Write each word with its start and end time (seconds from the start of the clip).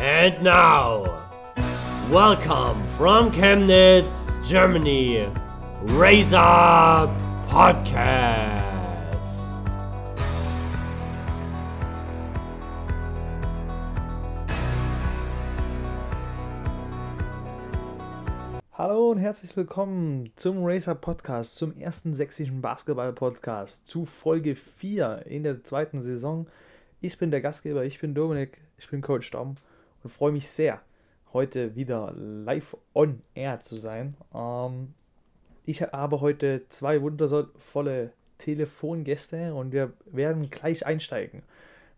And 0.00 0.44
now, 0.44 1.02
welcome 2.08 2.86
from 2.96 3.32
Chemnitz, 3.32 4.38
Germany, 4.48 5.26
Raise 5.82 6.32
Up 6.32 7.10
Podcast. 7.48 8.62
Hallo 18.74 19.10
und 19.10 19.18
herzlich 19.18 19.56
willkommen 19.56 20.30
zum 20.36 20.64
Racer 20.64 20.94
Podcast, 20.94 21.56
zum 21.56 21.76
ersten 21.76 22.14
sächsischen 22.14 22.60
Basketball 22.60 23.12
Podcast, 23.12 23.88
zu 23.88 24.06
Folge 24.06 24.54
4 24.54 25.24
in 25.26 25.42
der 25.42 25.64
zweiten 25.64 26.00
Saison. 26.00 26.46
Ich 27.00 27.18
bin 27.18 27.32
der 27.32 27.40
Gastgeber, 27.40 27.82
ich 27.82 27.98
bin 27.98 28.14
Dominik, 28.14 28.58
ich 28.78 28.88
bin 28.88 29.00
Coach 29.00 29.32
Dom 29.32 29.56
und 30.08 30.14
freue 30.14 30.32
mich 30.32 30.48
sehr, 30.48 30.80
heute 31.34 31.76
wieder 31.76 32.14
live 32.16 32.78
on 32.94 33.20
air 33.34 33.60
zu 33.60 33.76
sein. 33.76 34.16
Ähm, 34.34 34.94
ich 35.66 35.82
habe 35.82 36.22
heute 36.22 36.66
zwei 36.70 37.02
wundervolle 37.02 38.14
Telefongäste 38.38 39.52
und 39.52 39.72
wir 39.72 39.92
werden 40.06 40.48
gleich 40.48 40.86
einsteigen 40.86 41.42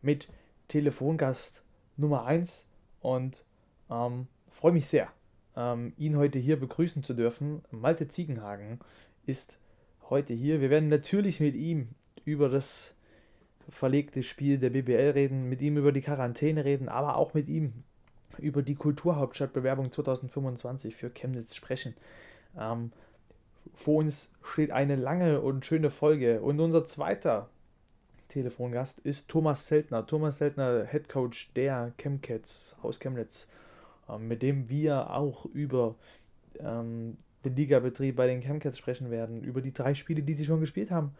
mit 0.02 0.28
Telefongast 0.66 1.62
Nummer 1.96 2.24
1 2.24 2.66
und 3.00 3.44
ähm, 3.88 4.26
freue 4.50 4.72
mich 4.72 4.86
sehr 4.86 5.08
ähm, 5.56 5.92
ihn 5.96 6.16
heute 6.16 6.40
hier 6.40 6.58
begrüßen 6.58 7.04
zu 7.04 7.14
dürfen. 7.14 7.62
Malte 7.70 8.08
Ziegenhagen 8.08 8.80
ist 9.24 9.56
heute 10.08 10.34
hier. 10.34 10.60
Wir 10.60 10.70
werden 10.70 10.88
natürlich 10.88 11.38
mit 11.38 11.54
ihm 11.54 11.90
über 12.24 12.48
das 12.48 12.92
verlegte 13.68 14.24
Spiel 14.24 14.58
der 14.58 14.70
BBL 14.70 15.10
reden, 15.10 15.48
mit 15.48 15.62
ihm 15.62 15.76
über 15.76 15.92
die 15.92 16.02
Quarantäne 16.02 16.64
reden, 16.64 16.88
aber 16.88 17.16
auch 17.16 17.34
mit 17.34 17.48
ihm 17.48 17.84
über 18.40 18.62
die 18.62 18.74
Kulturhauptstadtbewerbung 18.74 19.92
2025 19.92 20.96
für 20.96 21.10
Chemnitz 21.10 21.54
sprechen. 21.54 21.94
Ähm, 22.58 22.92
vor 23.74 23.96
uns 23.96 24.32
steht 24.42 24.70
eine 24.70 24.96
lange 24.96 25.40
und 25.40 25.64
schöne 25.64 25.90
Folge 25.90 26.40
und 26.40 26.60
unser 26.60 26.84
zweiter 26.84 27.48
Telefongast 28.28 29.00
ist 29.00 29.28
Thomas 29.28 29.66
Seltner. 29.66 30.06
Thomas 30.06 30.38
Seltner, 30.38 30.86
Head 30.86 31.08
Coach 31.08 31.52
der 31.54 31.92
Chemcats 31.98 32.76
aus 32.82 32.98
Chemnitz 32.98 33.48
ähm, 34.10 34.28
mit 34.28 34.42
dem 34.42 34.68
wir 34.68 35.10
auch 35.10 35.46
über 35.46 35.94
ähm, 36.58 37.16
den 37.44 37.56
Ligabetrieb 37.56 38.16
bei 38.16 38.26
den 38.26 38.42
Chemcats 38.42 38.78
sprechen 38.78 39.10
werden, 39.10 39.42
über 39.42 39.62
die 39.62 39.72
drei 39.72 39.94
Spiele, 39.94 40.22
die 40.22 40.34
sie 40.34 40.44
schon 40.44 40.60
gespielt 40.60 40.90
haben 40.90 41.14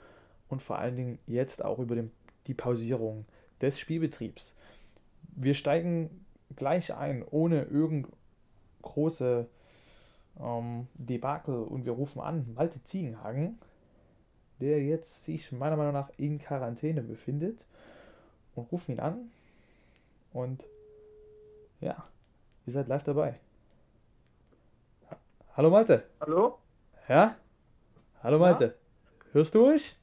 und 0.48 0.62
vor 0.62 0.78
allen 0.78 0.96
Dingen 0.96 1.18
jetzt 1.26 1.64
auch 1.64 1.78
über 1.78 1.94
den, 1.94 2.10
die 2.46 2.54
Pausierung 2.54 3.24
des 3.60 3.78
Spielbetriebs. 3.78 4.54
Wir 5.36 5.54
steigen 5.54 6.24
gleich 6.56 6.94
ein, 6.94 7.24
ohne 7.30 7.64
irgend 7.64 8.08
große 8.82 9.46
ähm, 10.40 10.86
Debakel 10.94 11.62
und 11.62 11.84
wir 11.84 11.92
rufen 11.92 12.20
an 12.20 12.52
Malte 12.54 12.82
Ziegenhagen, 12.84 13.58
der 14.60 14.82
jetzt 14.82 15.24
sich 15.24 15.52
meiner 15.52 15.76
Meinung 15.76 15.92
nach 15.92 16.10
in 16.16 16.38
Quarantäne 16.38 17.02
befindet 17.02 17.64
und 18.54 18.70
rufen 18.72 18.92
ihn 18.92 19.00
an 19.00 19.30
und 20.32 20.62
ja, 21.80 22.04
Ihr 22.66 22.74
seid 22.74 22.88
live 22.88 23.02
dabei. 23.02 23.34
Hallo 25.56 25.70
Malte. 25.70 26.04
Hallo? 26.20 26.58
Ja? 27.08 27.36
Hallo 28.22 28.38
Malte. 28.38 28.64
Ja? 28.64 28.72
Hörst 29.32 29.54
du 29.54 29.70
mich? 29.70 29.96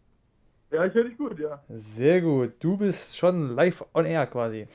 Ja, 0.71 0.85
ich 0.85 0.93
höre 0.93 1.05
dich 1.05 1.17
gut, 1.17 1.39
ja. 1.39 1.63
Sehr 1.69 2.19
gut. 2.19 2.55
Du 2.59 2.75
bist 2.75 3.15
schon 3.15 3.55
live 3.55 3.85
on 3.93 4.05
air 4.05 4.27
quasi. 4.27 4.67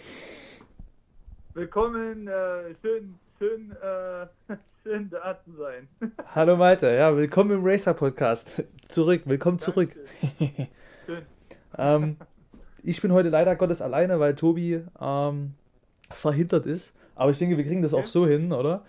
Willkommen, 1.54 2.26
äh, 2.28 2.74
schön, 2.80 3.14
schön, 3.38 3.72
äh, 3.72 4.26
schön 4.82 5.10
da 5.10 5.38
zu 5.44 5.52
sein. 5.52 5.86
Hallo 6.34 6.56
Malte, 6.56 6.90
ja, 6.90 7.14
willkommen 7.14 7.50
im 7.50 7.60
Racer 7.62 7.92
Podcast. 7.92 8.64
Zurück, 8.88 9.24
willkommen 9.26 9.58
zurück. 9.58 9.94
schön. 11.04 11.26
ähm, 11.76 12.16
ich 12.82 13.02
bin 13.02 13.12
heute 13.12 13.28
leider 13.28 13.54
Gottes 13.54 13.82
alleine, 13.82 14.18
weil 14.18 14.34
Tobi 14.34 14.82
ähm, 14.98 15.54
verhindert 16.10 16.64
ist. 16.64 16.96
Aber 17.16 17.32
ich 17.32 17.38
denke, 17.38 17.58
wir 17.58 17.64
kriegen 17.64 17.82
das 17.82 17.92
okay. 17.92 18.02
auch 18.02 18.06
so 18.06 18.26
hin, 18.26 18.50
oder? 18.52 18.82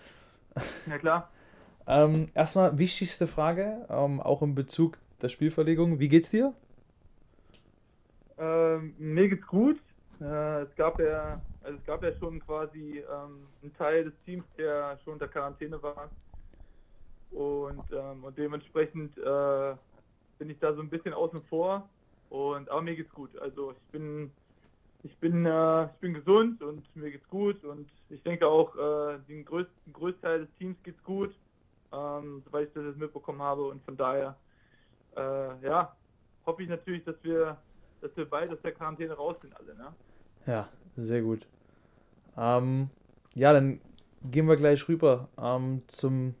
Ja, 0.86 0.96
klar. 0.96 1.30
ähm, 1.86 2.30
erstmal 2.32 2.78
wichtigste 2.78 3.26
Frage, 3.26 3.84
ähm, 3.90 4.22
auch 4.22 4.40
in 4.40 4.54
Bezug 4.54 4.96
der 5.20 5.28
Spielverlegung. 5.28 5.98
Wie 5.98 6.08
geht's 6.08 6.30
dir? 6.30 6.54
Ähm, 8.38 8.94
mir 8.96 9.28
geht's 9.28 9.46
gut. 9.46 9.78
Äh, 10.18 10.62
es 10.62 10.74
gab 10.76 10.98
ja, 10.98 11.42
also 11.64 11.78
es 11.78 11.84
gab 11.84 12.02
ja 12.02 12.12
schon 12.18 12.40
quasi 12.40 12.98
ähm, 13.10 13.46
einen 13.62 13.74
Teil 13.76 14.04
des 14.04 14.14
Teams, 14.24 14.44
der 14.56 14.98
schon 15.02 15.14
unter 15.14 15.28
Quarantäne 15.28 15.82
war. 15.82 16.10
Und, 17.30 17.84
ähm, 17.92 18.22
und 18.22 18.38
dementsprechend 18.38 19.16
äh, 19.18 19.74
bin 20.38 20.50
ich 20.50 20.58
da 20.60 20.72
so 20.74 20.80
ein 20.80 20.90
bisschen 20.90 21.14
außen 21.14 21.42
vor. 21.44 21.88
Und 22.30 22.68
aber 22.68 22.82
mir 22.82 22.96
geht's 22.96 23.12
gut. 23.12 23.36
Also 23.38 23.72
ich 23.72 23.92
bin 23.92 24.30
ich 25.04 25.16
bin, 25.18 25.44
äh, 25.44 25.84
ich 25.84 25.96
bin 26.00 26.14
gesund 26.14 26.62
und 26.62 26.96
mir 26.96 27.10
geht's 27.10 27.28
gut 27.28 27.62
und 27.62 27.88
ich 28.08 28.22
denke 28.22 28.46
auch, 28.46 28.74
äh, 28.74 29.18
den 29.28 29.44
größten 29.44 29.92
Großteil 29.92 30.40
des 30.40 30.54
Teams 30.54 30.82
geht's 30.82 31.02
gut, 31.04 31.34
ähm, 31.92 32.42
soweit 32.46 32.68
ich 32.68 32.74
das 32.74 32.84
jetzt 32.84 32.98
mitbekommen 32.98 33.42
habe 33.42 33.64
und 33.64 33.84
von 33.84 33.98
daher, 33.98 34.34
äh, 35.14 35.66
ja, 35.66 35.94
hoffe 36.46 36.62
ich 36.62 36.70
natürlich, 36.70 37.04
dass 37.04 37.22
wir, 37.22 37.58
dass 38.00 38.16
wir 38.16 38.24
bald 38.24 38.50
aus 38.50 38.60
der 38.62 38.72
Quarantäne 38.72 39.12
raus 39.12 39.36
sind 39.42 39.54
alle, 39.58 39.74
ne? 39.74 39.94
Ja, 40.46 40.68
sehr 40.96 41.22
gut. 41.22 41.46
Ähm, 42.36 42.90
ja, 43.34 43.52
dann 43.52 43.80
gehen 44.30 44.48
wir 44.48 44.56
gleich 44.56 44.88
rüber 44.88 45.28
ähm, 45.38 45.82
zum 45.88 46.34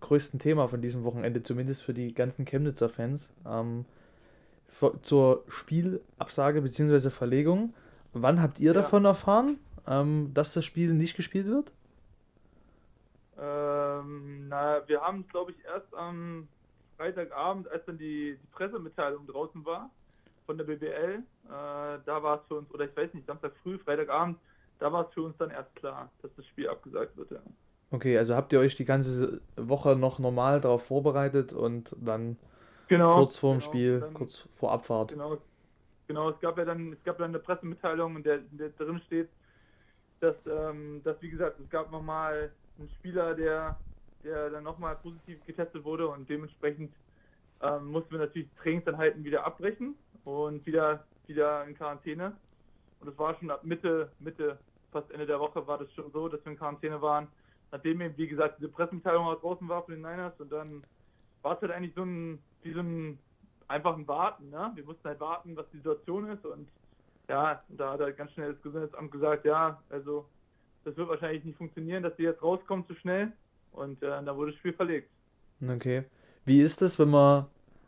größten 0.00 0.38
Thema 0.38 0.68
von 0.68 0.80
diesem 0.80 1.04
Wochenende, 1.04 1.42
zumindest 1.42 1.82
für 1.82 1.94
die 1.94 2.14
ganzen 2.14 2.44
Chemnitzer 2.44 2.88
Fans. 2.88 3.32
Ähm, 3.46 3.84
zur 5.02 5.44
Spielabsage 5.48 6.60
bzw. 6.60 7.10
Verlegung. 7.10 7.74
Wann 8.12 8.42
habt 8.42 8.60
ihr 8.60 8.72
ja. 8.72 8.80
davon 8.80 9.04
erfahren, 9.04 9.58
ähm, 9.86 10.30
dass 10.34 10.52
das 10.52 10.64
Spiel 10.64 10.92
nicht 10.92 11.16
gespielt 11.16 11.46
wird? 11.46 11.72
Ähm, 13.38 14.48
na, 14.48 14.86
wir 14.86 15.00
haben 15.00 15.20
es, 15.20 15.28
glaube 15.28 15.52
ich, 15.52 15.64
erst 15.64 15.94
am 15.94 16.48
Freitagabend, 16.96 17.68
als 17.68 17.84
dann 17.86 17.98
die, 17.98 18.38
die, 18.40 18.46
Pressemitteilung 18.52 19.26
draußen 19.26 19.64
war 19.64 19.90
von 20.46 20.56
der 20.56 20.64
BBL, 20.64 21.18
äh, 21.18 21.48
da 21.48 22.22
war 22.22 22.40
es 22.40 22.48
für 22.48 22.54
uns, 22.54 22.70
oder 22.72 22.84
ich 22.84 22.96
weiß 22.96 23.12
nicht, 23.14 23.26
Samstag 23.26 23.52
früh, 23.62 23.78
Freitagabend, 23.78 24.38
da 24.78 24.92
war 24.92 25.06
es 25.06 25.14
für 25.14 25.22
uns 25.22 25.36
dann 25.38 25.50
erst 25.50 25.74
klar, 25.76 26.10
dass 26.22 26.30
das 26.36 26.46
Spiel 26.46 26.68
abgesagt 26.68 27.16
wird. 27.16 27.30
Ja. 27.30 27.40
Okay, 27.90 28.16
also 28.18 28.34
habt 28.34 28.52
ihr 28.52 28.60
euch 28.60 28.76
die 28.76 28.84
ganze 28.84 29.40
Woche 29.56 29.96
noch 29.96 30.18
normal 30.18 30.60
darauf 30.60 30.86
vorbereitet 30.86 31.52
und 31.52 31.94
dann 31.98 32.36
genau, 32.88 33.18
kurz 33.18 33.38
vor 33.38 33.54
dem 33.54 33.60
genau, 33.60 33.70
Spiel, 33.70 34.10
kurz 34.14 34.48
vor 34.56 34.72
Abfahrt. 34.72 35.10
Genau, 35.10 35.38
Genau, 36.06 36.30
es 36.30 36.40
gab 36.40 36.56
ja 36.56 36.64
dann, 36.64 36.92
es 36.92 37.02
gab 37.02 37.18
dann 37.18 37.30
eine 37.30 37.40
Pressemitteilung, 37.40 38.16
in 38.16 38.22
der, 38.22 38.36
in 38.36 38.58
der 38.58 38.68
drin 38.70 39.00
steht, 39.06 39.28
dass, 40.20 40.36
ähm, 40.46 41.02
dass 41.02 41.20
wie 41.20 41.30
gesagt, 41.30 41.58
es 41.60 41.68
gab 41.68 41.90
nochmal 41.90 42.52
einen 42.78 42.88
Spieler, 42.90 43.34
der, 43.34 43.76
der 44.22 44.50
dann 44.50 44.64
nochmal 44.64 44.96
positiv 44.96 45.44
getestet 45.44 45.84
wurde 45.84 46.08
und 46.08 46.28
dementsprechend 46.28 46.94
ähm, 47.60 47.86
mussten 47.86 48.12
wir 48.12 48.20
natürlich 48.20 48.48
Trainingsanheiten 48.62 49.24
wieder 49.24 49.44
abbrechen 49.44 49.96
und 50.26 50.66
wieder, 50.66 51.04
wieder 51.26 51.64
in 51.66 51.74
Quarantäne. 51.74 52.36
Und 53.00 53.08
es 53.08 53.18
war 53.18 53.34
schon 53.36 53.50
ab 53.50 53.64
Mitte, 53.64 54.10
Mitte, 54.18 54.58
fast 54.90 55.10
Ende 55.12 55.26
der 55.26 55.40
Woche 55.40 55.66
war 55.66 55.78
das 55.78 55.92
schon 55.92 56.10
so, 56.12 56.28
dass 56.28 56.44
wir 56.44 56.52
in 56.52 56.58
Quarantäne 56.58 57.00
waren. 57.00 57.28
Nachdem 57.70 58.00
eben, 58.00 58.16
wie 58.16 58.26
gesagt, 58.26 58.58
diese 58.58 58.68
Pressemitteilung 58.68 59.26
draußen 59.40 59.68
war 59.68 59.82
von 59.84 59.94
den 59.94 60.02
Niners 60.02 60.38
und 60.38 60.50
dann 60.50 60.82
war 61.42 61.54
es 61.54 61.62
halt 61.62 61.72
eigentlich 61.72 61.94
so 61.94 62.02
ein, 62.02 62.38
wie 62.62 62.72
so 62.72 62.80
ein 62.80 63.18
einfach 63.68 63.96
ein 63.96 64.06
Warten. 64.08 64.50
Ne? 64.50 64.72
Wir 64.74 64.84
mussten 64.84 65.06
halt 65.08 65.20
warten, 65.20 65.56
was 65.56 65.66
die 65.70 65.78
Situation 65.78 66.30
ist. 66.30 66.44
Und 66.44 66.68
ja, 67.28 67.62
da 67.68 67.92
hat 67.92 68.00
halt 68.00 68.16
ganz 68.16 68.32
schnell 68.32 68.52
das 68.52 68.62
Gesundheitsamt 68.62 69.10
gesagt, 69.12 69.44
ja, 69.44 69.80
also 69.90 70.26
das 70.84 70.96
wird 70.96 71.08
wahrscheinlich 71.08 71.44
nicht 71.44 71.58
funktionieren, 71.58 72.02
dass 72.02 72.16
die 72.16 72.22
jetzt 72.22 72.42
rauskommen 72.42 72.86
zu 72.86 72.94
schnell. 72.96 73.32
Und 73.72 74.02
äh, 74.02 74.24
da 74.24 74.36
wurde 74.36 74.52
das 74.52 74.58
Spiel 74.58 74.72
verlegt. 74.72 75.10
Okay. 75.66 76.04
Wie 76.44 76.60
ist 76.60 76.80
das, 76.80 76.98
wenn 76.98 77.10
man 77.10 77.46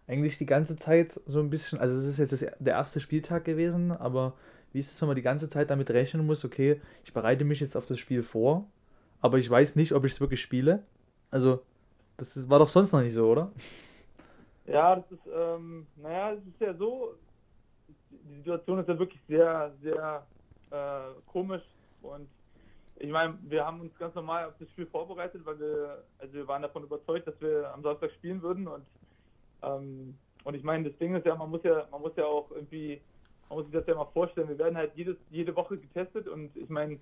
eigentlich 0.09 0.39
die 0.39 0.47
ganze 0.47 0.77
Zeit 0.77 1.21
so 1.27 1.39
ein 1.39 1.51
bisschen, 1.51 1.79
also 1.79 1.95
es 1.97 2.07
ist 2.07 2.19
jetzt 2.19 2.33
das, 2.33 2.41
der 2.41 2.75
erste 2.75 2.99
Spieltag 2.99 3.45
gewesen, 3.45 3.93
aber 3.93 4.35
wie 4.73 4.79
ist 4.79 4.91
es, 4.91 5.01
wenn 5.01 5.09
man 5.09 5.17
die 5.17 5.23
ganze 5.23 5.49
Zeit 5.49 5.71
damit 5.71 5.91
rechnen 5.91 6.27
muss, 6.27 6.45
okay, 6.45 6.81
ich 7.05 7.13
bereite 7.13 7.45
mich 7.45 7.61
jetzt 7.61 7.77
auf 7.77 7.87
das 7.87 7.99
Spiel 7.99 8.23
vor, 8.23 8.67
aber 9.21 9.39
ich 9.39 9.49
weiß 9.49 9.77
nicht, 9.77 9.93
ob 9.93 10.05
ich 10.05 10.13
es 10.13 10.21
wirklich 10.21 10.41
spiele? 10.41 10.83
Also, 11.31 11.61
das 12.17 12.37
ist, 12.37 12.49
war 12.49 12.59
doch 12.59 12.69
sonst 12.69 12.93
noch 12.93 13.03
nicht 13.03 13.15
so, 13.15 13.31
oder? 13.31 13.53
Ja, 14.71 14.97
das 14.97 15.11
ist, 15.11 15.27
ähm, 15.35 15.87
naja, 15.97 16.35
es 16.35 16.47
ist 16.47 16.61
ja 16.61 16.75
so, 16.75 17.15
die 18.11 18.37
Situation 18.37 18.79
ist 18.79 18.87
ja 18.87 18.99
wirklich 18.99 19.23
sehr, 19.27 19.73
sehr 19.81 20.27
äh, 20.71 21.19
komisch 21.27 21.63
und 22.03 22.29
ich 22.97 23.11
meine, 23.11 23.39
wir 23.45 23.65
haben 23.65 23.81
uns 23.81 23.97
ganz 23.97 24.15
normal 24.15 24.45
auf 24.45 24.53
das 24.59 24.69
Spiel 24.69 24.85
vorbereitet, 24.85 25.41
weil 25.47 25.59
wir, 25.59 26.05
also 26.19 26.35
wir 26.35 26.47
waren 26.47 26.61
davon 26.61 26.83
überzeugt, 26.83 27.27
dass 27.27 27.41
wir 27.41 27.73
am 27.73 27.83
Samstag 27.83 28.11
spielen 28.13 28.43
würden 28.43 28.69
und 28.69 28.85
ähm, 29.63 30.17
und 30.45 30.55
ich 30.55 30.63
meine, 30.63 30.89
das 30.89 30.99
Ding 30.99 31.15
ist 31.15 31.27
ja, 31.27 31.35
man 31.35 31.51
muss 31.51 31.63
ja, 31.65 31.87
man 31.91 32.01
muss 32.01 32.17
ja 32.17 32.25
auch 32.25 32.51
irgendwie, 32.51 33.01
man 33.49 33.59
muss 33.59 33.67
sich 33.67 33.75
das 33.75 33.87
ja 33.87 33.95
mal 33.95 34.07
vorstellen, 34.07 34.49
wir 34.49 34.59
werden 34.59 34.77
halt 34.77 34.93
jedes, 34.95 35.17
jede 35.31 35.55
Woche 35.57 35.77
getestet 35.77 36.29
und 36.29 36.57
ich 36.57 36.69
meine, 36.69 36.99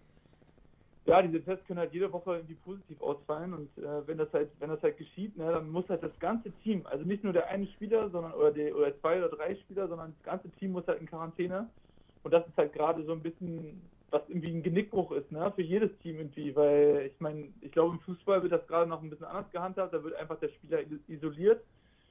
ja, 1.07 1.23
diese 1.23 1.43
Tests 1.45 1.65
können 1.67 1.79
halt 1.79 1.93
jede 1.93 2.13
Woche 2.13 2.35
irgendwie 2.37 2.57
positiv 2.57 3.01
ausfallen 3.01 3.55
und 3.55 3.79
äh, 3.79 4.07
wenn 4.09 4.19
das 4.19 4.33
halt, 4.33 4.51
wenn 4.59 4.71
das 4.71 4.83
halt 4.83 4.99
geschieht, 4.99 5.37
ne, 5.37 5.53
dann 5.53 5.71
muss 5.71 5.89
halt 5.89 6.03
das 6.03 6.19
ganze 6.19 6.51
Team, 6.63 6.85
also 6.87 7.05
nicht 7.05 7.23
nur 7.23 7.33
der 7.33 7.47
eine 7.47 7.67
Spieler, 7.69 8.11
sondern 8.11 8.33
oder 8.33 8.51
die, 8.51 8.73
oder 8.73 8.99
zwei 9.01 9.19
oder 9.19 9.29
drei 9.29 9.55
Spieler, 9.55 9.87
sondern 9.87 10.13
das 10.17 10.23
ganze 10.25 10.51
Team 10.59 10.73
muss 10.73 10.87
halt 10.89 11.01
in 11.01 11.07
Quarantäne. 11.07 11.71
Und 12.25 12.33
das 12.33 12.45
ist 12.49 12.57
halt 12.57 12.73
gerade 12.73 13.05
so 13.05 13.13
ein 13.13 13.23
bisschen, 13.23 13.81
was 14.11 14.23
irgendwie 14.29 14.51
ein 14.51 14.65
Genickbruch 14.65 15.13
ist, 15.13 15.31
ne, 15.31 15.53
für 15.55 15.63
jedes 15.63 15.97
Team 15.99 16.17
irgendwie, 16.17 16.57
weil 16.57 17.13
ich 17.15 17.21
meine, 17.21 17.49
ich 17.61 17.71
glaube 17.71 17.95
im 17.95 18.01
Fußball 18.01 18.43
wird 18.43 18.53
das 18.53 18.67
gerade 18.67 18.91
noch 18.91 19.01
ein 19.01 19.11
bisschen 19.11 19.27
anders 19.27 19.51
gehandhabt, 19.53 19.95
da 19.95 20.03
wird 20.03 20.15
einfach 20.17 20.41
der 20.41 20.49
Spieler 20.49 20.81
isoliert 21.07 21.63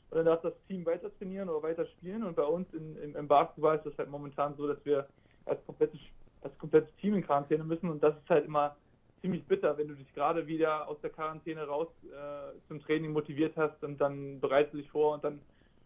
und 0.10 0.18
dann 0.18 0.25
darf 0.25 0.42
das 0.42 0.54
Team 0.68 0.86
weiter 0.86 1.10
trainieren 1.18 1.50
oder 1.50 1.63
weiter 1.63 1.86
spielen 1.86 2.24
und 2.24 2.36
bei 2.36 2.44
uns 2.44 2.72
in, 2.74 2.96
im, 2.98 3.16
im 3.16 3.28
Basketball 3.28 3.78
ist 3.78 3.86
das 3.86 3.98
halt 3.98 4.10
momentan 4.10 4.56
so, 4.56 4.68
dass 4.68 4.84
wir 4.86 5.07
als 5.46 5.63
komplettes, 5.66 6.00
als 6.42 6.57
komplettes 6.57 6.94
Team 6.98 7.16
in 7.16 7.24
Quarantäne 7.24 7.63
müssen 7.63 7.90
und 7.90 8.04
das 8.04 8.16
ist 8.16 8.30
halt 8.30 8.46
immer 8.46 8.75
ziemlich 9.22 9.44
bitter, 9.46 9.75
wenn 9.78 9.88
du 9.88 9.96
dich 9.96 10.13
gerade 10.13 10.46
wieder 10.46 10.88
aus 10.88 11.02
der 11.02 11.10
Quarantäne 11.10 11.63
raus 11.66 11.88
äh, 12.04 12.57
zum 12.68 12.80
Training 12.81 13.12
motiviert 13.12 13.57
hast 13.57 13.84
und 13.84 14.00
dann 14.00 14.40
bereitest 14.40 14.74
du 14.74 14.78
dich 14.78 14.90
vor 14.90 15.16
und 15.16 15.24
dann, 15.24 15.40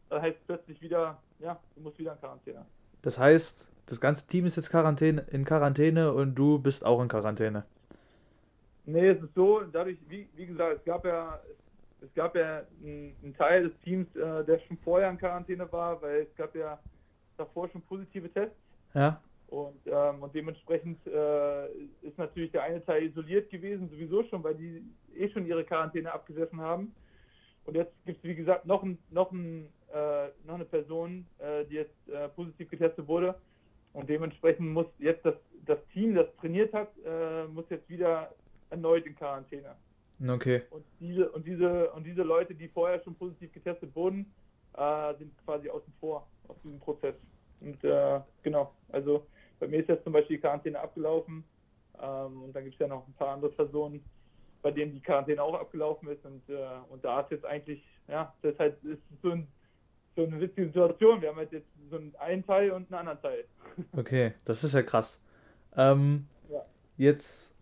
dann 0.10 0.22
heißt 0.22 0.38
es 0.38 0.46
plötzlich 0.46 0.82
wieder, 0.82 1.18
ja, 1.40 1.58
du 1.76 1.82
musst 1.82 1.98
wieder 1.98 2.14
in 2.14 2.20
Quarantäne. 2.20 2.66
Das 3.02 3.18
heißt, 3.18 3.66
das 3.86 4.02
ganze 4.02 4.28
Team 4.28 4.46
ist 4.46 4.58
jetzt 4.58 4.70
Quarantäne, 4.70 5.26
in 5.32 5.46
Quarantäne 5.46 6.12
und 6.14 6.36
du 6.36 6.60
bist 6.60 6.86
auch 6.86 7.02
in 7.02 7.08
Quarantäne. 7.08 7.64
Nee, 8.86 9.10
es 9.10 9.22
ist 9.22 9.34
so, 9.36 9.62
dadurch, 9.72 9.98
wie, 10.10 10.28
wie 10.36 10.48
gesagt, 10.48 10.80
es 10.80 10.84
gab 10.84 11.06
ja, 11.06 11.40
es 12.02 12.14
gab 12.14 12.36
ja 12.36 12.64
einen, 12.82 13.36
Teil 13.38 13.70
des 13.70 13.80
Teams, 13.82 14.08
äh, 14.16 14.44
der 14.46 14.60
schon 14.68 14.78
vorher 14.78 15.10
in 15.10 15.18
Quarantäne 15.18 15.72
war, 15.72 16.02
weil 16.02 16.22
es 16.22 16.36
gab 16.36 16.56
ja 16.56 16.80
davor 17.38 17.70
schon 17.70 17.82
positive 17.82 18.32
Tests. 18.32 18.56
Ja. 18.94 19.22
Und, 19.48 19.80
ähm, 19.88 20.22
und 20.22 20.34
dementsprechend 20.36 21.00
äh, 21.08 21.68
ist 22.02 22.18
natürlich 22.18 22.52
der 22.52 22.64
eine 22.64 22.86
Teil 22.86 23.04
isoliert 23.04 23.50
gewesen, 23.50 23.90
sowieso 23.90 24.24
schon, 24.26 24.44
weil 24.44 24.56
die 24.56 24.84
eh 25.16 25.30
schon 25.30 25.48
ihre 25.48 25.64
Quarantäne 25.64 26.14
abgesessen 26.14 26.62
haben. 26.62 26.94
Und 27.66 27.76
jetzt 27.76 27.94
gibt 28.06 28.20
es, 28.20 28.24
wie 28.24 28.36
gesagt, 28.36 28.66
noch, 28.66 28.84
ein, 28.84 29.00
noch, 29.10 29.32
ein, 29.32 29.68
äh, 29.92 30.28
noch 30.46 30.56
eine 30.56 30.66
Person, 30.66 31.26
äh, 31.40 31.66
die 31.66 31.76
jetzt 31.76 32.10
äh, 32.10 32.30
positiv 32.30 32.70
getestet 32.70 33.08
wurde. 33.08 33.36
Und 33.94 34.08
dementsprechend 34.08 34.68
muss 34.70 34.86
jetzt 35.00 35.26
das, 35.26 35.36
das 35.66 35.80
Team, 35.94 36.14
das 36.14 36.28
trainiert 36.38 36.72
hat, 36.74 36.90
äh, 37.04 37.46
muss 37.48 37.66
jetzt 37.70 37.90
wieder 37.90 38.32
erneut 38.70 39.06
in 39.08 39.16
Quarantäne. 39.16 39.76
Okay. 40.28 40.64
Und 40.70 40.84
diese, 41.00 41.30
und 41.32 41.46
diese, 41.46 41.92
und 41.92 42.04
diese 42.04 42.24
Leute, 42.24 42.54
die 42.54 42.68
vorher 42.68 43.02
schon 43.04 43.16
positiv 43.16 43.54
getestet 43.54 43.96
wurden, 43.96 44.32
äh, 44.76 45.14
sind 45.18 45.32
quasi 45.46 45.70
außen 45.70 45.94
vor 46.00 46.28
aus 46.48 46.58
diesem 46.64 46.80
Prozess. 46.80 47.16
Und 47.62 47.84
genau, 48.44 48.74
also 48.92 49.26
bei 49.60 49.68
mir 49.68 49.80
ist 49.80 49.90
jetzt 49.90 50.04
zum 50.04 50.14
Beispiel 50.14 50.38
die 50.38 50.42
Quarantäne 50.42 50.80
abgelaufen 50.80 51.44
ähm, 52.02 52.44
und 52.44 52.56
dann 52.56 52.64
gibt 52.64 52.76
es 52.76 52.80
ja 52.80 52.88
noch 52.88 53.06
ein 53.08 53.14
paar 53.14 53.30
andere 53.30 53.52
Personen, 53.52 54.04
bei 54.62 54.72
denen 54.72 54.94
die 54.94 55.02
Quarantäne 55.02 55.42
auch 55.42 55.54
abgelaufen 55.54 56.10
ist 56.10 56.26
und, 56.26 56.48
äh, 56.50 56.68
und 56.90 57.04
da 57.04 57.22
ist 57.22 57.32
jetzt 57.32 57.46
eigentlich, 57.46 57.84
ja, 58.08 58.34
das 58.42 58.54
ist 58.54 58.60
halt 58.60 58.84
ist 58.84 59.02
so, 59.22 59.32
ein, 59.32 59.48
so 60.16 60.24
eine 60.24 60.40
witzige 60.40 60.68
Situation. 60.68 61.22
Wir 61.22 61.30
haben 61.30 61.38
halt 61.38 61.52
jetzt 61.52 61.68
so 61.90 61.98
einen, 61.98 62.46
Teil 62.46 62.72
und 62.72 62.92
einen 62.92 63.00
anderen 63.00 63.22
Teil. 63.22 63.46
Okay, 63.96 64.34
das 64.46 64.64
ist 64.64 64.74
ja 64.74 64.82
krass. 64.82 65.22
Ähm, 65.76 66.28
ja. 66.50 66.66
Jetzt 66.98 67.56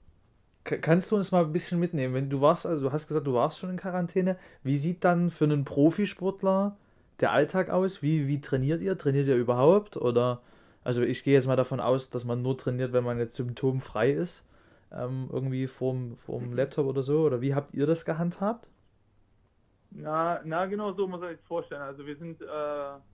kannst 0.67 1.11
du 1.11 1.15
uns 1.15 1.31
mal 1.31 1.45
ein 1.45 1.53
bisschen 1.53 1.79
mitnehmen, 1.79 2.13
wenn 2.13 2.29
du 2.29 2.41
warst, 2.41 2.65
also 2.65 2.83
du 2.83 2.91
hast 2.91 3.07
gesagt, 3.07 3.27
du 3.27 3.33
warst 3.33 3.59
schon 3.59 3.69
in 3.69 3.77
Quarantäne. 3.77 4.37
Wie 4.63 4.77
sieht 4.77 5.03
dann 5.03 5.31
für 5.31 5.45
einen 5.45 5.65
Profisportler 5.65 6.77
der 7.19 7.31
Alltag 7.31 7.69
aus? 7.69 8.01
Wie, 8.01 8.27
wie 8.27 8.41
trainiert 8.41 8.81
ihr? 8.81 8.97
Trainiert 8.97 9.27
ihr 9.27 9.35
überhaupt? 9.35 9.97
Oder 9.97 10.41
also 10.83 11.01
ich 11.01 11.23
gehe 11.23 11.33
jetzt 11.33 11.47
mal 11.47 11.55
davon 11.55 11.79
aus, 11.79 12.09
dass 12.09 12.25
man 12.25 12.41
nur 12.41 12.57
trainiert, 12.57 12.93
wenn 12.93 13.03
man 13.03 13.17
jetzt 13.19 13.35
symptomfrei 13.35 14.11
ist. 14.11 14.43
Ähm, 14.91 15.29
irgendwie 15.31 15.67
vorm, 15.67 16.15
vorm. 16.15 16.53
Laptop 16.53 16.85
oder 16.85 17.03
so. 17.03 17.21
Oder 17.21 17.41
wie 17.41 17.55
habt 17.55 17.73
ihr 17.73 17.85
das 17.85 18.05
gehandhabt? 18.05 18.67
Na, 19.91 20.41
na 20.43 20.65
genau 20.65 20.93
so 20.93 21.07
muss 21.07 21.19
man 21.19 21.29
sich 21.31 21.45
vorstellen. 21.45 21.81
Also 21.81 22.05
wir 22.05 22.17
sind, 22.17 22.41
äh, 22.41 22.45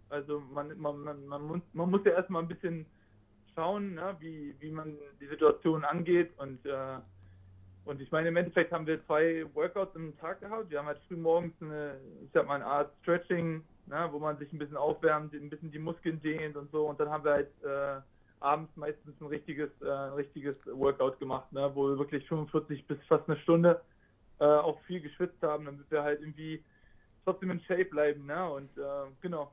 also 0.09 0.39
man, 0.39 0.77
man, 0.77 0.99
man, 0.99 1.25
man, 1.25 1.41
muss, 1.44 1.61
man 1.73 1.89
muss 1.89 2.01
ja 2.06 2.11
erstmal 2.11 2.41
ein 2.41 2.47
bisschen 2.47 2.85
schauen, 3.56 3.95
ne, 3.95 4.15
wie, 4.19 4.56
wie 4.59 4.71
man 4.71 4.97
die 5.19 5.27
Situation 5.27 5.83
angeht 5.83 6.31
und 6.38 6.65
äh, 6.65 6.97
und 7.85 8.01
ich 8.01 8.12
meine, 8.12 8.30
im 8.30 8.38
Endeffekt 8.38 8.71
haben 8.71 8.88
wir 8.88 9.03
zwei 9.06 9.45
Workouts 9.53 9.95
im 9.95 10.18
Tag 10.19 10.39
gehabt. 10.41 10.69
Wir 10.69 10.80
haben 10.80 10.88
halt 10.88 11.00
früh 11.07 11.15
morgens 11.15 11.53
eine, 11.62 12.00
ich 12.24 12.30
sag 12.33 12.47
mal, 12.47 12.56
eine 12.56 12.65
Art 12.65 12.91
Stretching 13.01 13.63
ne, 13.88 14.07
wo 14.12 14.19
man 14.19 14.38
sich 14.38 14.51
ein 14.53 14.59
bisschen 14.59 14.77
aufwärmt, 14.77 15.33
ein 15.33 15.50
bisschen 15.50 15.71
die 15.71 15.80
Muskeln 15.80 16.21
dehnt 16.21 16.56
und 16.56 16.71
so. 16.71 16.88
Und 16.88 17.00
dann 17.00 17.09
haben 17.09 17.24
wir 17.24 17.31
halt 17.31 17.63
äh, 17.63 18.01
abends 18.39 18.75
meistens 18.75 19.19
ein 19.19 19.27
richtiges, 19.27 19.69
äh, 19.81 19.89
ein 19.89 20.13
richtiges 20.13 20.57
Workout 20.65 21.19
gemacht, 21.19 21.51
ne, 21.51 21.69
wo 21.74 21.89
wir 21.89 21.97
wirklich 21.97 22.27
45 22.27 22.88
bis 22.88 22.97
fast 23.07 23.27
eine 23.30 23.38
Stunde 23.39 23.81
äh, 24.39 24.45
auch 24.45 24.80
viel 24.81 25.01
geschwitzt 25.01 25.41
haben, 25.41 25.65
damit 25.65 25.89
wir 25.91 26.03
halt 26.03 26.21
irgendwie 26.21 26.63
trotzdem 27.25 27.51
in 27.51 27.62
Shape 27.62 27.85
bleiben. 27.85 28.25
Ne? 28.25 28.50
Und 28.50 28.77
äh, 28.77 29.12
genau, 29.21 29.51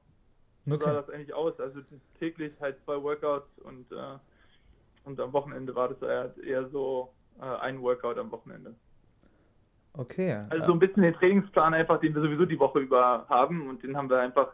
so 0.67 0.75
okay. 0.75 0.85
sah 0.85 0.93
das 0.95 1.11
eigentlich 1.11 1.35
aus. 1.35 1.59
Also 1.61 1.81
täglich 2.19 2.53
halt 2.61 2.77
zwei 2.85 3.03
Workouts 3.03 3.59
und, 3.59 3.91
äh, 3.93 4.19
und 5.05 5.19
am 5.21 5.33
Wochenende 5.33 5.75
war 5.75 5.89
das 5.89 6.03
eher, 6.03 6.35
eher 6.45 6.69
so 6.69 7.13
äh, 7.41 7.45
ein 7.45 7.81
Workout 7.83 8.19
am 8.19 8.31
Wochenende. 8.31 8.75
Okay. 9.95 10.45
Also 10.51 10.67
so 10.67 10.73
ein 10.73 10.79
bisschen 10.79 11.03
den 11.03 11.15
Trainingsplan 11.15 11.75
einfach, 11.75 12.01
den 12.01 12.15
wir 12.15 12.23
sowieso 12.23 12.47
die 12.47 12.59
Woche 12.59 12.79
über 12.79 13.27
haben 13.29 13.69
und 13.69 13.83
den 13.83 13.97
haben 13.97 14.09
wir 14.09 14.21
einfach 14.21 14.53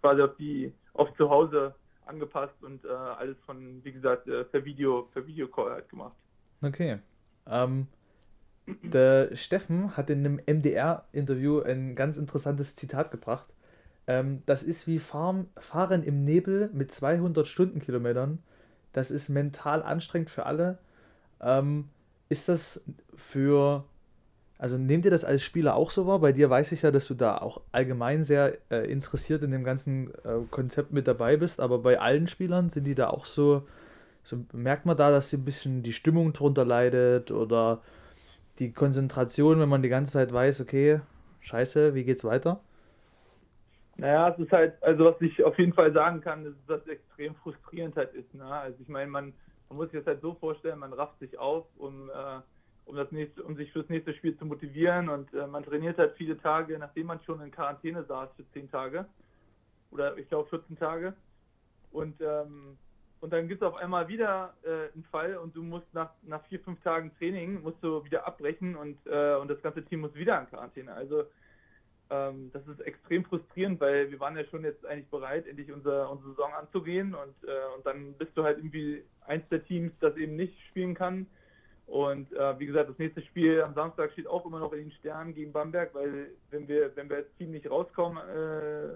quasi 0.00 0.22
auf 0.22 0.36
die 0.36 0.72
auf 0.94 1.12
zu 1.16 1.28
Hause 1.28 1.74
angepasst 2.06 2.62
und 2.62 2.84
äh, 2.84 2.88
alles 2.88 3.36
von, 3.44 3.82
wie 3.84 3.92
gesagt, 3.92 4.28
äh, 4.28 4.44
per 4.44 4.64
Video, 4.64 5.08
per 5.12 5.26
Videocall 5.26 5.72
halt 5.72 5.88
gemacht. 5.88 6.14
Okay. 6.62 6.98
Ähm, 7.48 7.88
der 8.82 9.34
Steffen 9.36 9.96
hat 9.96 10.10
in 10.10 10.24
einem 10.24 10.40
MDR-Interview 10.46 11.60
ein 11.60 11.94
ganz 11.94 12.16
interessantes 12.16 12.76
Zitat 12.76 13.10
gebracht. 13.10 13.46
Ähm, 14.06 14.42
das 14.46 14.62
ist 14.62 14.86
wie 14.86 14.98
Farm, 14.98 15.48
Fahren 15.56 16.02
im 16.02 16.24
Nebel 16.24 16.70
mit 16.72 16.92
200 16.92 17.46
Stundenkilometern. 17.46 18.38
Das 18.92 19.10
ist 19.10 19.28
mental 19.28 19.82
anstrengend 19.82 20.30
für 20.30 20.46
alle. 20.46 20.78
Ähm, 21.40 21.88
ist 22.28 22.48
das 22.48 22.84
für 23.16 23.84
also 24.58 24.78
nehmt 24.78 25.04
ihr 25.04 25.10
das 25.10 25.24
als 25.24 25.42
Spieler 25.42 25.76
auch 25.76 25.90
so 25.90 26.06
wahr? 26.06 26.20
Bei 26.20 26.32
dir 26.32 26.48
weiß 26.48 26.72
ich 26.72 26.82
ja, 26.82 26.90
dass 26.90 27.06
du 27.06 27.14
da 27.14 27.36
auch 27.38 27.60
allgemein 27.72 28.24
sehr 28.24 28.56
äh, 28.70 28.90
interessiert 28.90 29.42
in 29.42 29.50
dem 29.50 29.64
ganzen 29.64 30.14
äh, 30.24 30.40
Konzept 30.50 30.92
mit 30.92 31.06
dabei 31.06 31.36
bist, 31.36 31.60
aber 31.60 31.78
bei 31.78 32.00
allen 32.00 32.26
Spielern 32.26 32.70
sind 32.70 32.86
die 32.86 32.94
da 32.94 33.10
auch 33.10 33.26
so, 33.26 33.66
so, 34.22 34.38
merkt 34.52 34.86
man 34.86 34.96
da, 34.96 35.10
dass 35.10 35.30
sie 35.30 35.36
ein 35.36 35.44
bisschen 35.44 35.82
die 35.82 35.92
Stimmung 35.92 36.32
drunter 36.32 36.64
leidet 36.64 37.30
oder 37.30 37.82
die 38.58 38.72
Konzentration, 38.72 39.60
wenn 39.60 39.68
man 39.68 39.82
die 39.82 39.90
ganze 39.90 40.12
Zeit 40.12 40.32
weiß, 40.32 40.62
okay, 40.62 41.00
scheiße, 41.40 41.94
wie 41.94 42.04
geht's 42.04 42.24
weiter? 42.24 42.60
Naja, 43.98 44.30
es 44.30 44.38
ist 44.38 44.52
halt, 44.52 44.82
also 44.82 45.04
was 45.04 45.20
ich 45.20 45.42
auf 45.44 45.58
jeden 45.58 45.74
Fall 45.74 45.92
sagen 45.92 46.22
kann, 46.22 46.46
ist, 46.46 46.56
dass 46.66 46.80
es 46.82 46.88
extrem 46.88 47.34
frustrierend 47.34 47.96
halt 47.96 48.14
ist. 48.14 48.34
Ne? 48.34 48.44
Also 48.44 48.78
ich 48.80 48.88
meine, 48.88 49.10
man, 49.10 49.32
man 49.68 49.78
muss 49.78 49.90
sich 49.90 50.00
das 50.00 50.06
halt 50.06 50.20
so 50.20 50.34
vorstellen, 50.34 50.78
man 50.78 50.92
rafft 50.92 51.18
sich 51.18 51.38
auf, 51.38 51.66
um 51.78 52.10
äh, 52.10 52.40
um, 52.86 52.96
das 52.96 53.10
nächste, 53.10 53.42
um 53.42 53.56
sich 53.56 53.70
fürs 53.72 53.88
nächste 53.88 54.14
Spiel 54.14 54.36
zu 54.38 54.46
motivieren. 54.46 55.08
Und 55.08 55.32
äh, 55.34 55.46
man 55.46 55.64
trainiert 55.64 55.98
halt 55.98 56.14
viele 56.16 56.40
Tage, 56.40 56.78
nachdem 56.78 57.08
man 57.08 57.20
schon 57.24 57.40
in 57.40 57.50
Quarantäne 57.50 58.04
saß 58.04 58.30
für 58.36 58.48
10 58.52 58.70
Tage. 58.70 59.06
Oder 59.90 60.16
ich 60.16 60.28
glaube 60.28 60.48
14 60.48 60.78
Tage. 60.78 61.14
Und, 61.92 62.20
ähm, 62.20 62.78
und 63.20 63.32
dann 63.32 63.48
gibt 63.48 63.62
es 63.62 63.68
auf 63.68 63.76
einmal 63.76 64.08
wieder 64.08 64.54
äh, 64.62 64.92
einen 64.94 65.04
Fall 65.10 65.36
und 65.36 65.54
du 65.56 65.62
musst 65.62 65.92
nach, 65.94 66.10
nach 66.22 66.44
vier, 66.46 66.60
fünf 66.60 66.80
Tagen 66.82 67.12
Training 67.18 67.62
musst 67.62 67.82
du 67.82 68.04
wieder 68.04 68.26
abbrechen 68.26 68.76
und, 68.76 68.98
äh, 69.06 69.36
und 69.36 69.48
das 69.48 69.60
ganze 69.62 69.84
Team 69.84 70.00
muss 70.00 70.14
wieder 70.14 70.38
in 70.40 70.46
Quarantäne. 70.46 70.92
Also 70.92 71.24
ähm, 72.10 72.50
das 72.52 72.66
ist 72.68 72.80
extrem 72.80 73.24
frustrierend, 73.24 73.80
weil 73.80 74.10
wir 74.10 74.20
waren 74.20 74.36
ja 74.36 74.44
schon 74.44 74.64
jetzt 74.64 74.84
eigentlich 74.86 75.08
bereit, 75.08 75.46
endlich 75.46 75.72
unser, 75.72 76.10
unsere 76.10 76.30
Saison 76.30 76.52
anzugehen 76.54 77.14
und, 77.14 77.48
äh, 77.48 77.76
und 77.76 77.84
dann 77.84 78.14
bist 78.14 78.32
du 78.36 78.44
halt 78.44 78.58
irgendwie 78.58 79.02
eins 79.26 79.48
der 79.48 79.64
Teams, 79.64 79.92
das 80.00 80.16
eben 80.16 80.36
nicht 80.36 80.54
spielen 80.68 80.94
kann 80.94 81.26
und 81.86 82.32
äh, 82.32 82.58
wie 82.58 82.66
gesagt, 82.66 82.90
das 82.90 82.98
nächste 82.98 83.22
Spiel 83.22 83.62
am 83.62 83.74
Samstag 83.74 84.10
steht 84.12 84.26
auch 84.26 84.44
immer 84.44 84.58
noch 84.58 84.72
in 84.72 84.80
den 84.80 84.90
Sternen 84.90 85.34
gegen 85.34 85.52
Bamberg, 85.52 85.94
weil 85.94 86.32
wenn 86.50 86.66
wir, 86.66 86.94
wenn 86.96 87.08
wir 87.08 87.18
als 87.18 87.32
Team 87.38 87.52
nicht 87.52 87.70
rauskommen 87.70 88.18
äh, 88.28 88.88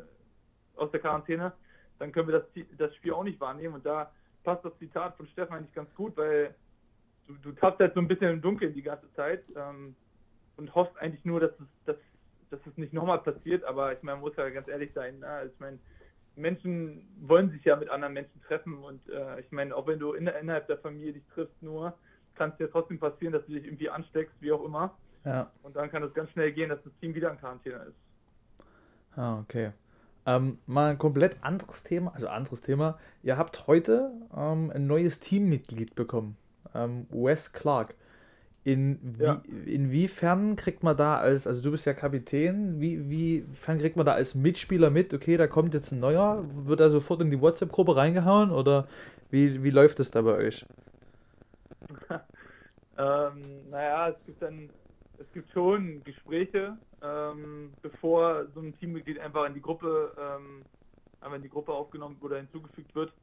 aus 0.77 0.91
der 0.91 1.01
Quarantäne, 1.01 1.53
dann 2.01 2.11
können 2.11 2.29
wir 2.29 2.41
das, 2.41 2.67
das 2.79 2.95
Spiel 2.97 3.13
auch 3.13 3.23
nicht 3.23 3.41
wahrnehmen. 3.41 3.75
Und 3.75 3.87
da 3.87 4.11
passt 4.43 4.65
das 4.65 4.77
Zitat 4.79 5.17
von 5.17 5.29
Stefan 5.29 5.59
eigentlich 5.59 5.75
ganz 5.75 5.95
gut, 5.95 6.17
weil 6.17 6.55
du, 7.29 7.35
du 7.35 7.53
tappst 7.53 7.79
halt 7.79 7.95
so 7.95 8.01
ein 8.01 8.09
bisschen 8.09 8.31
im 8.31 8.43
Dunkeln 8.43 8.75
die 8.75 8.83
ganze 8.83 9.13
Zeit 9.15 9.45
ähm, 9.55 9.95
und 10.57 10.75
hoffst 10.75 10.97
eigentlich 10.99 11.25
nur, 11.25 11.39
dass 11.39 11.53
es, 11.53 11.67
dass, 11.87 11.97
dass 12.51 12.61
es 12.67 12.77
nicht 12.77 12.93
nochmal 12.93 13.19
passiert. 13.19 13.65
Aber 13.65 13.93
ich 13.93 14.03
meine, 14.03 14.17
man 14.17 14.29
muss 14.29 14.37
ja 14.37 14.49
ganz 14.51 14.69
ehrlich 14.69 14.93
sein. 14.95 15.19
Ne? 15.21 15.27
Also 15.27 15.53
ich 15.53 15.61
meine, 15.61 15.79
Menschen 16.37 17.07
wollen 17.21 17.51
sich 17.51 17.65
ja 17.65 17.77
mit 17.77 17.89
anderen 17.89 18.15
Menschen 18.15 18.41
treffen 18.43 18.83
und 18.83 19.09
äh, 19.09 19.41
ich 19.41 19.51
meine, 19.51 19.75
auch 19.75 19.87
wenn 19.87 19.99
du 19.99 20.13
in, 20.13 20.27
innerhalb 20.27 20.67
der 20.67 20.79
Familie 20.79 21.13
dich 21.13 21.27
triffst, 21.35 21.63
nur 21.63 21.95
kann 22.35 22.51
es 22.51 22.57
dir 22.57 22.71
trotzdem 22.71 22.99
passieren, 22.99 23.33
dass 23.33 23.45
du 23.47 23.53
dich 23.53 23.65
irgendwie 23.65 23.91
ansteckst, 23.91 24.35
wie 24.41 24.53
auch 24.53 24.65
immer. 24.65 24.97
Ja. 25.25 25.51
Und 25.63 25.77
dann 25.77 25.91
kann 25.91 26.03
es 26.03 26.15
ganz 26.15 26.31
schnell 26.31 26.53
gehen, 26.53 26.71
dass 26.71 26.83
das 26.83 26.93
Team 27.01 27.15
wieder 27.15 27.31
in 27.31 27.39
Quarantäne 27.39 27.85
ist. 27.85 27.97
Ah, 29.17 29.41
okay. 29.41 29.73
Ähm, 30.27 30.59
mal 30.67 30.91
ein 30.91 30.99
komplett 30.99 31.37
anderes 31.43 31.83
Thema, 31.83 32.13
also 32.15 32.29
anderes 32.29 32.63
Thema. 32.63 32.99
Ihr 33.23 33.37
habt 33.37 33.67
heute 33.67 34.13
ähm, 34.35 34.71
ein 34.75 34.87
neues 34.87 35.21
Teammitglied 35.21 35.95
bekommen, 35.95 36.37
ähm, 36.75 37.07
Wes 37.11 37.53
Clark. 37.53 37.95
In 38.63 38.99
wie, 39.19 39.37
Ja. 39.37 39.43
inwiefern 39.75 40.55
kriegt 40.57 40.83
man 40.83 40.95
da 40.97 41.17
als, 41.19 41.47
also 41.47 41.63
du 41.63 41.71
bist 41.71 41.87
ja 41.87 41.95
Kapitän, 41.95 42.79
wie, 42.81 43.09
wiefern 43.09 43.79
kriegt 43.79 43.97
man 43.97 44.05
da 44.05 44.13
als 44.13 44.35
Mitspieler 44.35 44.91
mit, 44.91 45.15
okay, 45.15 45.39
da 45.39 45.47
kommt 45.47 45.73
jetzt 45.75 45.93
ein 45.93 46.01
neuer, 46.01 46.45
wird 46.67 46.81
er 46.81 46.91
sofort 46.91 47.23
in 47.23 47.31
die 47.31 47.41
WhatsApp-Gruppe 47.41 47.97
reingehauen 47.97 48.51
oder 48.51 48.87
wie, 49.31 49.63
wie 49.63 49.71
läuft 49.71 49.99
es 50.01 50.11
da 50.11 50.21
bei 50.23 50.35
euch? 50.37 50.67
Ähm, 52.97 53.71
naja, 53.71 54.11
es 54.11 54.25
gibt 54.25 54.43
dann, 54.43 54.73
es 55.17 55.33
gibt 55.33 55.51
schon 55.53 56.05
Gespräche, 56.05 56.79
ähm, 57.03 57.79
bevor 57.83 58.49
so 58.53 58.61
ein 58.61 58.77
Teammitglied 58.77 59.19
einfach 59.21 59.47
in 59.47 59.55
die 59.55 59.63
Gruppe, 59.63 60.15
ähm, 60.19 60.67
einfach 61.21 61.37
in 61.37 61.43
die 61.43 61.49
Gruppe 61.51 61.73
aufgenommen 61.75 62.19
oder 62.21 62.39
hinzugefügt 62.39 62.95
wird. 62.95 63.15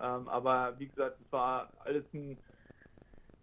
Ähm, 0.00 0.28
aber 0.28 0.78
wie 0.78 0.88
gesagt, 0.88 1.20
es 1.20 1.32
war 1.32 1.72
alles 1.78 2.12
ein, 2.14 2.40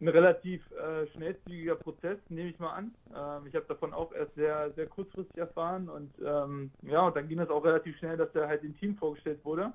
ein 0.02 0.08
relativ 0.08 0.70
äh, 0.72 1.08
schnellzügiger 1.08 1.76
Prozess, 1.76 2.18
nehme 2.30 2.50
ich 2.50 2.60
mal 2.60 2.74
an. 2.74 2.96
Ähm, 3.16 3.48
ich 3.48 3.56
habe 3.56 3.66
davon 3.68 3.94
auch 3.94 4.12
erst 4.14 4.36
sehr, 4.36 4.72
sehr 4.74 4.88
kurzfristig 4.88 5.38
erfahren 5.38 5.90
und 5.90 6.14
ähm, 6.24 6.72
ja, 6.82 7.08
und 7.08 7.16
dann 7.16 7.28
ging 7.28 7.40
es 7.40 7.50
auch 7.50 7.64
relativ 7.64 7.98
schnell, 7.98 8.18
dass 8.18 8.34
er 8.36 8.48
halt 8.48 8.64
dem 8.64 8.78
Team 8.78 8.96
vorgestellt 8.98 9.44
wurde 9.46 9.74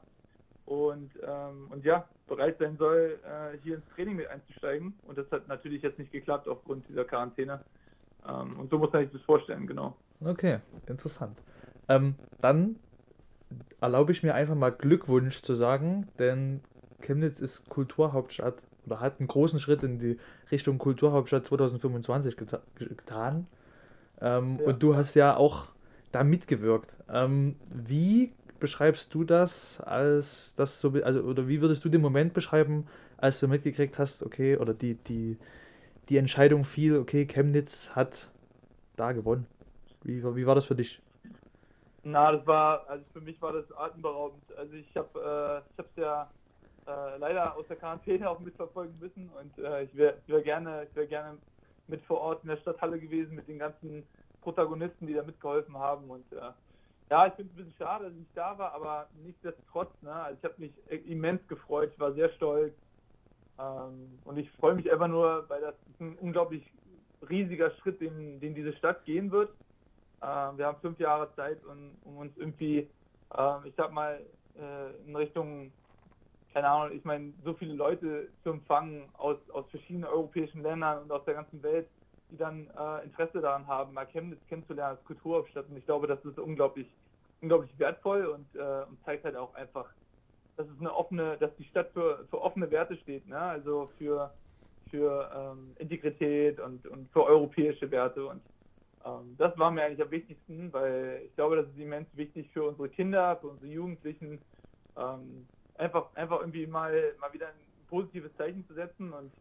und, 0.66 1.10
ähm, 1.22 1.68
und 1.70 1.84
ja, 1.84 2.08
bereit 2.28 2.58
sein 2.58 2.76
soll, 2.76 3.18
äh, 3.24 3.58
hier 3.62 3.76
ins 3.76 3.88
Training 3.94 4.16
mit 4.16 4.28
einzusteigen. 4.28 4.94
Und 5.02 5.18
das 5.18 5.30
hat 5.30 5.48
natürlich 5.48 5.82
jetzt 5.82 5.98
nicht 5.98 6.12
geklappt 6.12 6.48
aufgrund 6.48 6.88
dieser 6.88 7.04
Quarantäne. 7.04 7.64
Ähm, 8.26 8.58
und 8.58 8.70
so 8.70 8.78
muss 8.78 8.92
man 8.92 9.02
sich 9.02 9.12
das 9.12 9.22
vorstellen, 9.22 9.66
genau. 9.66 9.96
Okay, 10.24 10.60
interessant. 10.86 11.36
Ähm, 11.88 12.14
dann 12.40 12.76
erlaube 13.80 14.12
ich 14.12 14.22
mir 14.22 14.34
einfach 14.34 14.54
mal 14.54 14.70
Glückwunsch 14.70 15.42
zu 15.42 15.54
sagen, 15.54 16.08
denn 16.18 16.60
Chemnitz 17.00 17.40
ist 17.40 17.68
Kulturhauptstadt 17.68 18.62
oder 18.86 19.00
hat 19.00 19.20
einen 19.20 19.28
großen 19.28 19.60
Schritt 19.60 19.82
in 19.82 19.98
die 19.98 20.18
Richtung 20.50 20.78
Kulturhauptstadt 20.78 21.46
2025 21.46 22.36
geta 22.36 22.62
getan. 22.76 23.46
Ähm, 24.20 24.58
Ja. 24.58 24.64
und 24.64 24.82
du 24.82 24.96
hast 24.96 25.14
ja 25.14 25.36
auch 25.36 25.68
da 26.12 26.24
mitgewirkt. 26.24 26.96
Ähm, 27.08 27.56
wie 27.68 28.32
beschreibst 28.58 29.14
du 29.14 29.24
das 29.24 29.80
als 29.80 30.54
das 30.56 30.80
so, 30.80 30.90
also 31.02 31.20
oder 31.22 31.48
wie 31.48 31.60
würdest 31.62 31.84
du 31.84 31.88
den 31.88 32.00
Moment 32.02 32.34
beschreiben, 32.34 32.86
als 33.16 33.40
du 33.40 33.48
mitgekriegt 33.48 33.98
hast, 33.98 34.22
okay, 34.22 34.56
oder 34.58 34.74
die, 34.74 34.94
die, 34.96 35.38
die 36.08 36.18
Entscheidung 36.18 36.64
fiel, 36.64 36.98
okay, 36.98 37.26
Chemnitz 37.26 37.92
hat 37.94 38.32
da 38.96 39.12
gewonnen. 39.12 39.46
Wie, 40.04 40.22
war- 40.24 40.36
wie 40.36 40.46
war 40.46 40.54
das 40.56 40.66
für 40.66 40.76
dich? 40.76 41.00
Na, 42.02 42.32
das 42.32 42.46
war, 42.46 42.88
also 42.88 43.04
für 43.12 43.20
mich 43.20 43.40
war 43.42 43.52
das 43.52 43.70
atemberaubend. 43.72 44.50
Also 44.56 44.74
ich 44.74 44.96
habe 44.96 45.64
äh, 45.66 45.70
ich 45.72 45.78
hab's 45.78 45.96
ja 45.96 46.32
äh, 46.86 47.16
leider 47.18 47.56
aus 47.56 47.66
der 47.68 47.76
Quarantäne 47.76 48.28
auch 48.28 48.40
mitverfolgen 48.40 48.98
müssen. 48.98 49.30
Und 49.30 49.58
äh, 49.58 49.84
ich 49.84 49.94
wäre 49.96 50.22
wär 50.26 50.42
gerne, 50.42 50.88
wär 50.94 51.06
gerne 51.06 51.38
mit 51.86 52.02
vor 52.04 52.20
Ort 52.20 52.42
in 52.42 52.48
der 52.48 52.58
Stadthalle 52.58 52.98
gewesen 52.98 53.34
mit 53.34 53.48
den 53.48 53.58
ganzen 53.58 54.08
Protagonisten, 54.40 55.06
die 55.06 55.14
da 55.14 55.22
mitgeholfen 55.22 55.76
haben. 55.76 56.10
Und 56.10 56.30
äh, 56.32 56.52
ja, 57.10 57.26
ich 57.26 57.34
finde 57.34 57.50
es 57.50 57.54
ein 57.54 57.56
bisschen 57.56 57.78
schade, 57.78 58.04
dass 58.04 58.12
ich 58.12 58.20
nicht 58.20 58.36
da 58.36 58.56
war, 58.56 58.72
aber 58.72 59.08
nichtsdestotrotz, 59.12 59.90
ne, 60.00 60.12
also 60.12 60.38
ich 60.38 60.44
habe 60.44 60.54
mich 60.58 60.72
immens 61.06 61.46
gefreut, 61.48 61.90
ich 61.92 61.98
war 62.00 62.12
sehr 62.14 62.30
stolz. 62.30 62.74
Ähm, 63.58 64.20
und 64.24 64.38
ich 64.38 64.50
freue 64.52 64.74
mich 64.74 64.90
einfach 64.90 65.08
nur, 65.08 65.48
weil 65.48 65.60
das 65.60 65.74
ist 65.88 66.00
ein 66.00 66.16
unglaublich 66.18 66.64
riesiger 67.28 67.70
Schritt, 67.72 68.00
den, 68.00 68.40
den 68.40 68.54
diese 68.54 68.72
Stadt 68.74 69.04
gehen 69.04 69.30
wird. 69.30 69.50
Ähm, 70.22 70.58
wir 70.58 70.66
haben 70.66 70.80
fünf 70.80 70.98
Jahre 70.98 71.34
Zeit, 71.34 71.64
um, 71.64 71.96
um 72.02 72.16
uns 72.18 72.36
irgendwie, 72.36 72.90
ähm, 73.36 73.62
ich 73.64 73.74
sag 73.76 73.92
mal, 73.92 74.24
äh, 74.56 74.96
in 75.04 75.16
Richtung, 75.16 75.72
keine 76.52 76.68
Ahnung, 76.68 76.96
ich 76.96 77.04
meine, 77.04 77.32
so 77.44 77.54
viele 77.54 77.74
Leute 77.74 78.28
zu 78.42 78.50
empfangen 78.50 79.08
aus, 79.14 79.36
aus 79.50 79.68
verschiedenen 79.70 80.04
europäischen 80.04 80.62
Ländern 80.62 81.02
und 81.02 81.12
aus 81.12 81.24
der 81.24 81.34
ganzen 81.34 81.62
Welt, 81.62 81.86
die 82.30 82.36
dann 82.36 82.68
äh, 82.78 83.04
Interesse 83.04 83.40
daran 83.40 83.66
haben, 83.66 83.92
mal 83.94 84.06
Chemnitz 84.06 84.40
kennenzulernen 84.48 84.96
als 84.96 85.04
Kulturhauptstadt. 85.04 85.68
Und 85.68 85.76
ich 85.76 85.84
glaube, 85.84 86.06
das 86.06 86.24
ist 86.24 86.38
unglaublich, 86.38 86.88
unglaublich 87.40 87.76
wertvoll 87.78 88.26
und, 88.26 88.46
äh, 88.54 88.84
und 88.88 89.02
zeigt 89.04 89.24
halt 89.24 89.36
auch 89.36 89.54
einfach, 89.54 89.86
dass 90.56 90.68
es 90.68 90.78
eine 90.80 90.94
offene, 90.94 91.36
dass 91.38 91.54
die 91.56 91.64
Stadt 91.64 91.90
für, 91.92 92.26
für 92.28 92.40
offene 92.40 92.70
Werte 92.70 92.96
steht, 92.96 93.26
ne? 93.26 93.38
Also 93.38 93.90
für, 93.98 94.32
für 94.90 95.30
ähm, 95.34 95.74
Integrität 95.78 96.60
und, 96.60 96.86
und 96.86 97.10
für 97.12 97.24
europäische 97.24 97.90
Werte 97.90 98.26
und 98.26 98.42
ähm, 99.04 99.34
das 99.38 99.56
war 99.58 99.70
mir 99.70 99.84
eigentlich 99.84 100.02
am 100.02 100.10
wichtigsten, 100.10 100.72
weil 100.72 101.22
ich 101.24 101.34
glaube, 101.34 101.56
das 101.56 101.66
ist 101.68 101.78
immens 101.78 102.08
wichtig 102.14 102.50
für 102.52 102.64
unsere 102.64 102.88
Kinder, 102.88 103.36
für 103.40 103.48
unsere 103.48 103.72
Jugendlichen, 103.72 104.42
ähm, 104.96 105.46
einfach, 105.80 106.14
einfach 106.14 106.40
irgendwie 106.40 106.66
mal, 106.66 107.14
mal 107.20 107.32
wieder 107.32 107.48
ein 107.48 107.86
positives 107.88 108.34
Zeichen 108.36 108.66
zu 108.66 108.74
setzen 108.74 109.12
und 109.12 109.32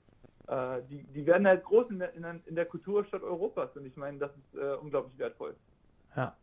äh, 0.47 0.81
die, 0.89 1.03
die 1.03 1.25
werden 1.25 1.47
halt 1.47 1.63
groß 1.63 1.89
in 1.91 1.99
der, 1.99 2.13
in 2.13 2.23
in 2.45 2.55
der 2.55 2.65
Kulturstadt 2.65 3.23
Europas 3.23 3.75
und 3.75 3.85
ich 3.85 3.95
meine, 3.97 4.17
das 4.17 4.31
ist 4.35 4.55
äh, 4.55 4.75
unglaublich 4.75 5.17
wertvoll. 5.19 5.55
Ja, 6.15 6.35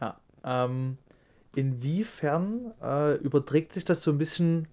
ja. 0.00 0.20
Ähm, 0.44 0.98
inwiefern 1.54 2.74
äh, 2.82 3.16
überträgt 3.16 3.72
sich 3.72 3.84
das 3.84 4.02
so 4.02 4.12
ein 4.12 4.18
bisschen 4.18 4.68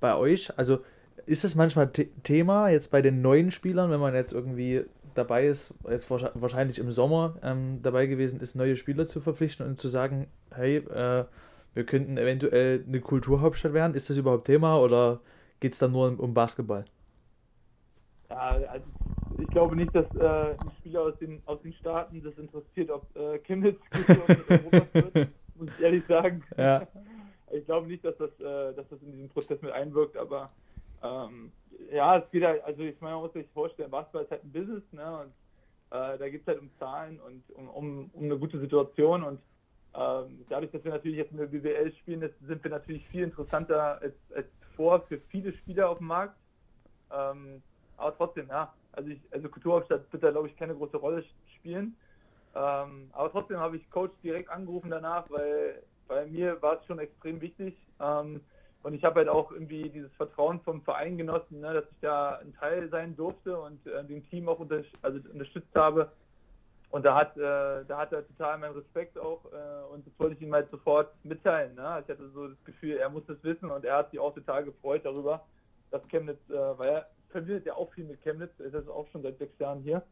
bei 0.00 0.14
euch? 0.16 0.56
Also 0.58 0.84
ist 1.26 1.44
es 1.44 1.54
manchmal 1.54 1.90
The 1.94 2.06
Thema 2.22 2.68
jetzt 2.70 2.90
bei 2.90 3.02
den 3.02 3.22
neuen 3.22 3.50
Spielern, 3.50 3.90
wenn 3.90 4.00
man 4.00 4.14
jetzt 4.14 4.32
irgendwie 4.32 4.84
dabei 5.14 5.46
ist, 5.46 5.74
jetzt 5.88 6.10
wahrsch- 6.10 6.32
wahrscheinlich 6.34 6.78
im 6.78 6.90
Sommer 6.92 7.36
ähm, 7.42 7.80
dabei 7.82 8.06
gewesen 8.06 8.40
ist, 8.40 8.54
neue 8.54 8.76
Spieler 8.76 9.06
zu 9.06 9.20
verpflichten 9.20 9.66
und 9.66 9.80
zu 9.80 9.88
sagen, 9.88 10.28
hey, 10.54 10.78
äh, 10.78 11.24
wir 11.76 11.84
könnten 11.84 12.16
eventuell 12.16 12.82
eine 12.88 13.00
Kulturhauptstadt 13.00 13.74
werden. 13.74 13.94
Ist 13.94 14.08
das 14.08 14.16
überhaupt 14.16 14.46
Thema 14.46 14.80
oder 14.80 15.20
geht 15.60 15.74
es 15.74 15.78
da 15.78 15.88
nur 15.88 16.08
um, 16.08 16.18
um 16.18 16.32
Basketball? 16.32 16.86
Ja, 18.30 18.52
also 18.70 18.86
ich 19.38 19.50
glaube 19.50 19.76
nicht, 19.76 19.94
dass 19.94 20.06
äh, 20.14 20.56
ein 20.58 20.72
Spieler 20.78 21.02
aus 21.02 21.18
den, 21.18 21.42
aus 21.44 21.60
den 21.60 21.74
Staaten 21.74 22.22
das 22.22 22.36
interessiert, 22.38 22.90
ob 22.90 23.14
äh, 23.14 23.38
Chemnitz 23.40 23.78
Kulturhauptstadt 23.90 24.50
Europas 24.50 24.94
wird, 25.14 25.28
muss 25.54 25.68
ich 25.78 25.84
ehrlich 25.84 26.04
sagen. 26.08 26.42
Ja. 26.56 26.86
Ich 27.52 27.64
glaube 27.64 27.86
nicht, 27.86 28.04
dass 28.04 28.16
das, 28.18 28.30
äh, 28.40 28.74
dass 28.74 28.88
das 28.88 29.00
in 29.02 29.12
diesen 29.12 29.28
Prozess 29.28 29.62
mit 29.62 29.70
einwirkt, 29.70 30.16
aber 30.16 30.50
ähm, 31.00 31.52
ja, 31.92 32.18
es 32.18 32.28
geht 32.32 32.42
halt, 32.42 32.62
also 32.64 32.82
ich 32.82 33.00
meine, 33.00 33.14
man 33.14 33.22
muss 33.22 33.34
sich 33.34 33.46
vorstellen, 33.54 33.88
Basketball 33.88 34.24
ist 34.24 34.32
halt 34.32 34.42
ein 34.42 34.50
Business, 34.50 34.82
ne? 34.90 35.20
Und 35.20 35.28
äh, 35.96 36.18
da 36.18 36.28
geht 36.28 36.40
es 36.40 36.46
halt 36.48 36.58
um 36.58 36.70
Zahlen 36.80 37.20
und 37.20 37.48
um, 37.54 37.68
um, 37.68 38.10
um 38.12 38.24
eine 38.24 38.36
gute 38.36 38.58
Situation 38.58 39.22
und 39.22 39.38
dadurch, 40.48 40.70
dass 40.72 40.84
wir 40.84 40.92
natürlich 40.92 41.16
jetzt 41.16 41.32
in 41.32 41.38
der 41.38 41.46
BWL 41.46 41.92
spielen, 42.00 42.28
sind 42.46 42.62
wir 42.62 42.70
natürlich 42.70 43.06
viel 43.08 43.22
interessanter 43.24 44.00
als, 44.00 44.14
als 44.34 44.46
vor 44.76 45.00
für 45.08 45.18
viele 45.28 45.52
Spieler 45.54 45.88
auf 45.88 45.98
dem 45.98 46.08
Markt. 46.08 46.36
Ähm, 47.10 47.62
aber 47.96 48.16
trotzdem, 48.16 48.48
ja, 48.48 48.72
also 48.92 49.08
ich, 49.08 49.20
also 49.30 49.48
Kulturhauptstadt 49.48 50.12
wird 50.12 50.22
da 50.22 50.30
glaube 50.30 50.48
ich 50.48 50.56
keine 50.56 50.74
große 50.74 50.96
Rolle 50.96 51.24
spielen. 51.56 51.96
Ähm, 52.54 53.10
aber 53.12 53.30
trotzdem 53.30 53.58
habe 53.58 53.76
ich 53.76 53.90
Coach 53.90 54.14
direkt 54.22 54.50
angerufen 54.50 54.90
danach, 54.90 55.28
weil 55.30 55.82
bei 56.08 56.26
mir 56.26 56.60
war 56.62 56.78
es 56.78 56.86
schon 56.86 56.98
extrem 56.98 57.40
wichtig. 57.40 57.76
Ähm, 58.00 58.40
und 58.82 58.94
ich 58.94 59.02
habe 59.02 59.16
halt 59.16 59.28
auch 59.28 59.50
irgendwie 59.50 59.88
dieses 59.88 60.12
Vertrauen 60.12 60.60
vom 60.60 60.80
Verein 60.82 61.18
genossen, 61.18 61.60
ne, 61.60 61.74
dass 61.74 61.84
ich 61.90 62.00
da 62.00 62.36
ein 62.36 62.54
Teil 62.54 62.88
sein 62.88 63.16
durfte 63.16 63.58
und 63.58 63.84
äh, 63.86 64.04
dem 64.04 64.28
Team 64.30 64.48
auch 64.48 64.60
unter, 64.60 64.82
also 65.02 65.18
unterstützt 65.32 65.74
habe. 65.74 66.12
Und 66.90 67.04
da 67.04 67.16
hat, 67.16 67.36
äh, 67.36 67.84
da 67.84 67.98
hat 67.98 68.12
er 68.12 68.26
total 68.26 68.58
meinen 68.58 68.74
Respekt 68.74 69.18
auch 69.18 69.44
äh, 69.46 69.92
und 69.92 70.06
das 70.06 70.12
wollte 70.18 70.36
ich 70.36 70.42
ihm 70.42 70.54
halt 70.54 70.70
sofort 70.70 71.12
mitteilen. 71.24 71.74
Ne? 71.74 72.02
Ich 72.02 72.10
hatte 72.10 72.30
so 72.30 72.48
das 72.48 72.64
Gefühl, 72.64 72.96
er 72.96 73.10
muss 73.10 73.26
das 73.26 73.42
wissen 73.42 73.70
und 73.70 73.84
er 73.84 73.98
hat 73.98 74.10
sich 74.10 74.20
auch 74.20 74.34
total 74.34 74.64
gefreut 74.64 75.04
darüber, 75.04 75.44
dass 75.90 76.06
Chemnitz, 76.08 76.38
äh, 76.48 76.78
weil 76.78 76.88
er 76.88 77.06
verbindet 77.30 77.66
ja 77.66 77.74
auch 77.74 77.92
viel 77.92 78.04
mit 78.04 78.22
Chemnitz, 78.22 78.52
er 78.60 78.72
ist 78.72 78.88
auch 78.88 79.06
schon 79.08 79.22
seit 79.22 79.38
sechs 79.38 79.58
Jahren 79.58 79.82
hier 79.82 80.02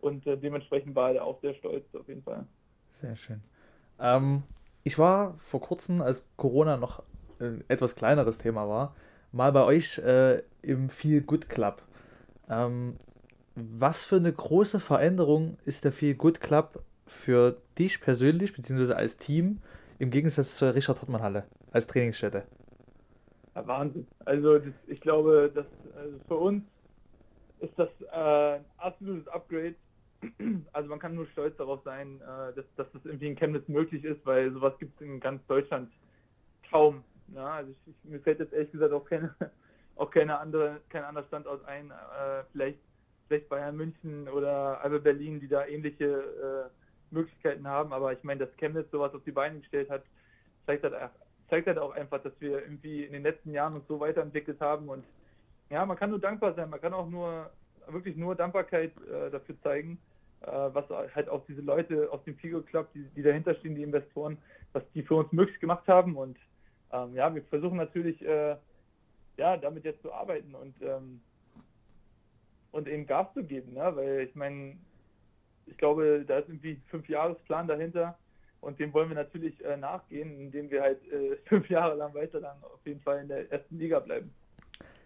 und 0.00 0.26
äh, 0.26 0.36
dementsprechend 0.36 0.94
war 0.94 1.12
er 1.12 1.24
auch 1.24 1.40
sehr 1.40 1.54
stolz 1.54 1.84
auf 1.94 2.06
jeden 2.06 2.22
Fall. 2.22 2.46
Sehr 2.90 3.16
schön. 3.16 3.40
Ähm, 3.98 4.42
ich 4.84 4.98
war 4.98 5.34
vor 5.38 5.60
kurzem, 5.60 6.02
als 6.02 6.28
Corona 6.36 6.76
noch 6.76 7.02
ein 7.38 7.64
etwas 7.68 7.96
kleineres 7.96 8.38
Thema 8.38 8.68
war, 8.68 8.94
mal 9.32 9.52
bei 9.52 9.64
euch 9.64 9.98
äh, 9.98 10.42
im 10.62 10.90
Feel 10.90 11.22
Good 11.22 11.48
Club. 11.48 11.82
Ähm, 12.48 12.96
was 13.78 14.04
für 14.04 14.16
eine 14.16 14.32
große 14.32 14.80
Veränderung 14.80 15.58
ist 15.64 15.84
der 15.84 15.92
Feel 15.92 16.14
Good 16.14 16.40
Club 16.40 16.82
für 17.06 17.56
dich 17.78 18.00
persönlich, 18.00 18.54
beziehungsweise 18.54 18.96
als 18.96 19.16
Team, 19.16 19.60
im 19.98 20.10
Gegensatz 20.10 20.56
zur 20.56 20.74
Richard 20.74 21.00
Hartmann 21.00 21.22
Halle 21.22 21.44
als 21.72 21.86
Trainingsstätte? 21.86 22.44
Ja, 23.54 23.66
Wahnsinn. 23.66 24.06
Also 24.24 24.58
das, 24.58 24.72
ich 24.86 25.00
glaube, 25.00 25.50
dass 25.54 25.66
also 25.96 26.18
für 26.26 26.36
uns 26.36 26.64
ist 27.58 27.78
das 27.78 27.88
äh, 28.12 28.56
ein 28.56 28.64
absolutes 28.78 29.28
Upgrade. 29.28 29.74
Also 30.72 30.88
man 30.88 30.98
kann 30.98 31.14
nur 31.14 31.26
stolz 31.28 31.56
darauf 31.56 31.82
sein, 31.82 32.20
äh, 32.20 32.54
dass, 32.54 32.64
dass 32.76 32.90
das 32.92 33.04
irgendwie 33.04 33.28
in 33.28 33.36
Chemnitz 33.36 33.66
möglich 33.68 34.04
ist, 34.04 34.24
weil 34.26 34.52
sowas 34.52 34.74
gibt 34.78 34.94
es 35.00 35.06
in 35.06 35.18
ganz 35.18 35.44
Deutschland 35.46 35.90
kaum. 36.70 37.02
Ne? 37.28 37.42
Also 37.42 37.70
ich, 37.70 37.78
ich, 37.86 38.10
mir 38.10 38.20
fällt 38.20 38.38
jetzt 38.38 38.52
ehrlich 38.52 38.70
gesagt 38.70 38.92
auch 38.92 39.04
keine, 39.04 39.34
auch 39.96 40.10
keine 40.10 40.38
andere, 40.38 40.80
kein 40.88 41.04
anderer 41.04 41.24
Standort 41.26 41.64
ein. 41.66 41.90
Äh, 41.90 42.44
vielleicht, 42.52 42.78
vielleicht 43.30 43.48
Bayern 43.48 43.76
München 43.76 44.28
oder 44.28 44.82
Alba 44.82 44.98
Berlin, 44.98 45.38
die 45.38 45.46
da 45.46 45.64
ähnliche 45.64 46.04
äh, 46.04 47.14
Möglichkeiten 47.14 47.66
haben. 47.68 47.92
Aber 47.92 48.12
ich 48.12 48.24
meine, 48.24 48.44
dass 48.44 48.56
Chemnitz 48.56 48.90
sowas 48.90 49.14
auf 49.14 49.22
die 49.22 49.30
Beine 49.30 49.60
gestellt 49.60 49.88
hat, 49.88 50.02
zeigt 50.66 50.82
halt, 50.82 50.94
zeigt 51.48 51.68
halt 51.68 51.78
auch 51.78 51.94
einfach, 51.94 52.20
dass 52.22 52.32
wir 52.40 52.60
irgendwie 52.60 53.04
in 53.04 53.12
den 53.12 53.22
letzten 53.22 53.52
Jahren 53.52 53.74
uns 53.74 53.86
so 53.86 54.00
weiterentwickelt 54.00 54.60
haben 54.60 54.88
und 54.88 55.04
ja, 55.70 55.86
man 55.86 55.96
kann 55.96 56.10
nur 56.10 56.18
dankbar 56.18 56.54
sein, 56.54 56.68
man 56.70 56.80
kann 56.80 56.92
auch 56.92 57.08
nur 57.08 57.48
wirklich 57.86 58.16
nur 58.16 58.34
Dankbarkeit 58.34 58.90
äh, 59.06 59.30
dafür 59.30 59.54
zeigen, 59.62 59.98
äh, 60.40 60.46
was 60.48 60.88
halt 61.14 61.28
auch 61.28 61.46
diese 61.46 61.60
Leute 61.60 62.10
aus 62.10 62.24
dem 62.24 62.36
Figo 62.36 62.60
Club, 62.62 62.88
die, 62.94 63.04
die 63.14 63.22
dahinter 63.22 63.54
stehen, 63.54 63.76
die 63.76 63.84
Investoren, 63.84 64.38
was 64.72 64.82
die 64.92 65.04
für 65.04 65.14
uns 65.14 65.30
möglich 65.30 65.60
gemacht 65.60 65.86
haben. 65.86 66.16
Und 66.16 66.36
ähm, 66.92 67.14
ja, 67.14 67.32
wir 67.32 67.44
versuchen 67.44 67.76
natürlich, 67.76 68.20
äh, 68.26 68.56
ja, 69.36 69.56
damit 69.56 69.84
jetzt 69.84 70.02
zu 70.02 70.12
arbeiten 70.12 70.56
und, 70.56 70.74
ähm, 70.82 71.20
und 72.72 72.88
eben 72.88 73.06
Gas 73.06 73.32
zu 73.34 73.44
geben, 73.44 73.74
ne? 73.74 73.92
weil 73.94 74.20
ich 74.20 74.34
meine, 74.34 74.76
ich 75.66 75.76
glaube, 75.76 76.24
da 76.26 76.38
ist 76.38 76.48
irgendwie 76.48 76.72
ein 76.72 76.82
Fünfjahresplan 76.86 77.68
dahinter 77.68 78.16
und 78.60 78.78
dem 78.78 78.92
wollen 78.92 79.08
wir 79.08 79.16
natürlich 79.16 79.64
äh, 79.64 79.76
nachgehen, 79.76 80.38
indem 80.38 80.70
wir 80.70 80.82
halt 80.82 81.00
äh, 81.12 81.36
fünf 81.44 81.68
Jahre 81.68 81.96
lang 81.96 82.14
weiter 82.14 82.40
lang 82.40 82.56
auf 82.62 82.84
jeden 82.84 83.00
Fall 83.00 83.20
in 83.20 83.28
der 83.28 83.50
ersten 83.50 83.78
Liga 83.78 83.98
bleiben. 84.00 84.32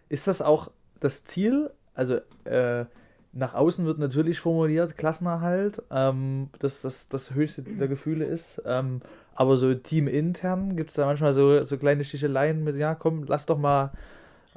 Ist 0.09 0.27
das 0.27 0.41
auch 0.41 0.71
das 0.99 1.25
Ziel? 1.25 1.71
Also 1.93 2.19
äh, 2.43 2.85
nach 3.31 3.53
außen 3.53 3.85
wird 3.85 3.99
natürlich 3.99 4.39
formuliert 4.39 4.97
Klassenerhalt, 4.97 5.83
ähm, 5.91 6.49
dass 6.59 6.81
das 6.81 7.09
das 7.09 7.33
höchste 7.33 7.63
der 7.63 7.87
Gefühle 7.87 8.25
ist. 8.25 8.61
Ähm, 8.65 9.01
aber 9.33 9.57
so 9.57 9.73
teamintern 9.73 10.77
gibt 10.77 10.89
es 10.89 10.95
da 10.95 11.05
manchmal 11.05 11.33
so, 11.33 11.63
so 11.65 11.77
kleine 11.77 12.05
Sticheleien 12.05 12.63
mit, 12.63 12.77
ja 12.77 12.95
komm, 12.95 13.25
lass 13.27 13.45
doch 13.45 13.57
mal 13.57 13.91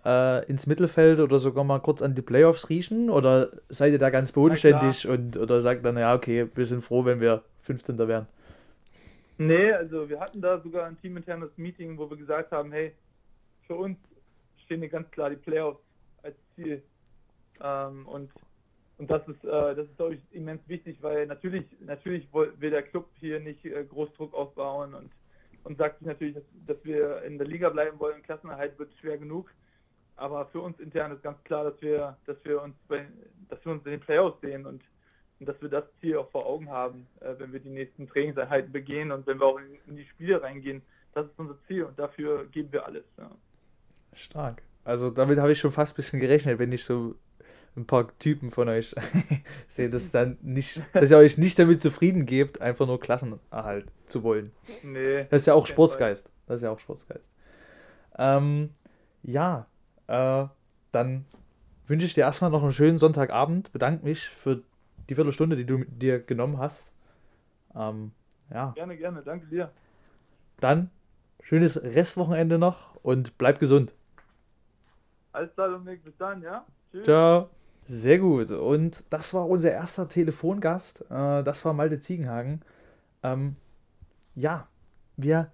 äh, 0.04 0.44
ins 0.46 0.66
Mittelfeld 0.66 1.20
oder 1.20 1.38
sogar 1.38 1.64
mal 1.64 1.80
kurz 1.80 2.02
an 2.02 2.14
die 2.14 2.22
Playoffs 2.22 2.68
riechen? 2.68 3.10
Oder 3.10 3.50
seid 3.68 3.92
ihr 3.92 3.98
da 3.98 4.10
ganz 4.10 4.32
bodenständig 4.32 5.08
und 5.08 5.36
oder 5.36 5.60
sagt 5.62 5.84
dann, 5.84 5.96
ja 5.96 6.14
okay, 6.14 6.48
wir 6.54 6.66
sind 6.66 6.82
froh, 6.82 7.04
wenn 7.04 7.20
wir 7.20 7.42
15. 7.62 7.98
wären? 7.98 8.26
Nee, 9.38 9.72
also 9.72 10.08
wir 10.08 10.18
hatten 10.18 10.40
da 10.40 10.60
sogar 10.60 10.86
ein 10.86 10.98
teaminternes 11.00 11.50
Meeting, 11.56 11.96
wo 11.96 12.10
wir 12.10 12.16
gesagt 12.16 12.50
haben, 12.50 12.72
hey, 12.72 12.92
für 13.66 13.74
uns 13.74 13.96
stehen 14.64 14.80
hier 14.80 14.88
ganz 14.88 15.10
klar 15.10 15.30
die 15.30 15.36
Playoffs 15.36 15.80
als 16.22 16.34
Ziel. 16.54 16.82
Ähm, 17.62 18.06
und 18.06 18.30
und 18.98 19.08
das 19.08 19.26
ist, 19.28 19.44
äh, 19.44 19.74
das 19.76 19.86
ist, 19.86 19.96
glaube 19.96 20.16
ich, 20.16 20.20
immens 20.32 20.60
wichtig, 20.66 20.98
weil 21.00 21.26
natürlich, 21.26 21.64
natürlich 21.80 22.26
will 22.32 22.70
der 22.70 22.82
Club 22.82 23.08
hier 23.20 23.38
nicht 23.38 23.64
äh, 23.64 23.84
groß 23.84 24.12
Druck 24.14 24.34
aufbauen 24.34 24.92
und, 24.92 25.10
und 25.62 25.78
sagt 25.78 26.00
sich 26.00 26.08
natürlich, 26.08 26.34
dass, 26.34 26.44
dass 26.66 26.84
wir 26.84 27.22
in 27.22 27.38
der 27.38 27.46
Liga 27.46 27.68
bleiben 27.68 27.98
wollen. 28.00 28.22
Klassenerhalt 28.24 28.76
wird 28.78 28.92
schwer 29.00 29.16
genug. 29.16 29.52
Aber 30.18 30.46
für 30.46 30.60
uns 30.60 30.78
intern 30.80 31.12
ist 31.12 31.22
ganz 31.22 31.42
klar, 31.44 31.64
dass 31.64 31.80
wir, 31.80 32.16
dass 32.26 32.36
wir 32.44 32.60
uns 32.62 32.76
bei, 32.88 33.06
dass 33.48 33.64
wir 33.64 33.72
uns 33.72 33.84
in 33.86 33.92
den 33.92 34.00
Playoffs 34.00 34.40
sehen 34.40 34.66
und 34.66 34.82
und 35.40 35.46
dass 35.48 35.60
wir 35.62 35.68
das 35.68 35.84
Ziel 36.00 36.16
auch 36.16 36.30
vor 36.30 36.46
Augen 36.46 36.68
haben, 36.70 37.06
äh, 37.20 37.34
wenn 37.38 37.52
wir 37.52 37.60
die 37.60 37.68
nächsten 37.68 38.08
Trainingseinheiten 38.08 38.72
begehen 38.72 39.12
und 39.12 39.26
wenn 39.26 39.38
wir 39.38 39.46
auch 39.46 39.58
in, 39.58 39.78
in, 39.86 39.96
die 39.96 40.06
Spiele 40.06 40.42
reingehen. 40.42 40.82
Das 41.14 41.26
ist 41.26 41.38
unser 41.38 41.56
Ziel 41.66 41.84
und 41.84 41.98
dafür 41.98 42.46
geben 42.46 42.72
wir 42.72 42.84
alles. 42.86 43.04
Ja. 43.16 43.30
Stark. 44.14 44.62
Also 44.84 45.10
damit 45.10 45.38
habe 45.38 45.52
ich 45.52 45.58
schon 45.58 45.72
fast 45.72 45.94
ein 45.94 45.96
bisschen 45.96 46.20
gerechnet, 46.20 46.58
wenn 46.58 46.72
ich 46.72 46.84
so 46.84 47.14
ein 47.76 47.86
paar 47.86 48.16
Typen 48.18 48.50
von 48.50 48.68
euch 48.68 48.94
sehe, 49.68 49.90
dass 49.90 50.10
dann 50.10 50.38
nicht, 50.42 50.82
dass 50.92 51.10
ihr 51.10 51.18
euch 51.18 51.38
nicht 51.38 51.58
damit 51.58 51.80
zufrieden 51.80 52.26
gebt, 52.26 52.60
einfach 52.60 52.86
nur 52.86 52.98
Klassenerhalt 52.98 53.86
zu 54.06 54.22
wollen. 54.22 54.52
Nee. 54.82 55.26
Das 55.30 55.42
ist 55.42 55.46
ja 55.46 55.54
auch 55.54 55.66
Sportsgeist. 55.66 56.32
Das 56.46 56.56
ist 56.56 56.62
ja 56.62 56.70
auch 56.70 56.78
Sportsgeist. 56.80 57.24
Ähm, 58.16 58.70
ja, 59.22 59.66
äh, 60.08 60.46
dann 60.92 61.24
wünsche 61.86 62.06
ich 62.06 62.14
dir 62.14 62.22
erstmal 62.22 62.50
noch 62.50 62.62
einen 62.62 62.72
schönen 62.72 62.98
Sonntagabend. 62.98 63.72
Bedanke 63.72 64.04
mich 64.04 64.28
für 64.28 64.62
die 65.08 65.14
Viertelstunde, 65.14 65.56
die 65.56 65.66
du 65.66 65.84
dir 65.84 66.18
genommen 66.18 66.58
hast. 66.58 66.86
Ähm, 67.74 68.12
ja. 68.50 68.72
Gerne, 68.74 68.96
gerne. 68.96 69.22
Danke 69.22 69.46
dir. 69.46 69.70
Dann 70.60 70.90
schönes 71.42 71.82
Restwochenende 71.82 72.58
noch 72.58 72.96
und 73.02 73.38
bleib 73.38 73.60
gesund. 73.60 73.94
Alles 75.32 75.54
klar, 75.54 75.68
Dominik. 75.68 76.04
Bis 76.04 76.16
dann, 76.16 76.42
ja? 76.42 76.64
Tschüss. 76.90 77.04
Ciao. 77.04 77.50
Sehr 77.86 78.18
gut. 78.18 78.50
Und 78.50 79.02
das 79.08 79.32
war 79.32 79.48
unser 79.48 79.72
erster 79.72 80.08
Telefongast. 80.08 81.02
Äh, 81.10 81.42
das 81.42 81.64
war 81.64 81.72
Malte 81.72 82.00
Ziegenhagen. 82.00 82.60
Ähm, 83.22 83.56
ja, 84.34 84.68
wir 85.16 85.50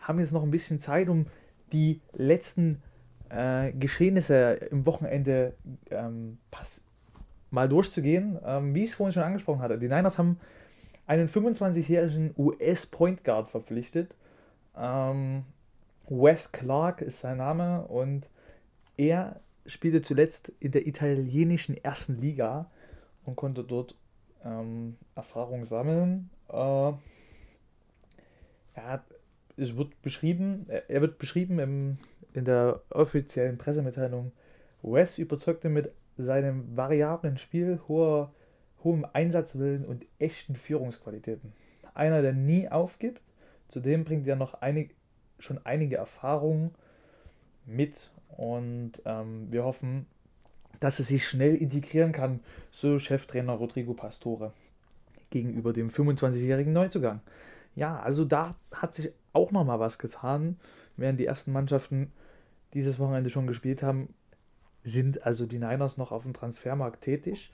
haben 0.00 0.18
jetzt 0.18 0.32
noch 0.32 0.42
ein 0.42 0.50
bisschen 0.50 0.80
Zeit, 0.80 1.08
um 1.08 1.26
die 1.72 2.00
letzten 2.12 2.82
äh, 3.30 3.72
Geschehnisse 3.72 4.52
im 4.70 4.86
Wochenende 4.86 5.54
ähm, 5.90 6.38
mal 7.50 7.68
durchzugehen. 7.68 8.38
Ähm, 8.44 8.74
wie 8.74 8.84
ich 8.84 8.90
es 8.90 8.96
vorhin 8.96 9.12
schon 9.12 9.22
angesprochen 9.22 9.60
hatte, 9.60 9.78
die 9.78 9.88
Niners 9.88 10.18
haben 10.18 10.38
einen 11.06 11.28
25-jährigen 11.28 12.34
US-Point 12.36 13.24
Guard 13.24 13.50
verpflichtet. 13.50 14.14
Ähm, 14.76 15.44
Wes 16.08 16.52
Clark 16.52 17.00
ist 17.00 17.20
sein 17.20 17.38
Name 17.38 17.82
und 17.82 18.28
er 18.96 19.40
spielte 19.66 20.02
zuletzt 20.02 20.52
in 20.60 20.72
der 20.72 20.86
italienischen 20.86 21.76
ersten 21.76 22.20
Liga 22.20 22.70
und 23.24 23.36
konnte 23.36 23.64
dort 23.64 23.94
ähm, 24.44 24.96
Erfahrung 25.14 25.66
sammeln. 25.66 26.30
Äh, 26.48 26.92
er 28.74 29.02
es 29.56 29.76
wird 29.76 30.00
beschrieben, 30.02 30.66
er 30.68 31.00
wird 31.00 31.18
beschrieben 31.18 31.58
im, 31.58 31.98
in 32.36 32.44
der 32.44 32.82
offiziellen 32.90 33.58
Pressemitteilung. 33.58 34.32
Wes 34.82 35.18
überzeugte 35.18 35.68
mit 35.68 35.90
seinem 36.18 36.76
variablen 36.76 37.38
Spiel, 37.38 37.80
hoher, 37.88 38.32
hohem 38.84 39.06
Einsatzwillen 39.12 39.84
und 39.84 40.04
echten 40.18 40.54
Führungsqualitäten. 40.54 41.52
Einer, 41.94 42.22
der 42.22 42.34
nie 42.34 42.68
aufgibt, 42.68 43.22
zudem 43.68 44.04
bringt 44.04 44.28
er 44.28 44.36
noch 44.36 44.54
einig, 44.54 44.94
schon 45.38 45.60
einige 45.64 45.96
Erfahrungen 45.96 46.74
mit 47.64 48.12
und 48.36 48.92
ähm, 49.06 49.48
wir 49.50 49.64
hoffen, 49.64 50.06
dass 50.78 50.98
es 50.98 51.08
sich 51.08 51.26
schnell 51.26 51.54
integrieren 51.54 52.12
kann, 52.12 52.40
so 52.70 52.98
Cheftrainer 52.98 53.54
Rodrigo 53.54 53.94
Pastore 53.94 54.52
gegenüber 55.30 55.72
dem 55.72 55.90
25-jährigen 55.90 56.72
Neuzugang. 56.72 57.20
Ja, 57.74 57.98
also 57.98 58.24
da 58.24 58.54
hat 58.72 58.94
sich 58.94 59.10
auch 59.32 59.52
noch 59.52 59.64
mal 59.64 59.80
was 59.80 59.98
getan, 59.98 60.58
während 60.96 61.18
die 61.18 61.26
ersten 61.26 61.52
Mannschaften 61.52 62.12
dieses 62.74 62.98
Wochenende 62.98 63.30
schon 63.30 63.46
gespielt 63.46 63.82
haben, 63.82 64.14
sind 64.82 65.26
also 65.26 65.46
die 65.46 65.58
Niners 65.58 65.96
noch 65.96 66.12
auf 66.12 66.22
dem 66.22 66.32
Transfermarkt 66.32 67.02
tätig. 67.02 67.52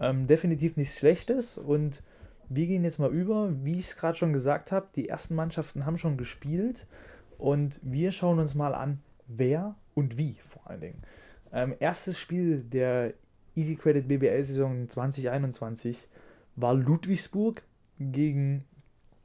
Ähm, 0.00 0.26
definitiv 0.26 0.76
nichts 0.76 0.98
Schlechtes 0.98 1.56
und 1.56 2.02
wir 2.48 2.66
gehen 2.66 2.84
jetzt 2.84 2.98
mal 2.98 3.12
über, 3.12 3.52
wie 3.64 3.78
ich 3.78 3.88
es 3.88 3.96
gerade 3.96 4.18
schon 4.18 4.32
gesagt 4.32 4.72
habe, 4.72 4.88
die 4.94 5.08
ersten 5.08 5.34
Mannschaften 5.34 5.86
haben 5.86 5.98
schon 5.98 6.16
gespielt 6.16 6.86
und 7.38 7.80
wir 7.82 8.12
schauen 8.12 8.38
uns 8.38 8.54
mal 8.54 8.74
an, 8.74 9.00
wer 9.26 9.74
und 9.94 10.18
wie 10.18 10.36
vor 10.50 10.68
allen 10.68 10.80
Dingen. 10.80 11.02
Ähm, 11.52 11.74
erstes 11.78 12.18
Spiel 12.18 12.60
der 12.60 13.14
Easy 13.54 13.76
Credit 13.76 14.08
BBL-Saison 14.08 14.88
2021 14.88 16.08
war 16.56 16.74
Ludwigsburg 16.74 17.62
gegen 17.98 18.64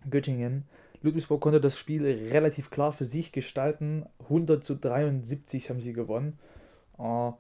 Göttingen. 0.10 0.64
Ludwigsburg 1.02 1.42
konnte 1.42 1.62
das 1.62 1.78
Spiel 1.78 2.06
relativ 2.06 2.72
klar 2.72 2.92
für 2.92 3.06
sich 3.06 3.32
gestalten. 3.32 4.06
100 4.24 4.64
zu 4.64 4.76
73 4.76 5.70
haben 5.70 5.82
sie 5.82 5.94
gewonnen. 5.94 6.38
Äh, 6.98 7.32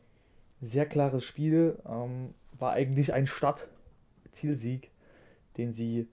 sehr 0.61 0.85
klares 0.85 1.23
Spiel. 1.25 1.77
Ähm, 1.87 2.33
war 2.57 2.71
eigentlich 2.71 3.13
ein 3.13 3.27
Start-Zielsieg, 3.27 4.91
den 5.57 5.73
sie 5.73 6.07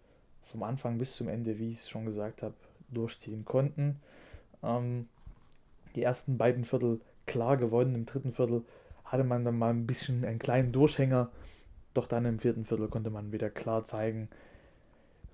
vom 0.50 0.62
Anfang 0.62 0.98
bis 0.98 1.16
zum 1.16 1.28
Ende, 1.28 1.58
wie 1.58 1.72
ich 1.72 1.80
es 1.80 1.88
schon 1.88 2.04
gesagt 2.04 2.42
habe, 2.42 2.54
durchziehen 2.88 3.44
konnten. 3.44 4.00
Ähm, 4.62 5.08
die 5.94 6.02
ersten 6.02 6.38
beiden 6.38 6.64
Viertel 6.64 7.00
klar 7.26 7.56
gewonnen. 7.56 7.94
Im 7.94 8.06
dritten 8.06 8.32
Viertel 8.32 8.62
hatte 9.04 9.24
man 9.24 9.44
dann 9.44 9.58
mal 9.58 9.70
ein 9.70 9.86
bisschen 9.86 10.24
einen 10.24 10.38
kleinen 10.38 10.72
Durchhänger. 10.72 11.30
Doch 11.94 12.08
dann 12.08 12.26
im 12.26 12.38
vierten 12.38 12.64
Viertel 12.64 12.88
konnte 12.88 13.10
man 13.10 13.32
wieder 13.32 13.50
klar 13.50 13.84
zeigen, 13.84 14.28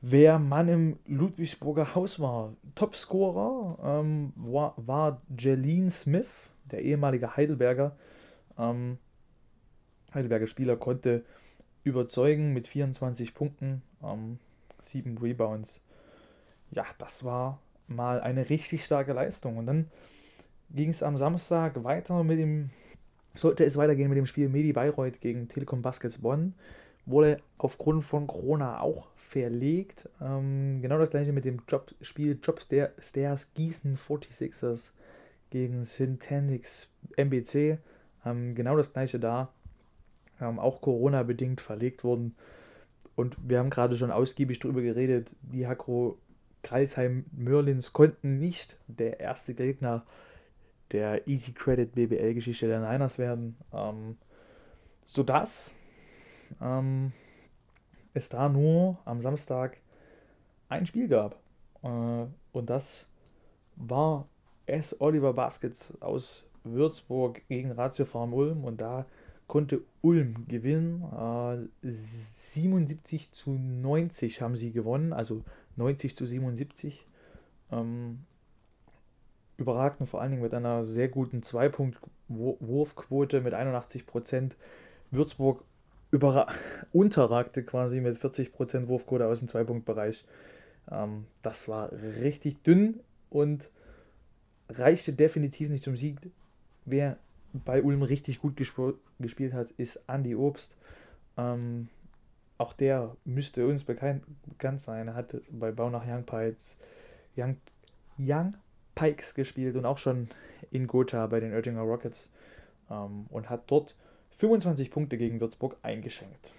wer 0.03 0.39
Mann 0.39 0.69
im 0.69 0.99
Ludwigsburger 1.07 1.95
Haus 1.95 2.21
war. 2.21 2.55
Topscorer 2.75 3.79
ähm, 3.83 4.33
war, 4.37 4.75
war 4.77 5.23
Jeline 5.39 5.91
Smith, 5.91 6.29
der 6.71 6.83
ehemalige 6.83 7.37
Heidelberger. 7.37 7.97
Ähm, 8.59 8.99
Heidelberger 10.13 10.49
Spieler 10.49 10.77
konnte 10.77 11.25
überzeugen 11.85 12.53
mit 12.53 12.69
24 12.69 13.33
Punkten, 13.33 13.83
ähm, 14.03 14.39
7 14.83 15.17
Rebounds. 15.19 15.81
Ja, 16.73 16.85
das 16.99 17.25
war 17.25 17.61
mal 17.87 18.21
eine 18.21 18.51
richtig 18.51 18.85
starke 18.85 19.13
Leistung. 19.13 19.57
Und 19.57 19.67
dann 19.67 19.91
ging 20.71 20.91
es 20.91 21.03
am 21.03 21.17
Samstag 21.17 21.85
weiter 21.85 22.25
mit 22.25 22.39
dem, 22.39 22.71
sollte 23.35 23.65
es 23.65 23.77
weitergehen 23.77 24.09
mit 24.09 24.19
dem 24.19 24.27
Spiel 24.27 24.49
Medi 24.49 24.73
Bayreuth 24.73 25.21
gegen 25.21 25.49
Telekom 25.49 25.81
Baskets 25.81 26.19
Bonn. 26.19 26.55
Wurde 27.07 27.41
aufgrund 27.59 28.05
von 28.05 28.27
Corona 28.27 28.81
auch 28.81 29.12
verlegt. 29.33 30.09
Ähm, 30.21 30.81
genau 30.83 30.99
das 30.99 31.11
gleiche 31.11 31.33
mit 31.33 31.45
dem 31.45 31.63
Job, 31.67 31.95
Spiel 32.03 32.39
Job 32.43 32.61
Stairs 32.61 33.55
Gießen 33.55 33.97
46ers 33.97 34.91
gegen 35.51 35.85
Syntantics 35.85 36.93
MBC. 37.17 37.79
Ähm, 38.27 38.55
genau 38.55 38.77
das 38.77 38.93
gleiche 38.93 39.19
da. 39.19 39.49
Ähm, 40.41 40.59
auch 40.59 40.83
Corona-bedingt 40.83 41.61
verlegt 41.61 42.05
worden. 42.05 42.35
Und 43.17 43.37
wir 43.43 43.59
haben 43.59 43.71
gerade 43.71 43.97
schon 43.97 44.11
ausgiebig 44.11 44.59
darüber 44.59 44.83
geredet, 44.83 45.35
die 45.43 45.67
Hakro 45.67 46.19
Kreisheim 46.63 47.25
Mörlins 47.33 47.93
konnten 47.93 48.39
nicht 48.39 48.79
der 48.87 49.19
erste 49.19 49.55
Gegner 49.55 50.05
der 50.93 51.27
Easy 51.27 51.53
Credit 51.53 51.95
BBL-Geschichte 51.95 52.69
der 52.69 52.81
Niners 52.81 53.19
werden. 53.19 53.57
Ähm, 53.73 54.17
sodass 55.07 55.73
ähm, 56.61 57.13
es 58.15 58.29
da 58.29 58.49
nur 58.49 58.99
am 59.05 59.23
Samstag 59.23 59.79
ein 60.69 60.87
Spiel 60.87 61.09
gab. 61.09 61.37
Äh, 61.83 62.27
und 62.53 62.71
das 62.71 63.07
war 63.77 64.27
S. 64.67 65.01
Oliver 65.01 65.33
Baskets 65.33 66.01
aus 66.01 66.47
Würzburg 66.65 67.43
gegen 67.49 67.73
Ratio 67.73 68.05
Farm 68.05 68.33
Ulm 68.35 68.65
und 68.65 68.81
da 68.81 69.07
konnte 69.47 69.83
Ulm 70.01 70.47
gewinnen. 70.49 71.03
Äh, 71.83 71.89
77 71.91 73.33
zu 73.33 73.51
90 73.51 74.41
haben 74.41 74.57
sie 74.57 74.73
gewonnen, 74.73 75.13
also 75.13 75.43
90 75.77 76.17
zu 76.17 76.27
77. 76.27 77.07
Ähm, 77.71 78.21
überragten 79.57 80.07
vor 80.07 80.21
allen 80.21 80.31
Dingen 80.33 80.43
mit 80.43 80.55
einer 80.55 80.85
sehr 80.85 81.09
guten 81.09 81.43
Zwei-Punkt-Wurfquote 81.43 83.41
mit 83.41 83.55
81 83.55 84.07
Prozent. 84.07 84.57
Würzburg 85.11 85.65
unterragte 86.93 87.63
quasi 87.63 88.01
mit 88.01 88.19
40 88.19 88.53
Prozent 88.53 88.89
Wurfquote 88.89 89.27
aus 89.27 89.39
dem 89.39 89.49
Zwei-Punkt-Bereich. 89.49 90.25
Ähm, 90.91 91.27
das 91.43 91.69
war 91.69 91.91
richtig 91.93 92.63
dünn 92.63 93.01
und 93.31 93.71
reichte 94.69 95.13
definitiv 95.13 95.71
nicht 95.71 95.85
zum 95.85 95.97
Sieg. 95.97 96.19
Wer 96.85 97.17
bei 97.53 97.83
Ulm 97.83 98.03
richtig 98.03 98.41
gut 98.41 98.57
gesp 98.57 98.79
gespielt 99.19 99.53
hat, 99.53 99.71
ist 99.77 100.03
Andy 100.07 100.35
Obst. 100.35 100.75
Ähm, 101.37 101.89
auch 102.59 102.73
der 102.73 103.17
müsste 103.25 103.67
uns 103.67 103.85
bekannt, 103.85 104.25
bekannt 104.47 104.83
sein. 104.83 105.09
Er 105.09 105.15
hat 105.15 105.35
bei 105.51 105.71
Baunach 105.73 106.07
Young 106.07 106.25
Pikes, 106.25 106.77
Young, 107.37 107.57
Young 108.19 108.55
Pikes 108.95 109.35
gespielt 109.35 109.77
und 109.77 109.87
auch 109.87 109.99
schon 109.99 110.29
in 110.71 110.87
Gotha 110.87 111.27
bei 111.27 111.41
den 111.41 111.53
Oettinger 111.53 111.83
Rockets 111.83 112.31
ähm, 112.91 113.27
und 113.31 113.49
hat 113.49 113.65
dort 113.69 113.97
25 114.43 114.91
Punkte 114.91 115.19
gegen 115.19 115.39
Würzburg 115.39 115.77
eingeschenkt. 115.83 116.53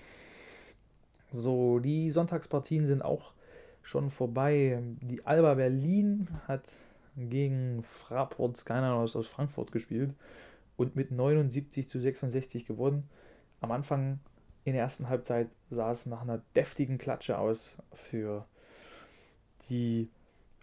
So, 1.33 1.79
die 1.79 2.11
Sonntagspartien 2.11 2.85
sind 2.85 3.01
auch 3.01 3.33
schon 3.81 4.09
vorbei. 4.09 4.81
Die 5.01 5.25
Alba 5.25 5.55
Berlin 5.55 6.29
hat 6.47 6.77
gegen 7.17 7.83
Fraport 7.83 8.55
Skyliners 8.55 9.17
aus 9.17 9.27
Frankfurt 9.27 9.73
gespielt 9.73 10.13
und 10.77 10.95
mit 10.95 11.11
79 11.11 11.89
zu 11.89 11.99
66 11.99 12.65
gewonnen. 12.65 13.09
Am 13.59 13.73
Anfang 13.73 14.19
in 14.63 14.71
der 14.71 14.83
ersten 14.83 15.09
Halbzeit 15.09 15.49
sah 15.69 15.91
es 15.91 16.05
nach 16.05 16.21
einer 16.21 16.41
deftigen 16.55 16.97
Klatsche 16.97 17.37
aus 17.37 17.75
für 17.91 18.45
die 19.69 20.07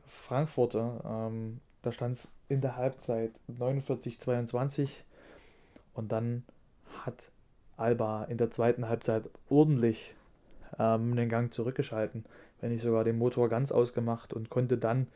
Frankfurter. 0.06 1.28
Ähm, 1.30 1.60
da 1.82 1.92
stand 1.92 2.16
es 2.16 2.32
in 2.48 2.62
der 2.62 2.76
Halbzeit 2.76 3.32
49-22 3.58 4.88
und 5.92 6.12
dann 6.12 6.44
hat 7.06 7.30
Alba 7.76 8.24
in 8.24 8.36
der 8.36 8.50
zweiten 8.50 8.88
Halbzeit 8.88 9.24
ordentlich 9.48 10.14
ähm, 10.78 11.16
den 11.16 11.28
Gang 11.28 11.52
zurückgeschalten, 11.52 12.24
wenn 12.60 12.72
nicht 12.72 12.82
sogar 12.82 13.04
den 13.04 13.18
Motor 13.18 13.48
ganz 13.48 13.72
ausgemacht 13.72 14.32
und 14.32 14.50
konnte 14.50 14.78
dann 14.78 15.06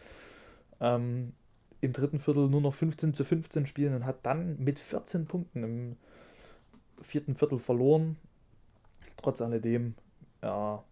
ähm, 0.80 1.32
im 1.80 1.92
dritten 1.92 2.18
Viertel 2.18 2.48
nur 2.48 2.60
noch 2.60 2.74
15 2.74 3.14
zu 3.14 3.24
15 3.24 3.66
spielen 3.66 3.94
und 3.94 4.06
hat 4.06 4.24
dann 4.24 4.58
mit 4.58 4.78
14 4.78 5.26
Punkten 5.26 5.62
im 5.62 5.96
vierten 7.02 7.34
Viertel 7.34 7.58
verloren. 7.58 8.16
Trotz 9.18 9.42
alledem, 9.42 9.94
ja, 10.42 10.82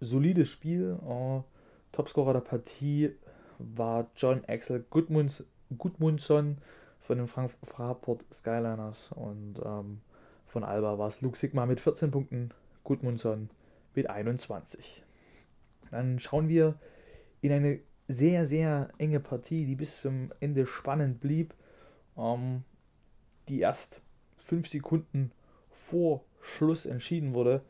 solides 0.00 0.48
Spiel. 0.48 0.98
Äh, 1.06 1.40
Topscorer 1.92 2.34
der 2.34 2.40
Partie 2.40 3.10
war 3.58 4.06
John 4.16 4.44
Axel 4.46 4.84
Gudmunds, 4.88 5.48
Gudmundsson 5.76 6.58
von 7.08 7.16
den 7.16 7.26
Frank 7.26 7.52
Fraport 7.64 8.22
Skyliners 8.30 9.12
und 9.12 9.54
ähm, 9.64 10.02
von 10.46 10.62
Alba 10.62 10.98
war 10.98 11.08
es 11.08 11.22
Luke 11.22 11.38
Sigma 11.38 11.64
mit 11.64 11.80
14 11.80 12.10
Punkten, 12.10 12.50
Gudmundsson 12.84 13.48
mit 13.94 14.10
21. 14.10 15.02
Dann 15.90 16.20
schauen 16.20 16.50
wir 16.50 16.74
in 17.40 17.52
eine 17.52 17.80
sehr, 18.08 18.44
sehr 18.44 18.90
enge 18.98 19.20
Partie, 19.20 19.64
die 19.64 19.74
bis 19.74 20.02
zum 20.02 20.34
Ende 20.40 20.66
spannend 20.66 21.20
blieb, 21.20 21.54
ähm, 22.18 22.62
die 23.48 23.60
erst 23.60 24.02
fünf 24.36 24.68
Sekunden 24.68 25.32
vor 25.70 26.26
Schluss 26.42 26.84
entschieden 26.84 27.32
wurde. 27.32 27.62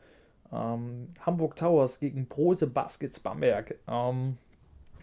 Ähm, 0.51 1.13
Hamburg 1.21 1.55
Towers 1.55 2.01
gegen 2.01 2.27
Prose 2.27 2.67
Baskets 2.67 3.21
Bamberg. 3.21 3.79
Ähm, 3.87 4.37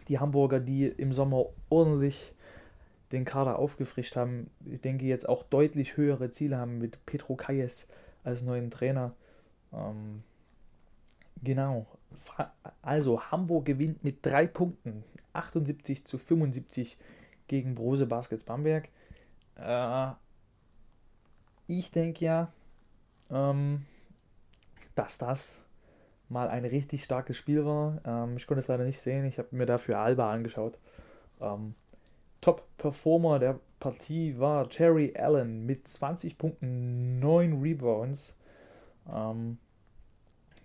die 0.09 0.19
Hamburger, 0.19 0.61
die 0.61 0.87
im 0.87 1.15
Sommer 1.15 1.47
ordentlich 1.71 2.35
den 3.13 3.25
Kader 3.25 3.59
aufgefrischt 3.59 4.17
haben, 4.17 4.51
ich 4.65 4.81
denke 4.81 5.05
jetzt 5.05 5.29
auch 5.29 5.43
deutlich 5.45 5.97
höhere 5.97 6.31
Ziele 6.31 6.59
haben 6.59 6.79
mit 6.79 7.05
Petro 7.07 7.37
Kayes 7.37 7.87
als 8.25 8.43
neuen 8.43 8.71
Trainer. 8.71 9.13
Ähm, 9.73 10.23
genau. 11.43 11.87
Also 12.83 13.21
Hamburg 13.21 13.67
gewinnt 13.67 14.03
mit 14.03 14.25
drei 14.25 14.47
Punkten 14.47 15.05
78 15.33 16.05
zu 16.05 16.19
75 16.19 16.99
gegen 17.49 17.75
Brose 17.75 18.07
Baskets 18.07 18.45
Bamberg. 18.45 18.89
Äh, 19.57 20.11
ich 21.69 21.91
denke 21.91 22.25
ja, 22.25 22.53
ähm, 23.31 23.85
dass 24.95 25.19
das 25.19 25.59
mal 26.29 26.49
ein 26.49 26.65
richtig 26.65 27.05
starkes 27.05 27.37
Spiel 27.37 27.65
war. 27.65 28.01
Ähm, 28.05 28.37
ich 28.37 28.47
konnte 28.47 28.61
es 28.61 28.69
leider 28.69 28.85
nicht 28.85 29.01
sehen. 29.01 29.25
Ich 29.25 29.39
habe 29.39 29.49
mir 29.53 29.67
dafür 29.67 29.99
Alba 29.99 30.33
angeschaut. 30.33 30.79
Ähm, 31.41 31.75
Top-Performer 32.47 33.41
der 33.41 33.59
Partie 33.81 34.39
war 34.39 34.71
Terry 34.71 35.13
Allen 35.17 35.67
mit 35.67 35.89
20 35.89 36.39
Punkten, 36.39 37.19
9 37.19 37.61
Rebounds. 37.61 38.37
Ähm, 39.13 39.59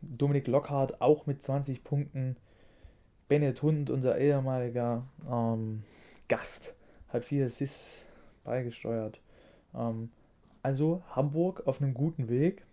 Dominik 0.03 0.45
Lockhart 0.45 1.01
auch 1.01 1.25
mit 1.25 1.41
20 1.41 1.83
Punkten. 1.83 2.37
Bennett 3.27 3.63
Hund, 3.63 3.89
unser 3.89 4.19
ehemaliger 4.19 5.07
ähm, 5.27 5.81
Gast, 6.27 6.75
hat 7.09 7.25
vier 7.25 7.47
Assists 7.47 8.05
beigesteuert. 8.43 9.19
Ähm, 9.73 10.11
also 10.61 11.01
Hamburg 11.09 11.65
auf 11.65 11.81
einem 11.81 11.95
guten 11.95 12.29
Weg 12.29 12.63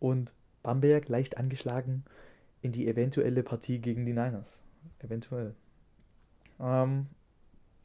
und 0.00 0.34
Bamberg 0.62 1.08
leicht 1.08 1.38
angeschlagen 1.38 2.04
in 2.60 2.72
die 2.72 2.86
eventuelle 2.86 3.42
Partie 3.42 3.78
gegen 3.78 4.04
die 4.04 4.12
Niners. 4.12 4.58
Eventuell. 4.98 5.54
Ähm, 6.60 7.06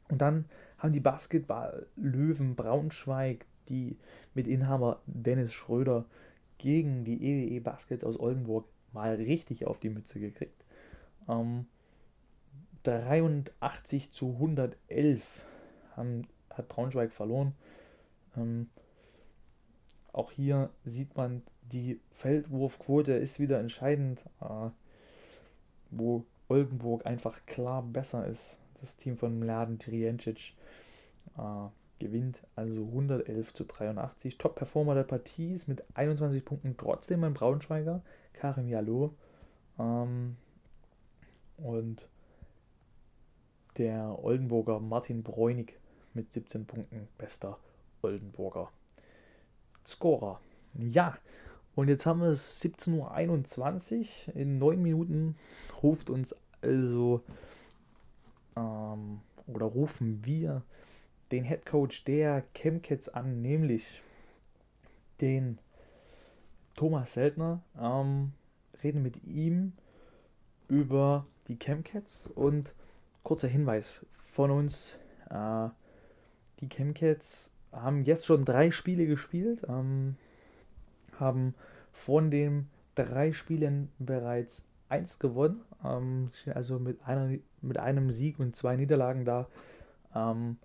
und 0.08 0.18
dann 0.18 0.46
haben 0.78 0.92
die 0.92 1.00
Basketball-Löwen 1.00 2.54
Braunschweig, 2.54 3.44
die 3.68 3.96
mit 4.34 4.46
Inhaber 4.46 5.00
Dennis 5.06 5.52
Schröder 5.52 6.04
gegen 6.58 7.04
die 7.04 7.22
EWE 7.22 7.54
e 7.56 7.60
Baskets 7.60 8.04
aus 8.04 8.18
Oldenburg 8.18 8.66
mal 8.92 9.14
richtig 9.14 9.66
auf 9.66 9.78
die 9.78 9.90
Mütze 9.90 10.20
gekriegt. 10.20 10.64
Ähm, 11.28 11.66
83 12.84 14.12
zu 14.12 14.30
111 14.34 15.22
haben, 15.96 16.28
hat 16.50 16.68
Braunschweig 16.68 17.12
verloren. 17.12 17.54
Ähm, 18.36 18.68
auch 20.12 20.30
hier 20.30 20.70
sieht 20.84 21.16
man, 21.16 21.42
die 21.72 22.00
Feldwurfquote 22.12 23.12
ist 23.12 23.40
wieder 23.40 23.58
entscheidend, 23.58 24.20
äh, 24.40 24.70
wo 25.90 26.24
Oldenburg 26.48 27.04
einfach 27.06 27.44
klar 27.46 27.82
besser 27.82 28.26
ist. 28.26 28.58
Das 28.80 28.96
Team 28.96 29.16
von 29.16 29.38
Mladen 29.38 29.78
Triencic 29.78 30.54
äh, 31.36 31.68
gewinnt 31.98 32.42
also 32.54 32.82
111 32.82 33.54
zu 33.54 33.64
83. 33.64 34.38
Top-Performer 34.38 34.94
der 34.94 35.04
Partie 35.04 35.52
ist 35.52 35.68
mit 35.68 35.82
21 35.94 36.44
Punkten 36.44 36.76
trotzdem 36.76 37.24
ein 37.24 37.34
Braunschweiger, 37.34 38.02
Karim 38.34 38.68
Jallo. 38.68 39.14
Ähm, 39.78 40.36
und 41.58 42.06
der 43.78 44.22
Oldenburger 44.22 44.80
Martin 44.80 45.22
Bräunig 45.22 45.78
mit 46.14 46.32
17 46.32 46.66
Punkten, 46.66 47.08
bester 47.18 47.58
Oldenburger 48.02 48.70
Scorer. 49.86 50.40
Ja, 50.74 51.16
und 51.74 51.88
jetzt 51.88 52.06
haben 52.06 52.20
wir 52.20 52.28
es 52.28 52.62
17.21 52.62 54.00
Uhr. 54.28 54.34
In 54.34 54.58
9 54.58 54.82
Minuten 54.82 55.36
ruft 55.82 56.10
uns 56.10 56.34
also 56.62 57.22
ähm, 58.56 59.20
oder 59.46 59.66
rufen 59.66 60.24
wir 60.24 60.62
den 61.30 61.44
Head 61.44 61.66
Coach 61.66 62.04
der 62.04 62.44
Chemcats 62.54 63.08
an, 63.08 63.42
nämlich 63.42 63.84
den 65.20 65.58
Thomas 66.74 67.14
Seltner. 67.14 67.62
Ähm, 67.80 68.32
reden 68.82 69.02
mit 69.02 69.24
ihm 69.24 69.72
über 70.68 71.26
die 71.48 71.58
Chemcats 71.58 72.28
und 72.34 72.74
kurzer 73.22 73.48
Hinweis 73.48 74.04
von 74.32 74.50
uns. 74.50 74.96
Äh, 75.30 75.68
die 76.60 76.68
Chemcats 76.68 77.50
haben 77.72 78.04
jetzt 78.04 78.26
schon 78.26 78.44
drei 78.44 78.70
Spiele 78.70 79.06
gespielt. 79.06 79.62
Ähm, 79.68 80.16
haben 81.18 81.54
von 81.92 82.30
den 82.30 82.68
drei 82.94 83.32
Spielen 83.32 83.90
bereits 83.98 84.62
eins 84.88 85.18
gewonnen, 85.18 85.62
ähm, 85.84 86.30
also 86.54 86.78
mit, 86.78 87.02
einer, 87.06 87.38
mit 87.66 87.78
einem 87.78 88.10
Sieg 88.10 88.38
und 88.38 88.56
zwei 88.56 88.76
Niederlagen 88.76 89.24
da, 89.24 89.48
ähm, 90.14 90.56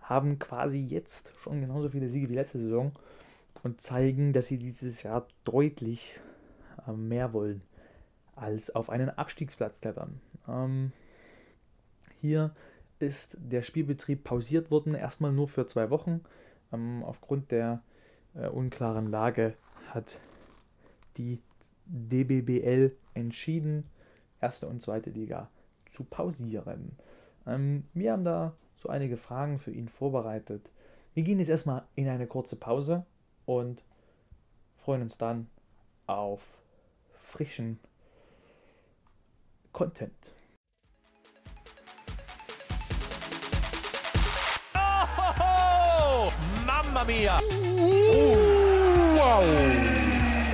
haben 0.00 0.38
quasi 0.38 0.80
jetzt 0.80 1.32
schon 1.42 1.60
genauso 1.60 1.90
viele 1.90 2.08
Siege 2.08 2.28
wie 2.28 2.34
letzte 2.34 2.60
Saison 2.60 2.92
und 3.62 3.80
zeigen, 3.80 4.32
dass 4.32 4.48
sie 4.48 4.58
dieses 4.58 5.02
Jahr 5.02 5.26
deutlich 5.44 6.20
äh, 6.86 6.92
mehr 6.92 7.32
wollen 7.32 7.62
als 8.34 8.74
auf 8.74 8.90
einen 8.90 9.10
Abstiegsplatz 9.10 9.80
klettern. 9.80 10.20
Ähm, 10.48 10.92
hier 12.20 12.54
ist 12.98 13.36
der 13.38 13.62
Spielbetrieb 13.62 14.24
pausiert 14.24 14.70
worden, 14.70 14.94
erstmal 14.94 15.32
nur 15.32 15.48
für 15.48 15.66
zwei 15.66 15.90
Wochen. 15.90 16.22
Ähm, 16.72 17.02
aufgrund 17.04 17.50
der 17.50 17.82
äh, 18.34 18.48
unklaren 18.48 19.10
Lage 19.10 19.54
hat 19.88 20.20
die 21.16 21.40
DBBL 21.86 22.96
entschieden, 23.14 23.84
erste 24.40 24.66
und 24.66 24.82
zweite 24.82 25.10
Liga 25.10 25.48
zu 25.90 26.04
pausieren. 26.04 26.96
Ähm, 27.46 27.84
wir 27.94 28.12
haben 28.12 28.24
da 28.24 28.54
so 28.76 28.88
einige 28.88 29.16
Fragen 29.16 29.58
für 29.58 29.70
ihn 29.70 29.88
vorbereitet. 29.88 30.70
Wir 31.14 31.22
gehen 31.22 31.38
jetzt 31.38 31.48
erstmal 31.48 31.82
in 31.96 32.08
eine 32.08 32.26
kurze 32.26 32.56
Pause 32.56 33.04
und 33.44 33.82
freuen 34.78 35.02
uns 35.02 35.18
dann 35.18 35.48
auf 36.06 36.40
frischen 37.22 37.78
Content. 39.72 40.34
Oh, 44.74 46.28
Mamma 46.66 47.04
mia! 47.04 47.38
Wow! 49.16 49.44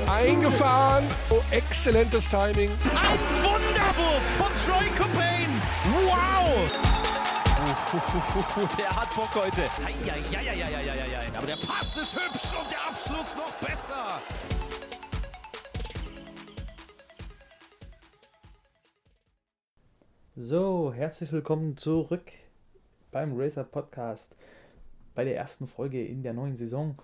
Eingefahren. 0.08 1.04
Oh, 1.30 1.42
exzellentes 1.50 2.28
Timing. 2.28 2.70
Ein 2.94 3.18
Wunderwurf 4.06 4.22
von 4.36 4.52
Troy 4.64 4.88
Copain! 4.90 5.50
Wow! 6.06 6.70
Der 8.78 8.90
hat 8.94 9.14
Bock 9.14 9.34
heute. 9.34 9.62
Aber 11.36 11.46
der 11.46 11.56
Pass 11.56 11.96
ist 11.96 12.14
hübsch 12.14 12.54
und 12.60 12.70
der 12.70 12.86
Abschluss 12.88 13.36
noch 13.36 13.52
besser. 13.54 14.20
So, 20.36 20.92
herzlich 20.92 21.32
willkommen 21.32 21.76
zurück 21.76 22.30
beim 23.10 23.38
Racer 23.38 23.64
Podcast 23.64 24.36
bei 25.14 25.24
der 25.24 25.36
ersten 25.36 25.66
Folge 25.66 26.04
in 26.04 26.22
der 26.22 26.34
neuen 26.34 26.56
Saison. 26.56 26.96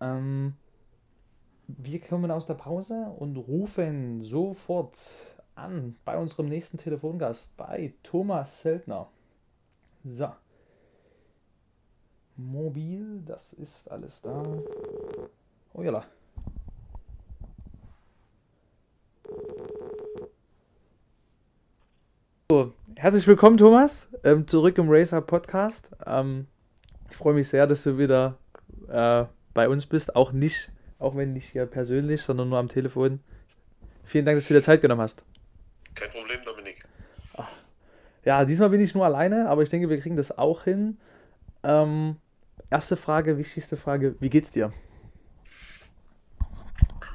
Ähm, 0.00 0.54
wir 1.66 2.00
kommen 2.00 2.30
aus 2.30 2.46
der 2.46 2.54
Pause 2.54 3.14
und 3.18 3.36
rufen 3.36 4.22
sofort 4.22 4.96
an 5.54 5.96
bei 6.04 6.16
unserem 6.16 6.48
nächsten 6.48 6.78
Telefongast, 6.78 7.56
bei 7.56 7.92
Thomas 8.02 8.62
Seltner. 8.62 9.08
So. 10.04 10.32
Mobil, 12.36 13.22
das 13.26 13.52
ist 13.52 13.90
alles 13.90 14.20
da. 14.22 14.42
Oh 15.74 15.82
ja. 15.82 16.04
So, 22.50 22.72
herzlich 22.96 23.26
willkommen, 23.26 23.58
Thomas, 23.58 24.08
ähm, 24.24 24.48
zurück 24.48 24.78
im 24.78 24.88
Racer 24.88 25.20
Podcast. 25.20 25.90
Ähm, 26.04 26.46
ich 27.10 27.16
freue 27.16 27.34
mich 27.34 27.48
sehr, 27.48 27.66
dass 27.66 27.82
du 27.84 27.98
wieder 27.98 28.38
äh, 28.88 29.24
bei 29.54 29.68
uns 29.68 29.86
bist, 29.86 30.16
auch 30.16 30.32
nicht, 30.32 30.72
auch 30.98 31.14
wenn 31.16 31.32
nicht 31.32 31.50
hier 31.50 31.66
persönlich, 31.66 32.22
sondern 32.22 32.48
nur 32.48 32.58
am 32.58 32.68
Telefon. 32.68 33.20
Vielen 34.02 34.24
Dank, 34.24 34.38
dass 34.38 34.48
du 34.48 34.54
dir 34.54 34.62
Zeit 34.62 34.82
genommen 34.82 35.02
hast. 35.02 35.24
Kein 35.94 36.10
Problem, 36.10 36.44
Dominik. 36.44 36.84
Ja, 38.24 38.44
diesmal 38.44 38.70
bin 38.70 38.80
ich 38.80 38.94
nur 38.94 39.04
alleine, 39.04 39.48
aber 39.48 39.62
ich 39.62 39.70
denke, 39.70 39.88
wir 39.88 40.00
kriegen 40.00 40.16
das 40.16 40.36
auch 40.36 40.64
hin. 40.64 40.98
Ähm, 41.62 42.16
erste 42.70 42.96
Frage, 42.96 43.38
wichtigste 43.38 43.76
Frage, 43.76 44.16
wie 44.20 44.30
geht's 44.30 44.50
dir? 44.50 44.72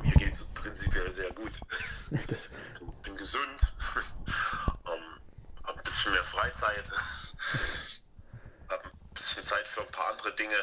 Mir 0.02 0.12
geht 0.14 0.34
es 0.34 0.44
prinzipiell 0.46 1.12
sehr 1.12 1.32
gut. 1.32 1.52
Das, 2.28 2.50
Ich 2.80 3.02
bin 3.02 3.18
gesund, 3.18 3.74
ähm, 4.86 5.20
habe 5.64 5.78
ein 5.80 5.84
bisschen 5.84 6.12
mehr 6.14 6.24
Freizeit, 6.24 6.86
habe 8.70 8.84
ein 8.84 8.92
bisschen 9.16 9.44
Zeit 9.44 9.68
für 9.68 9.82
ein 9.82 9.92
paar 9.92 10.12
andere 10.12 10.34
Dinge, 10.36 10.56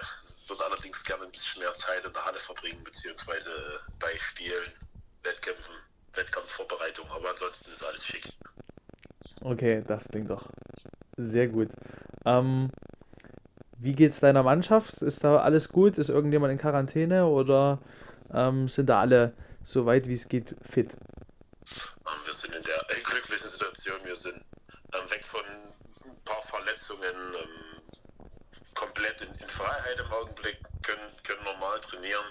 würde 0.46 0.64
allerdings 0.64 1.02
gerne 1.02 1.24
ein 1.24 1.32
bisschen 1.32 1.60
mehr 1.60 1.74
Zeit 1.74 2.06
in 2.06 2.12
der 2.12 2.24
Halle 2.24 2.38
verbringen, 2.38 2.82
beziehungsweise 2.84 3.50
bei 3.98 4.16
Spielen, 4.18 4.72
Wettkämpfen, 5.24 5.74
Wettkampfvorbereitung, 6.14 7.10
aber 7.10 7.30
ansonsten 7.30 7.70
ist 7.70 7.84
alles 7.84 8.04
schick. 8.04 8.28
okay, 9.42 9.82
das 9.86 10.08
klingt 10.08 10.30
doch 10.30 10.46
sehr 11.16 11.48
gut. 11.48 11.68
Ähm, 12.24 12.70
wie 13.78 13.94
geht's 13.94 14.20
deiner 14.20 14.42
Mannschaft? 14.42 15.02
Ist 15.02 15.24
da 15.24 15.38
alles 15.38 15.68
gut? 15.68 15.98
Ist 15.98 16.08
irgendjemand 16.08 16.52
in 16.52 16.58
Quarantäne 16.58 17.26
oder 17.26 17.80
ähm, 18.32 18.68
sind 18.68 18.86
da 18.86 19.00
alle 19.00 19.34
so 19.64 19.86
weit 19.86 20.06
wie 20.06 20.14
es 20.14 20.28
geht 20.28 20.54
fit? 20.62 20.94
Ähm, 20.94 22.20
wir 22.24 22.34
sind 22.34 22.54
in 22.54 22.62
der 22.62 22.84
glücklichen 23.04 23.48
Situation, 23.48 23.96
wir 24.04 24.16
sind 24.16 24.36
ähm, 24.94 25.10
weg 25.10 25.26
von 25.26 25.40
ein 26.04 26.16
paar 26.24 26.42
Verletzungen, 26.42 27.34
ähm, 27.34 27.82
komplett 28.74 29.20
in, 29.22 29.34
in 29.34 29.48
Freiheit 29.48 29.98
im 29.98 30.12
Augenblick, 30.12 30.58
können, 30.82 31.10
können 31.24 31.44
normal 31.44 31.80
trainieren. 31.80 32.24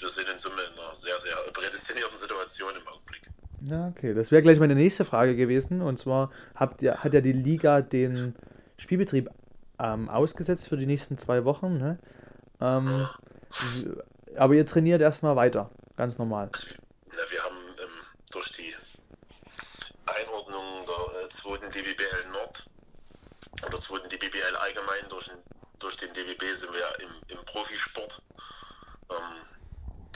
Wir 0.00 0.08
sind 0.08 0.28
in 0.28 0.38
Summe 0.38 0.62
in 0.72 0.78
einer 0.78 0.94
sehr, 0.94 1.18
sehr 1.20 1.36
prädestinierten 1.52 2.16
Situation 2.16 2.72
im 2.80 2.86
Augenblick. 2.88 3.30
Ja, 3.62 3.88
okay. 3.88 4.14
Das 4.14 4.30
wäre 4.30 4.42
gleich 4.42 4.58
meine 4.58 4.74
nächste 4.74 5.04
Frage 5.04 5.34
gewesen. 5.34 5.80
Und 5.82 5.98
zwar 5.98 6.30
habt 6.54 6.82
ihr, 6.82 7.02
hat 7.02 7.12
ja 7.14 7.20
die 7.20 7.32
Liga 7.32 7.80
den 7.80 8.36
Spielbetrieb 8.76 9.30
ähm, 9.78 10.08
ausgesetzt 10.08 10.68
für 10.68 10.76
die 10.76 10.86
nächsten 10.86 11.18
zwei 11.18 11.44
Wochen, 11.44 11.78
ne? 11.78 11.98
Ähm, 12.60 13.08
aber 14.36 14.54
ihr 14.54 14.66
trainiert 14.66 15.00
erstmal 15.00 15.36
weiter, 15.36 15.70
ganz 15.96 16.18
normal. 16.18 16.50
Also, 16.52 16.66
na, 17.06 17.18
wir 17.30 17.42
haben 17.44 17.56
ähm, 17.80 17.88
durch 18.32 18.52
die 18.52 18.74
Einordnung 20.06 20.62
der 20.86 21.24
äh, 21.24 21.28
zweiten 21.28 21.70
DBBL 21.70 22.30
Nord 22.32 22.68
und 23.64 23.72
der 23.72 23.80
zweiten 23.80 24.08
DBBL 24.08 24.56
allgemein 24.60 25.08
durch, 25.08 25.28
den- 25.28 25.42
durch 25.78 25.96
den 25.96 26.12
DBB 26.12 26.42
sind 26.52 26.72
wir 26.72 27.04
im, 27.04 27.38
im 27.38 27.44
Profisport 27.44 28.22
ähm, 29.10 29.16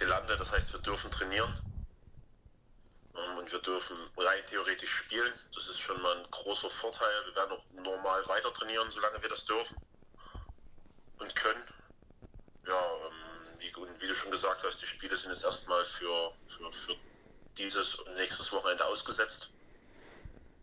gelandet. 0.03 0.41
Das 0.41 0.51
heißt, 0.51 0.73
wir 0.73 0.81
dürfen 0.81 1.11
trainieren 1.11 1.53
ähm, 3.15 3.39
und 3.39 3.51
wir 3.51 3.61
dürfen 3.61 3.97
rein 4.17 4.47
theoretisch 4.47 4.91
spielen. 4.91 5.33
Das 5.55 5.69
ist 5.69 5.81
schon 5.81 6.01
mal 6.03 6.17
ein 6.17 6.31
großer 6.31 6.71
Vorteil. 6.71 7.27
Wir 7.27 7.37
werden 7.37 7.53
auch 7.53 7.65
normal 7.73 8.27
weiter 8.29 8.53
trainieren, 8.53 8.91
solange 8.91 9.23
wir 9.23 9.29
das 9.29 9.45
dürfen 9.45 9.79
und 11.19 11.35
können. 11.35 11.63
Ja, 12.67 12.97
ähm, 13.07 13.59
wie, 13.59 13.73
wie 14.01 14.09
du 14.09 14.15
schon 14.15 14.31
gesagt 14.31 14.65
hast, 14.65 14.83
die 14.83 14.87
Spiele 14.87 15.17
sind 15.17 15.31
jetzt 15.31 15.45
erstmal 15.45 15.85
für, 15.85 16.33
für, 16.47 16.73
für 16.73 16.97
dieses 17.57 17.97
und 17.97 18.15
nächstes 18.15 18.51
Wochenende 18.53 18.85
ausgesetzt, 18.85 19.51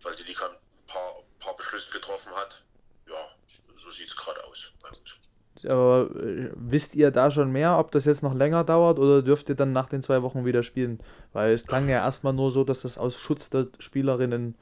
weil 0.01 0.15
die 0.15 0.23
Liga 0.23 0.47
ein 0.47 0.57
paar, 0.87 1.23
paar 1.39 1.55
Beschlüsse 1.55 1.91
getroffen 1.91 2.33
hat. 2.35 2.63
Ja, 3.07 3.35
so 3.77 3.91
sieht 3.91 4.07
es 4.07 4.15
gerade 4.15 4.43
aus 4.43 4.71
bei 4.81 4.89
uns. 4.89 5.19
Aber 5.65 6.09
äh, 6.15 6.51
wisst 6.55 6.95
ihr 6.95 7.11
da 7.11 7.31
schon 7.31 7.51
mehr, 7.51 7.77
ob 7.77 7.91
das 7.91 8.05
jetzt 8.05 8.23
noch 8.23 8.33
länger 8.33 8.63
dauert 8.63 8.97
oder 8.97 9.21
dürft 9.21 9.49
ihr 9.49 9.55
dann 9.55 9.73
nach 9.73 9.89
den 9.89 10.01
zwei 10.01 10.21
Wochen 10.21 10.45
wieder 10.45 10.63
spielen? 10.63 10.99
Weil 11.33 11.51
es 11.51 11.65
klang 11.65 11.89
ja 11.89 11.97
erstmal 11.97 12.33
nur 12.33 12.51
so, 12.51 12.63
dass 12.63 12.81
das 12.81 12.97
aus 12.97 13.19
Schutz 13.19 13.49
der 13.49 13.67
Spielerinnen 13.79 14.55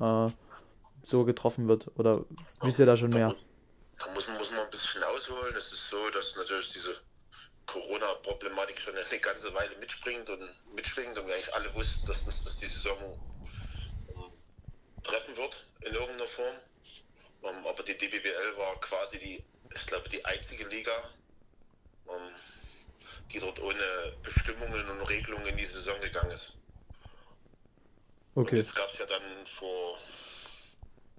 äh, 0.00 0.28
so 1.02 1.24
getroffen 1.24 1.68
wird. 1.68 1.88
Oder 1.96 2.24
wisst 2.62 2.78
ihr 2.78 2.86
da 2.86 2.96
schon 2.96 3.10
mehr? 3.10 3.34
Da 3.98 4.12
muss, 4.12 4.28
muss 4.28 4.50
man 4.50 4.60
ein 4.60 4.70
bisschen 4.70 5.02
ausholen. 5.02 5.54
Es 5.56 5.72
ist 5.72 5.88
so, 5.88 6.10
dass 6.10 6.36
natürlich 6.36 6.72
diese 6.72 6.94
Corona-Problematik 7.66 8.80
schon 8.80 8.94
eine 8.94 9.20
ganze 9.20 9.52
Weile 9.54 9.76
mitspringt 9.80 10.30
und 10.30 10.40
mitschwingt 10.74 11.18
und 11.18 11.26
wir 11.26 11.34
eigentlich 11.34 11.54
alle 11.54 11.74
wussten, 11.74 12.06
dass 12.06 12.24
uns 12.24 12.44
das 12.44 12.58
die 12.58 12.66
Saison 12.66 12.96
ähm, 14.14 14.32
treffen 15.02 15.36
wird 15.36 15.66
in 15.80 15.92
irgendeiner 15.92 16.28
Form. 16.28 16.54
Ähm, 17.42 17.66
aber 17.66 17.82
die 17.82 17.96
DBBL 17.96 18.56
war 18.58 18.78
quasi 18.80 19.18
die, 19.18 19.44
ich 19.74 19.86
glaube, 19.86 20.08
die 20.08 20.24
einzige 20.24 20.66
Liga, 20.68 20.92
ähm, 22.08 22.34
die 23.32 23.40
dort 23.40 23.60
ohne 23.60 24.12
Bestimmungen 24.22 24.88
und 24.90 25.02
Regelungen 25.02 25.46
in 25.46 25.56
die 25.56 25.66
Saison 25.66 26.00
gegangen 26.00 26.32
ist. 26.32 26.58
Und 28.44 28.46
Okay. 28.46 28.56
jetzt 28.56 28.74
gab 28.74 28.88
es 28.88 28.98
ja 28.98 29.06
dann 29.06 29.46
vor, 29.46 29.98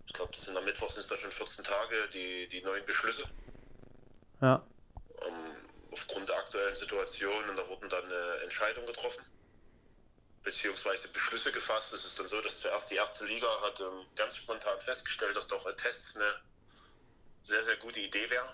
ich 0.08 0.14
glaube, 0.14 0.32
das 0.32 0.44
sind 0.46 0.58
am 0.58 0.66
Mittwoch 0.66 0.90
sind 0.90 1.02
es 1.02 1.08
da 1.08 1.16
schon 1.18 1.32
14 1.32 1.64
Tage, 1.64 2.10
die, 2.10 2.48
die 2.50 2.62
neuen 2.64 2.86
Beschlüsse 2.86 3.28
Ja. 4.42 4.68
ähm, 5.28 5.56
aufgrund 5.92 6.30
der 6.30 6.38
aktuellen 6.38 6.76
Situation 6.76 7.50
und 7.50 7.56
da 7.58 7.68
wurden 7.68 7.90
dann 7.90 8.10
äh, 8.10 8.44
Entscheidungen 8.44 8.88
getroffen, 8.88 9.24
beziehungsweise 10.48 11.10
Beschlüsse 11.10 11.52
gefasst. 11.52 11.92
Es 11.92 12.06
ist 12.06 12.18
dann 12.18 12.28
so, 12.28 12.40
dass 12.40 12.62
zuerst 12.62 12.90
die 12.90 12.96
erste 12.96 13.26
Liga 13.26 13.50
hat 13.64 13.82
ähm, 13.82 14.06
ganz 14.16 14.38
spontan 14.38 14.80
festgestellt, 14.80 15.36
dass 15.36 15.50
doch 15.50 15.70
Tests 15.76 16.16
eine 16.16 16.40
sehr, 17.44 17.62
sehr 17.62 17.76
gute 17.76 18.00
Idee 18.00 18.30
wäre. 18.30 18.48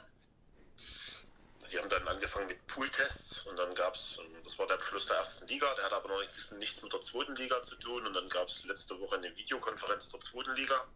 Die 1.71 1.77
haben 1.77 1.89
dann 1.89 2.07
angefangen 2.07 2.47
mit 2.47 2.65
Pool-Tests 2.65 3.45
und 3.45 3.57
dann 3.57 3.75
gab 3.75 3.93
es, 3.93 4.19
das 4.43 4.57
war 4.57 4.65
der 4.65 4.77
Beschluss 4.77 5.05
der 5.05 5.17
ersten 5.17 5.47
Liga, 5.47 5.71
der 5.75 5.85
hat 5.85 5.93
aber 5.93 6.09
noch 6.09 6.19
nichts, 6.19 6.49
nichts 6.53 6.81
mit 6.81 6.91
der 6.91 7.01
zweiten 7.01 7.35
Liga 7.35 7.61
zu 7.61 7.75
tun 7.75 8.07
und 8.07 8.13
dann 8.15 8.27
gab 8.29 8.47
es 8.47 8.63
letzte 8.63 8.99
Woche 8.99 9.17
eine 9.17 9.35
Videokonferenz 9.37 10.09
der 10.09 10.19
zweiten 10.19 10.55
Liga, 10.55 10.87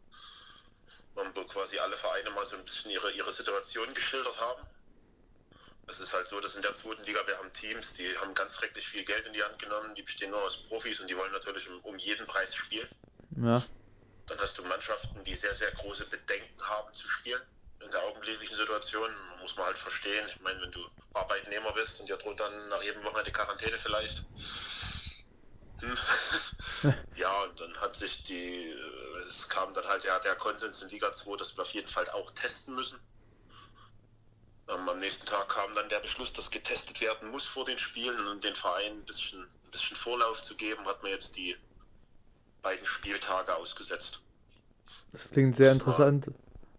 ähm, 1.18 1.32
wo 1.36 1.44
quasi 1.46 1.78
alle 1.78 1.96
Vereine 1.96 2.32
mal 2.32 2.46
so 2.48 2.56
ein 2.56 2.64
bisschen 2.64 2.90
ihre, 2.90 3.12
ihre 3.12 3.32
Situation 3.32 3.94
geschildert 3.94 4.40
haben. 4.42 4.68
Es 5.88 6.00
ist 6.02 6.14
halt 6.14 6.28
so, 6.28 6.40
dass 6.42 6.56
in 6.56 6.62
der 6.62 6.74
zweiten 6.74 7.04
Liga 7.04 7.26
wir 7.26 7.38
haben 7.38 7.52
Teams, 7.54 7.94
die 7.94 8.18
haben 8.18 8.34
ganz 8.34 8.56
schrecklich 8.56 8.88
viel 8.88 9.06
Geld 9.06 9.26
in 9.26 9.34
die 9.34 9.44
Hand 9.44 9.58
genommen, 9.58 9.96
die 9.96 10.04
bestehen 10.04 10.32
nur 10.32 10.44
aus 10.44 10.64
Profis 10.64 11.00
und 11.00 11.10
die 11.10 11.16
wollen 11.16 11.32
natürlich 11.32 11.70
um, 11.70 11.80
um 11.82 11.98
jeden 11.98 12.28
Preis 12.28 12.54
spielen. 12.54 12.88
Ja. 13.42 13.64
Dann 14.28 14.40
hast 14.40 14.58
du 14.58 14.64
Mannschaften, 14.64 15.24
die 15.24 15.36
sehr, 15.36 15.56
sehr 15.56 15.72
große 15.72 16.06
Bedenken 16.08 16.62
haben 16.62 16.94
zu 16.94 17.08
spielen. 17.08 17.42
In 17.80 17.92
der 17.92 18.04
augenblicklichen 18.04 18.56
Situation 18.56 19.10
muss 19.40 19.56
man 19.56 19.68
halt 19.68 19.78
verstehen. 19.78 20.28
Ich 20.28 20.40
meine, 20.42 20.62
wenn 20.62 20.72
du 20.72 20.86
Arbeitnehmer 21.14 21.72
bist 21.72 22.02
und 22.02 22.10
dir 22.10 22.18
droht 22.18 22.40
dann 22.40 22.70
nach 22.70 22.84
jedem 22.84 23.04
Wochenende 23.06 23.32
Quarantäne 23.32 23.78
vielleicht. 23.78 24.26
Hm. 25.80 25.98
ja, 27.16 27.44
und 27.44 27.62
dann 27.62 27.78
hat 27.80 27.96
sich 27.96 28.24
die, 28.24 28.76
es 29.22 29.48
kam 29.48 29.74
dann 29.74 29.86
halt 29.86 30.04
ja 30.04 30.20
der 30.20 30.36
Konsens 30.36 30.82
in 30.82 30.90
Liga 30.90 31.14
2, 31.14 31.38
dass 31.38 31.56
wir 31.56 31.62
auf 31.62 31.74
jeden 31.74 31.88
Fall 31.88 32.10
auch 32.10 32.32
testen 32.32 32.76
müssen. 32.76 33.00
Ähm, 34.70 34.88
am 34.90 34.98
nächsten 34.98 35.26
Tag 35.26 35.50
kam 35.50 35.74
dann 35.76 35.88
der 35.90 36.00
Beschluss, 36.00 36.34
dass 36.34 36.52
getestet 36.52 37.00
werden 37.02 37.30
muss 37.32 37.46
vor 37.48 37.66
den 37.66 37.78
Spielen 37.78 38.28
und 38.28 38.44
den 38.44 38.56
Verein 38.56 38.94
ein 38.94 39.06
bisschen, 39.06 39.42
ein 39.42 39.72
bisschen 39.72 39.96
Vorlauf 39.96 40.42
zu 40.42 40.56
geben, 40.56 40.86
hat 40.86 41.02
man 41.04 41.12
jetzt 41.12 41.38
die 41.38 41.56
beiden 42.62 42.86
Spieltage 42.86 43.56
ausgesetzt. 43.56 44.24
Das 45.14 45.30
klingt 45.32 45.56
sehr 45.56 45.72
interessant, 45.72 46.32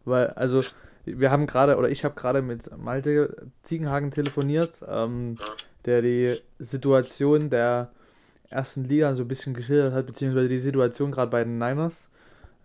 weil, 0.05 0.29
also, 0.31 0.63
wir 1.05 1.31
haben 1.31 1.47
gerade, 1.47 1.77
oder 1.77 1.89
ich 1.89 2.05
habe 2.05 2.15
gerade 2.15 2.43
mit 2.43 2.77
Malte 2.77 3.51
Ziegenhagen 3.63 4.11
telefoniert, 4.11 4.83
ähm, 4.87 5.39
Ja. 5.41 5.47
der 5.87 6.03
die 6.03 6.39
Situation 6.59 7.49
der 7.49 7.91
ersten 8.51 8.85
Liga 8.85 9.15
so 9.15 9.23
ein 9.23 9.29
bisschen 9.29 9.55
geschildert 9.55 9.95
hat, 9.95 10.07
beziehungsweise 10.07 10.49
die 10.49 10.59
Situation 10.59 11.13
gerade 11.13 11.31
bei 11.31 11.45
den 11.45 11.59
Niners, 11.59 12.09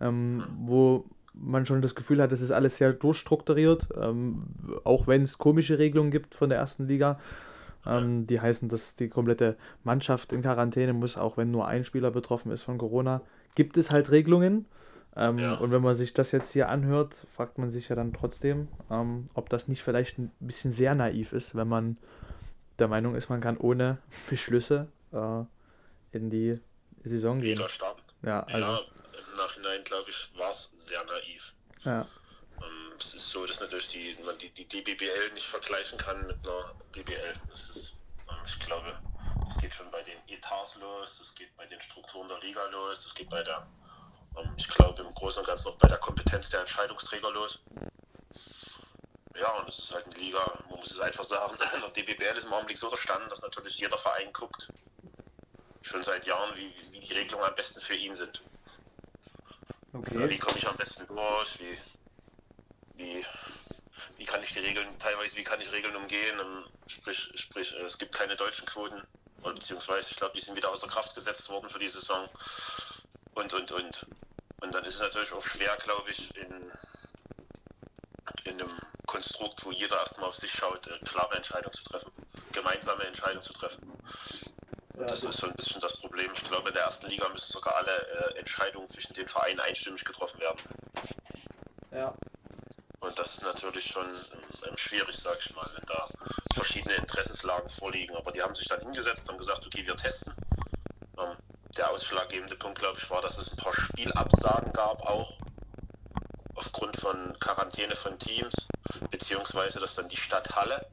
ähm, 0.00 0.44
wo 0.60 1.04
man 1.34 1.66
schon 1.66 1.82
das 1.82 1.94
Gefühl 1.94 2.22
hat, 2.22 2.32
das 2.32 2.40
ist 2.40 2.50
alles 2.50 2.76
sehr 2.76 2.92
durchstrukturiert, 2.92 3.88
ähm, 4.00 4.40
auch 4.84 5.06
wenn 5.06 5.22
es 5.22 5.38
komische 5.38 5.78
Regelungen 5.78 6.10
gibt 6.10 6.34
von 6.34 6.48
der 6.48 6.58
ersten 6.58 6.86
Liga. 6.86 7.18
Ähm, 7.86 8.26
die 8.26 8.40
heißen, 8.40 8.68
dass 8.68 8.96
die 8.96 9.08
komplette 9.08 9.56
Mannschaft 9.82 10.32
in 10.32 10.42
Quarantäne 10.42 10.92
muss, 10.92 11.18
auch 11.18 11.36
wenn 11.36 11.50
nur 11.50 11.66
ein 11.66 11.84
Spieler 11.84 12.10
betroffen 12.10 12.50
ist 12.50 12.62
von 12.62 12.78
Corona. 12.78 13.20
Gibt 13.54 13.76
es 13.76 13.90
halt 13.90 14.10
Regelungen. 14.10 14.66
Ähm, 15.16 15.38
Ja. 15.38 15.54
Und 15.54 15.70
wenn 15.70 15.82
man 15.82 15.94
sich 15.94 16.14
das 16.14 16.32
jetzt 16.32 16.52
hier 16.52 16.68
anhört, 16.68 17.26
fragt 17.34 17.58
man 17.58 17.70
sich 17.70 17.88
ja 17.88 17.96
dann 17.96 18.12
trotzdem, 18.12 18.68
ähm, 18.90 19.26
ob 19.34 19.48
das 19.48 19.68
nicht 19.68 19.82
vielleicht 19.82 20.18
ein 20.18 20.30
bisschen 20.40 20.72
sehr 20.72 20.94
naiv 20.94 21.32
ist, 21.32 21.54
wenn 21.54 21.68
man 21.68 21.96
der 22.78 22.88
Meinung 22.88 23.14
ist, 23.14 23.28
man 23.28 23.40
kann 23.40 23.56
ohne 23.56 23.98
Beschlüsse 24.28 24.88
äh, 25.12 25.44
in 26.12 26.30
die 26.30 26.58
Saison 27.04 27.38
gehen. 27.38 27.58
Ja, 28.22 28.40
Ja, 28.40 28.42
also, 28.44 28.90
im 29.18 29.34
Nachhinein 29.34 29.84
glaube 29.84 30.10
ich, 30.10 30.30
war 30.36 30.50
es 30.50 30.72
sehr 30.78 31.02
naiv. 31.04 31.54
ja, 31.84 32.06
Ähm, 32.62 32.92
es 32.98 33.14
ist 33.14 33.30
so, 33.30 33.46
dass 33.46 33.60
natürlich 33.60 33.88
die, 33.88 34.16
man 34.24 34.38
die, 34.38 34.50
die 34.50 34.66
DBBL 34.66 35.32
nicht 35.32 35.46
vergleichen 35.46 35.98
kann 35.98 36.26
mit 36.26 36.46
einer 36.46 36.74
BBL. 36.92 37.36
Das 37.50 37.68
ist, 37.70 37.94
ähm, 38.28 38.34
ich 38.46 38.58
glaube, 38.60 38.94
das 39.46 39.58
geht 39.58 39.74
schon 39.74 39.90
bei 39.90 40.02
den 40.02 40.18
Etats 40.28 40.76
los, 40.76 41.18
das 41.18 41.34
geht 41.34 41.54
bei 41.56 41.66
den 41.66 41.80
Strukturen 41.80 42.28
der 42.28 42.38
Liga 42.40 42.64
los, 42.66 43.02
das 43.04 43.14
geht 43.14 43.28
bei 43.30 43.42
der, 43.42 43.66
ähm, 44.36 44.52
ich 44.56 44.68
glaube, 44.68 45.02
im 45.02 45.14
Großen 45.14 45.40
und 45.40 45.46
Ganzen 45.46 45.68
auch 45.68 45.76
bei 45.76 45.88
der 45.88 45.98
Kompetenz 45.98 46.50
der 46.50 46.60
Entscheidungsträger 46.60 47.30
los. 47.30 47.58
Ja, 49.36 49.50
und 49.58 49.68
es 49.68 49.78
ist 49.80 49.92
halt 49.92 50.06
eine 50.06 50.14
Liga, 50.14 50.40
man 50.68 50.78
muss 50.78 50.92
es 50.92 51.00
einfach 51.00 51.24
sagen, 51.24 51.58
der 51.94 52.04
DBBL 52.04 52.36
ist 52.36 52.44
im 52.44 52.52
Augenblick 52.52 52.78
so 52.78 52.88
der 52.88 52.96
Stand, 52.96 53.30
dass 53.30 53.42
natürlich 53.42 53.76
jeder 53.78 53.98
Verein 53.98 54.32
guckt, 54.32 54.68
schon 55.82 56.02
seit 56.02 56.26
Jahren, 56.26 56.56
wie, 56.56 56.72
wie 56.92 57.00
die 57.00 57.12
Regelungen 57.12 57.44
am 57.44 57.54
besten 57.54 57.80
für 57.80 57.94
ihn 57.94 58.14
sind. 58.14 58.42
Ja, 59.94 60.00
Wie 60.00 60.24
okay. 60.24 60.38
komme 60.38 60.58
ich 60.58 60.66
am 60.66 60.76
besten 60.76 61.06
durch? 61.06 61.58
Wie, 61.60 61.78
wie, 62.96 63.24
wie 64.16 64.24
kann 64.24 64.42
ich 64.42 64.52
die 64.52 64.58
Regeln, 64.58 64.98
teilweise, 64.98 65.36
wie 65.36 65.44
kann 65.44 65.60
ich 65.60 65.70
Regeln 65.70 65.94
umgehen? 65.94 66.38
Ähm, 66.40 66.64
Sprich, 66.86 67.30
sprich, 67.36 67.74
äh, 67.76 67.82
es 67.82 67.96
gibt 67.96 68.14
keine 68.14 68.36
deutschen 68.36 68.66
Quoten, 68.66 69.02
oder 69.42 69.54
beziehungsweise, 69.54 70.10
ich 70.10 70.16
glaube, 70.16 70.34
die 70.34 70.40
sind 70.40 70.56
wieder 70.56 70.70
außer 70.70 70.88
Kraft 70.88 71.14
gesetzt 71.14 71.48
worden 71.48 71.68
für 71.68 71.78
die 71.78 71.88
Saison. 71.88 72.28
Und, 73.34 73.52
und, 73.52 73.72
und. 73.72 74.06
Und 74.60 74.74
dann 74.74 74.84
ist 74.84 74.94
es 74.96 75.00
natürlich 75.00 75.32
auch 75.32 75.44
schwer, 75.44 75.76
glaube 75.76 76.10
ich, 76.10 76.34
in, 76.36 76.72
in 78.44 78.60
einem 78.60 78.78
Konstrukt, 79.06 79.64
wo 79.64 79.70
jeder 79.70 79.98
erstmal 79.98 80.28
auf 80.28 80.34
sich 80.34 80.52
schaut, 80.52 80.86
äh, 80.88 80.98
klare 81.04 81.36
Entscheidungen 81.36 81.72
zu 81.72 81.84
treffen, 81.84 82.12
gemeinsame 82.52 83.04
Entscheidungen 83.04 83.42
zu 83.42 83.52
treffen. 83.52 83.90
Und 84.94 85.10
das 85.10 85.22
ist 85.24 85.38
so 85.38 85.46
ein 85.46 85.54
bisschen 85.54 85.80
das 85.80 85.96
Problem. 85.98 86.03
Ich 86.16 86.44
glaube, 86.44 86.68
in 86.68 86.74
der 86.74 86.84
ersten 86.84 87.06
Liga 87.08 87.28
müssen 87.28 87.50
sogar 87.50 87.76
alle 87.76 87.90
äh, 87.90 88.38
Entscheidungen 88.38 88.88
zwischen 88.88 89.14
den 89.14 89.28
Vereinen 89.28 89.60
einstimmig 89.60 90.04
getroffen 90.04 90.40
werden. 90.40 90.60
Ja. 91.90 92.14
Und 93.00 93.18
das 93.18 93.34
ist 93.34 93.42
natürlich 93.42 93.84
schon 93.86 94.06
ähm, 94.06 94.40
ähm, 94.66 94.76
schwierig, 94.76 95.16
sag 95.16 95.38
ich 95.38 95.54
mal, 95.54 95.68
wenn 95.74 95.84
da 95.86 96.08
verschiedene 96.54 96.94
Interessenslagen 96.94 97.68
vorliegen. 97.68 98.16
Aber 98.16 98.32
die 98.32 98.42
haben 98.42 98.54
sich 98.54 98.68
dann 98.68 98.80
hingesetzt 98.80 99.28
und 99.28 99.38
gesagt, 99.38 99.66
okay, 99.66 99.86
wir 99.86 99.96
testen. 99.96 100.34
Ähm, 101.18 101.36
der 101.76 101.90
ausschlaggebende 101.90 102.56
Punkt, 102.56 102.78
glaube 102.78 102.98
ich, 102.98 103.10
war, 103.10 103.20
dass 103.20 103.36
es 103.38 103.50
ein 103.50 103.56
paar 103.56 103.72
Spielabsagen 103.72 104.72
gab, 104.72 105.02
auch 105.02 105.38
aufgrund 106.54 106.96
von 106.96 107.36
Quarantäne 107.40 107.96
von 107.96 108.18
Teams, 108.18 108.54
beziehungsweise 109.10 109.80
dass 109.80 109.96
dann 109.96 110.08
die 110.08 110.16
Stadt 110.16 110.54
Halle 110.54 110.86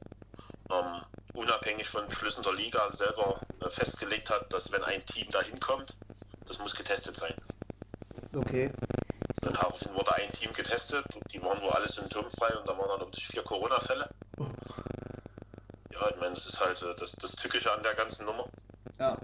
ähm, 0.70 1.02
unabhängig 1.34 1.88
von 1.88 2.06
Beschlüssen 2.08 2.42
der 2.42 2.54
Liga 2.54 2.90
selber 2.90 3.40
festgelegt 3.70 4.30
hat, 4.30 4.52
dass 4.52 4.70
wenn 4.72 4.82
ein 4.84 5.04
Team 5.06 5.28
da 5.30 5.42
hinkommt, 5.42 5.96
das 6.46 6.58
muss 6.58 6.74
getestet 6.74 7.16
sein. 7.16 7.34
Okay. 8.34 8.70
Dann 9.42 9.54
daraufhin 9.54 9.94
wurde 9.94 10.14
ein 10.14 10.32
Team 10.32 10.52
getestet, 10.52 11.04
die 11.32 11.42
waren 11.42 11.60
wohl 11.62 11.70
alle 11.70 11.88
symptomfrei 11.88 12.56
und 12.56 12.68
da 12.68 12.76
waren 12.78 12.88
dann 12.88 13.02
um 13.06 13.12
sich 13.12 13.26
vier 13.26 13.42
Corona-Fälle. 13.42 14.08
Ja, 15.90 16.08
ich 16.08 16.16
meine, 16.16 16.34
das 16.34 16.46
ist 16.46 16.60
halt 16.60 16.80
äh, 16.82 16.94
das, 16.96 17.12
das 17.12 17.36
Tückische 17.36 17.72
an 17.72 17.82
der 17.82 17.94
ganzen 17.94 18.24
Nummer. 18.26 18.46
Ja. 18.98 19.16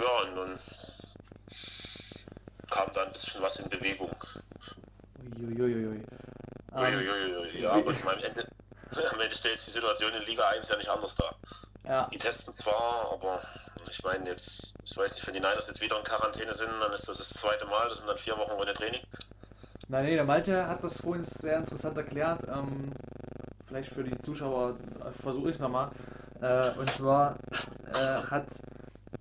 Ja, 0.00 0.22
und 0.24 0.34
nun 0.34 0.58
kam 2.70 2.92
da 2.92 3.04
ein 3.04 3.12
bisschen 3.12 3.40
was 3.42 3.58
in 3.58 3.68
Bewegung. 3.70 4.14
Uiuiuiui. 5.38 6.02
Ähm, 6.74 6.94
Uiuiuiui, 6.94 7.60
ja, 7.60 7.70
aber 7.70 7.92
ich 7.92 8.04
meine, 8.04 8.18
am 8.18 8.24
Ende, 8.24 8.46
am 9.12 9.20
Ende 9.20 9.34
stellt 9.34 9.66
die 9.66 9.70
Situation 9.70 10.12
in 10.14 10.22
Liga 10.24 10.48
1 10.48 10.68
ja 10.68 10.76
nicht 10.76 10.88
anders 10.88 11.14
dar. 11.14 11.34
ja. 11.84 12.08
Die 12.12 12.18
testen 12.18 12.52
zwar, 12.52 13.12
aber 13.12 13.40
ich 13.90 14.02
meine 14.02 14.30
jetzt, 14.30 14.74
ich 14.84 14.96
weiß 14.96 15.14
nicht, 15.14 15.26
wenn 15.26 15.34
die 15.34 15.40
Niners 15.40 15.68
jetzt 15.68 15.80
wieder 15.80 15.98
in 15.98 16.04
Quarantäne 16.04 16.54
sind, 16.54 16.70
dann 16.80 16.92
ist 16.92 17.08
das 17.08 17.18
das 17.18 17.28
zweite 17.30 17.66
Mal, 17.66 17.88
das 17.88 17.98
sind 17.98 18.08
dann 18.08 18.18
vier 18.18 18.36
Wochen 18.36 18.52
ohne 18.52 18.74
Training. 18.74 19.00
Nein, 19.88 20.04
nee, 20.04 20.14
der 20.16 20.24
Malte 20.24 20.66
hat 20.68 20.84
das 20.84 21.00
vorhin 21.00 21.24
sehr 21.24 21.58
interessant 21.58 21.96
erklärt. 21.96 22.42
Ähm, 22.46 22.92
vielleicht 23.66 23.90
für 23.90 24.04
die 24.04 24.18
Zuschauer 24.18 24.76
äh, 25.00 25.22
versuche 25.22 25.48
ich 25.48 25.54
es 25.54 25.60
nochmal. 25.60 25.90
Äh, 26.40 26.72
und 26.78 26.90
zwar 26.90 27.38
äh, 27.92 27.94
hat, 27.94 28.46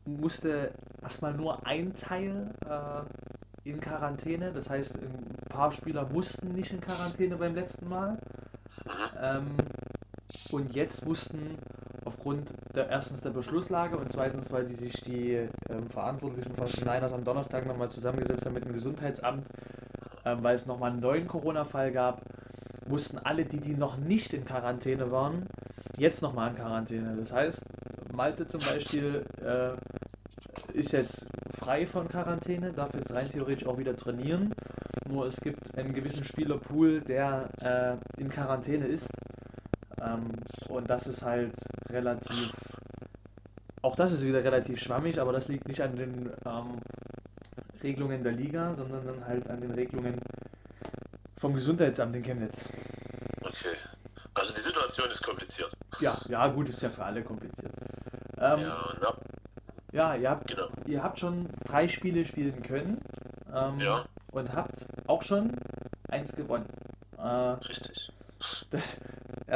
musste 0.05 0.73
erstmal 1.01 1.33
nur 1.33 1.65
ein 1.65 1.95
Teil 1.95 2.51
äh, 2.69 3.69
in 3.69 3.79
Quarantäne. 3.79 4.51
Das 4.51 4.69
heißt, 4.69 4.97
ein 5.01 5.35
paar 5.49 5.71
Spieler 5.71 6.05
mussten 6.09 6.49
nicht 6.49 6.71
in 6.71 6.81
Quarantäne 6.81 7.37
beim 7.37 7.55
letzten 7.55 7.87
Mal. 7.87 8.17
Ähm, 9.21 9.55
und 10.51 10.75
jetzt 10.75 11.05
mussten 11.05 11.57
aufgrund 12.05 12.51
der 12.77 12.89
erstens 12.89 13.21
der 13.21 13.31
Beschlusslage 13.31 13.97
und 13.97 14.11
zweitens, 14.11 14.51
weil 14.51 14.65
die 14.65 14.73
sich 14.73 14.93
die 15.03 15.49
ähm, 15.69 15.89
Verantwortlichen 15.89 16.55
von 16.55 16.67
den 16.67 16.83
Niners 16.83 17.11
am 17.11 17.23
Donnerstag 17.23 17.65
nochmal 17.65 17.89
zusammengesetzt 17.89 18.45
haben 18.45 18.53
mit 18.53 18.65
dem 18.65 18.73
Gesundheitsamt, 18.73 19.47
ähm, 20.25 20.43
weil 20.43 20.55
es 20.55 20.67
nochmal 20.67 20.91
einen 20.91 20.99
neuen 20.99 21.27
Corona-Fall 21.27 21.91
gab, 21.91 22.21
mussten 22.87 23.17
alle, 23.17 23.45
die, 23.45 23.59
die 23.59 23.75
noch 23.75 23.97
nicht 23.97 24.33
in 24.33 24.45
Quarantäne 24.45 25.11
waren, 25.11 25.47
jetzt 25.97 26.21
nochmal 26.21 26.51
in 26.51 26.55
Quarantäne. 26.55 27.15
Das 27.17 27.33
heißt, 27.33 27.65
Malte 28.13 28.47
zum 28.47 28.61
Beispiel 28.61 29.25
äh, 29.43 30.77
ist 30.77 30.91
jetzt 30.93 31.27
frei 31.57 31.87
von 31.87 32.07
Quarantäne, 32.07 32.71
darf 32.71 32.93
jetzt 32.93 33.11
rein 33.13 33.29
theoretisch 33.29 33.67
auch 33.67 33.77
wieder 33.77 33.95
trainieren. 33.95 34.53
Nur 35.09 35.25
es 35.25 35.37
gibt 35.37 35.75
einen 35.77 35.93
gewissen 35.93 36.23
Spielerpool, 36.23 37.01
der 37.01 37.49
äh, 37.61 38.21
in 38.21 38.29
Quarantäne 38.29 38.85
ist. 38.85 39.09
Ähm, 40.01 40.29
und 40.69 40.89
das 40.89 41.07
ist 41.07 41.23
halt 41.23 41.53
relativ. 41.89 42.53
Das 43.97 44.11
ist 44.11 44.23
wieder 44.25 44.43
relativ 44.43 44.79
schwammig, 44.79 45.19
aber 45.19 45.31
das 45.33 45.47
liegt 45.47 45.67
nicht 45.67 45.81
an 45.81 45.95
den 45.95 46.31
ähm, 46.45 46.79
Regelungen 47.81 48.23
der 48.23 48.31
Liga, 48.33 48.75
sondern 48.75 49.05
dann 49.05 49.25
halt 49.25 49.49
an 49.49 49.59
den 49.59 49.71
Regelungen 49.71 50.21
vom 51.37 51.53
Gesundheitsamt 51.55 52.15
in 52.15 52.21
Chemnitz. 52.23 52.69
Okay. 53.41 53.75
Also 54.35 54.53
die 54.53 54.61
Situation 54.61 55.09
ist 55.09 55.23
kompliziert. 55.23 55.71
Ja, 55.99 56.15
ja, 56.29 56.47
gut, 56.47 56.69
ist 56.69 56.81
ja 56.83 56.89
für 56.89 57.03
alle 57.03 57.23
kompliziert. 57.23 57.73
Ähm, 58.39 58.59
Ja, 58.61 58.77
ab, 59.01 59.21
ja, 59.91 60.15
ihr 60.15 60.29
habt, 60.29 60.47
genau. 60.47 60.67
ihr 60.85 61.01
habt 61.01 61.19
schon 61.19 61.49
drei 61.65 61.87
Spiele 61.87 62.23
spielen 62.25 62.61
können 62.61 63.01
ähm, 63.51 63.79
Ja. 63.79 64.05
und 64.31 64.53
habt 64.53 64.85
auch 65.07 65.23
schon 65.23 65.53
eins 66.09 66.35
gewonnen. 66.35 66.67
Äh, 67.17 67.23
Richtig. 67.23 68.11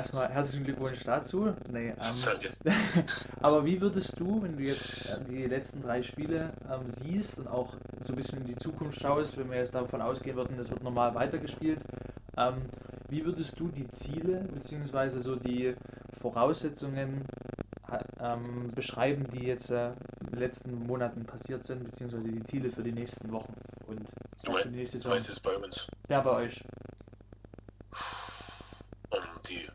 Erstmal 0.02 0.30
herzlichen 0.30 0.64
Glückwunsch 0.66 1.04
dazu. 1.04 1.54
Nee, 1.72 1.90
ähm, 1.90 2.16
Danke. 2.26 2.50
aber 3.42 3.66
wie 3.66 3.80
würdest 3.80 4.20
du, 4.20 4.42
wenn 4.42 4.58
du 4.58 4.64
jetzt 4.64 5.06
äh, 5.06 5.26
die 5.30 5.46
letzten 5.46 5.82
drei 5.84 6.02
Spiele 6.02 6.52
ähm, 6.72 6.90
siehst 6.90 7.38
und 7.38 7.48
auch 7.48 7.74
so 8.04 8.14
ein 8.14 8.16
bisschen 8.16 8.40
in 8.42 8.48
die 8.48 8.56
Zukunft 8.56 9.00
schaust, 9.00 9.38
wenn 9.38 9.50
wir 9.52 9.58
jetzt 9.58 9.76
davon 9.76 10.02
ausgehen 10.02 10.36
würden, 10.36 10.58
das 10.58 10.72
wird 10.72 10.82
normal 10.84 11.14
weitergespielt, 11.14 11.84
ähm, 12.38 12.56
wie 13.10 13.24
würdest 13.26 13.60
du 13.60 13.68
die 13.68 13.88
Ziele 13.90 14.40
beziehungsweise 14.54 15.22
so 15.22 15.36
die 15.36 15.76
Voraussetzungen 16.20 17.24
ähm, 18.20 18.70
beschreiben, 18.74 19.28
die 19.32 19.46
jetzt 19.46 19.70
äh, 19.70 19.90
in 20.22 20.28
den 20.32 20.40
letzten 20.40 20.88
Monaten 20.88 21.26
passiert 21.26 21.64
sind, 21.66 21.84
beziehungsweise 21.84 22.30
die 22.30 22.44
Ziele 22.44 22.70
für 22.72 22.84
die 22.84 22.92
nächsten 22.94 23.32
Wochen 23.32 23.54
und 23.86 24.00
Du, 24.44 24.54
für 24.54 24.70
die 24.70 24.78
nächste 24.78 24.98
du 24.98 25.04
Saison. 25.04 25.12
meinst 25.14 25.30
jetzt 25.30 25.44
bei 25.44 25.56
uns? 25.56 25.88
Ja, 26.10 26.22
bei 26.22 26.32
euch. 26.32 26.64
Ähm, 29.12 29.24
die 29.48 29.68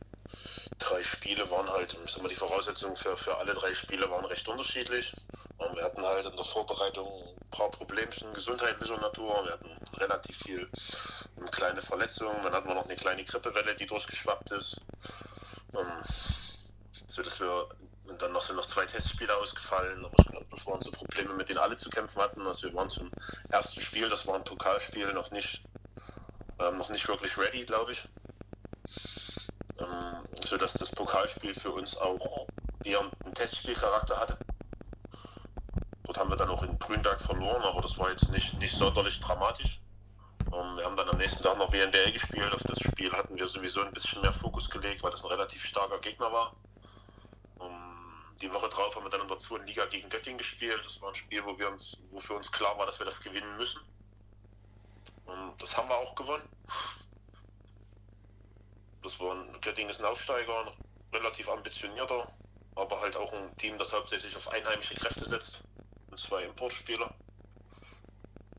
drei 0.78 1.02
Spiele 1.02 1.48
mal, 2.22 2.28
die 2.28 2.34
Voraussetzungen 2.34 2.96
für, 2.96 3.16
für 3.16 3.36
alle 3.36 3.54
drei 3.54 3.74
Spiele 3.74 4.10
waren 4.10 4.24
recht 4.24 4.48
unterschiedlich. 4.48 5.14
Ähm, 5.60 5.74
wir 5.74 5.84
hatten 5.84 6.02
halt 6.02 6.26
in 6.26 6.36
der 6.36 6.44
Vorbereitung 6.44 7.06
ein 7.06 7.50
paar 7.50 7.70
Problemchen 7.70 8.32
gesundheitlicher 8.32 8.98
Natur. 8.98 9.44
Wir 9.44 9.52
hatten 9.52 9.78
relativ 9.94 10.36
viel 10.38 10.68
ähm, 11.38 11.50
kleine 11.50 11.82
Verletzungen. 11.82 12.42
Dann 12.42 12.52
hatten 12.52 12.68
wir 12.68 12.74
noch 12.74 12.84
eine 12.84 12.96
kleine 12.96 13.24
Grippewelle, 13.24 13.74
die 13.76 13.86
durchgeschwappt 13.86 14.50
ist. 14.52 14.80
Ähm, 15.74 16.02
so 17.06 17.22
dass 17.22 17.40
wir 17.40 17.68
und 18.06 18.22
dann 18.22 18.32
noch 18.32 18.42
sind 18.42 18.56
noch 18.56 18.66
zwei 18.66 18.86
Testspiele 18.86 19.34
ausgefallen, 19.34 20.04
aber 20.04 20.14
ich 20.20 20.26
glaube, 20.26 20.46
das 20.50 20.64
waren 20.64 20.80
so 20.80 20.92
Probleme, 20.92 21.34
mit 21.34 21.48
denen 21.48 21.58
alle 21.58 21.76
zu 21.76 21.90
kämpfen 21.90 22.22
hatten. 22.22 22.46
Also 22.46 22.68
wir 22.68 22.74
waren 22.74 22.88
zum 22.88 23.10
ersten 23.48 23.80
Spiel, 23.80 24.08
das 24.08 24.26
war 24.28 24.36
ein 24.36 24.44
Pokalspiel, 24.44 25.12
noch 25.12 25.32
nicht, 25.32 25.64
ähm, 26.60 26.78
noch 26.78 26.88
nicht 26.88 27.08
wirklich 27.08 27.36
ready, 27.36 27.64
glaube 27.64 27.92
ich 27.92 28.08
ähm, 29.78 30.24
so 30.44 30.56
Pokalspiel 31.26 31.54
für 31.54 31.72
uns 31.72 31.96
auch 31.96 32.46
eher 32.84 33.00
einen 33.00 33.34
Testspielcharakter 33.34 34.16
hatte. 34.16 34.38
Dort 36.04 36.18
haben 36.18 36.30
wir 36.30 36.36
dann 36.36 36.50
auch 36.50 36.62
in 36.62 36.78
Grünberg 36.78 37.20
verloren, 37.20 37.62
aber 37.62 37.80
das 37.80 37.98
war 37.98 38.10
jetzt 38.10 38.30
nicht, 38.30 38.54
nicht 38.60 38.74
sonderlich 38.74 39.20
dramatisch. 39.20 39.80
Ähm, 40.52 40.76
wir 40.76 40.84
haben 40.84 40.96
dann 40.96 41.08
am 41.08 41.18
nächsten 41.18 41.42
Tag 41.42 41.58
noch 41.58 41.72
WNBL 41.72 42.12
gespielt. 42.12 42.54
Auf 42.54 42.62
das 42.62 42.78
Spiel 42.78 43.10
hatten 43.12 43.36
wir 43.36 43.48
sowieso 43.48 43.80
ein 43.80 43.92
bisschen 43.92 44.22
mehr 44.22 44.32
Fokus 44.32 44.70
gelegt, 44.70 45.02
weil 45.02 45.10
das 45.10 45.24
ein 45.24 45.30
relativ 45.30 45.64
starker 45.64 45.98
Gegner 45.98 46.32
war. 46.32 46.54
Ähm, 47.60 48.22
die 48.40 48.52
Woche 48.52 48.68
drauf 48.68 48.94
haben 48.94 49.04
wir 49.04 49.10
dann 49.10 49.22
in 49.22 49.28
der 49.28 49.38
zweiten 49.38 49.66
Liga 49.66 49.86
gegen 49.86 50.08
Göttingen 50.08 50.38
gespielt. 50.38 50.84
Das 50.84 51.02
war 51.02 51.08
ein 51.08 51.16
Spiel, 51.16 51.44
wo 51.44 51.58
wir 51.58 51.68
uns, 51.68 51.98
wo 52.12 52.20
für 52.20 52.34
uns 52.34 52.52
klar 52.52 52.78
war, 52.78 52.86
dass 52.86 53.00
wir 53.00 53.06
das 53.06 53.20
gewinnen 53.20 53.56
müssen. 53.56 53.80
Und 55.24 55.60
das 55.60 55.76
haben 55.76 55.88
wir 55.88 55.96
auch 55.96 56.14
gewonnen. 56.14 56.48
Das 59.02 59.18
war 59.18 59.34
ein, 59.34 59.60
Göttingen 59.60 59.90
ist 59.90 60.00
ein 60.00 60.06
Aufsteiger, 60.06 60.72
relativ 61.16 61.48
ambitionierter, 61.48 62.30
aber 62.74 63.00
halt 63.00 63.16
auch 63.16 63.32
ein 63.32 63.56
Team, 63.56 63.78
das 63.78 63.92
hauptsächlich 63.92 64.36
auf 64.36 64.48
einheimische 64.48 64.94
Kräfte 64.94 65.26
setzt 65.26 65.62
und 66.10 66.20
zwei 66.20 66.44
Importspieler. 66.44 67.14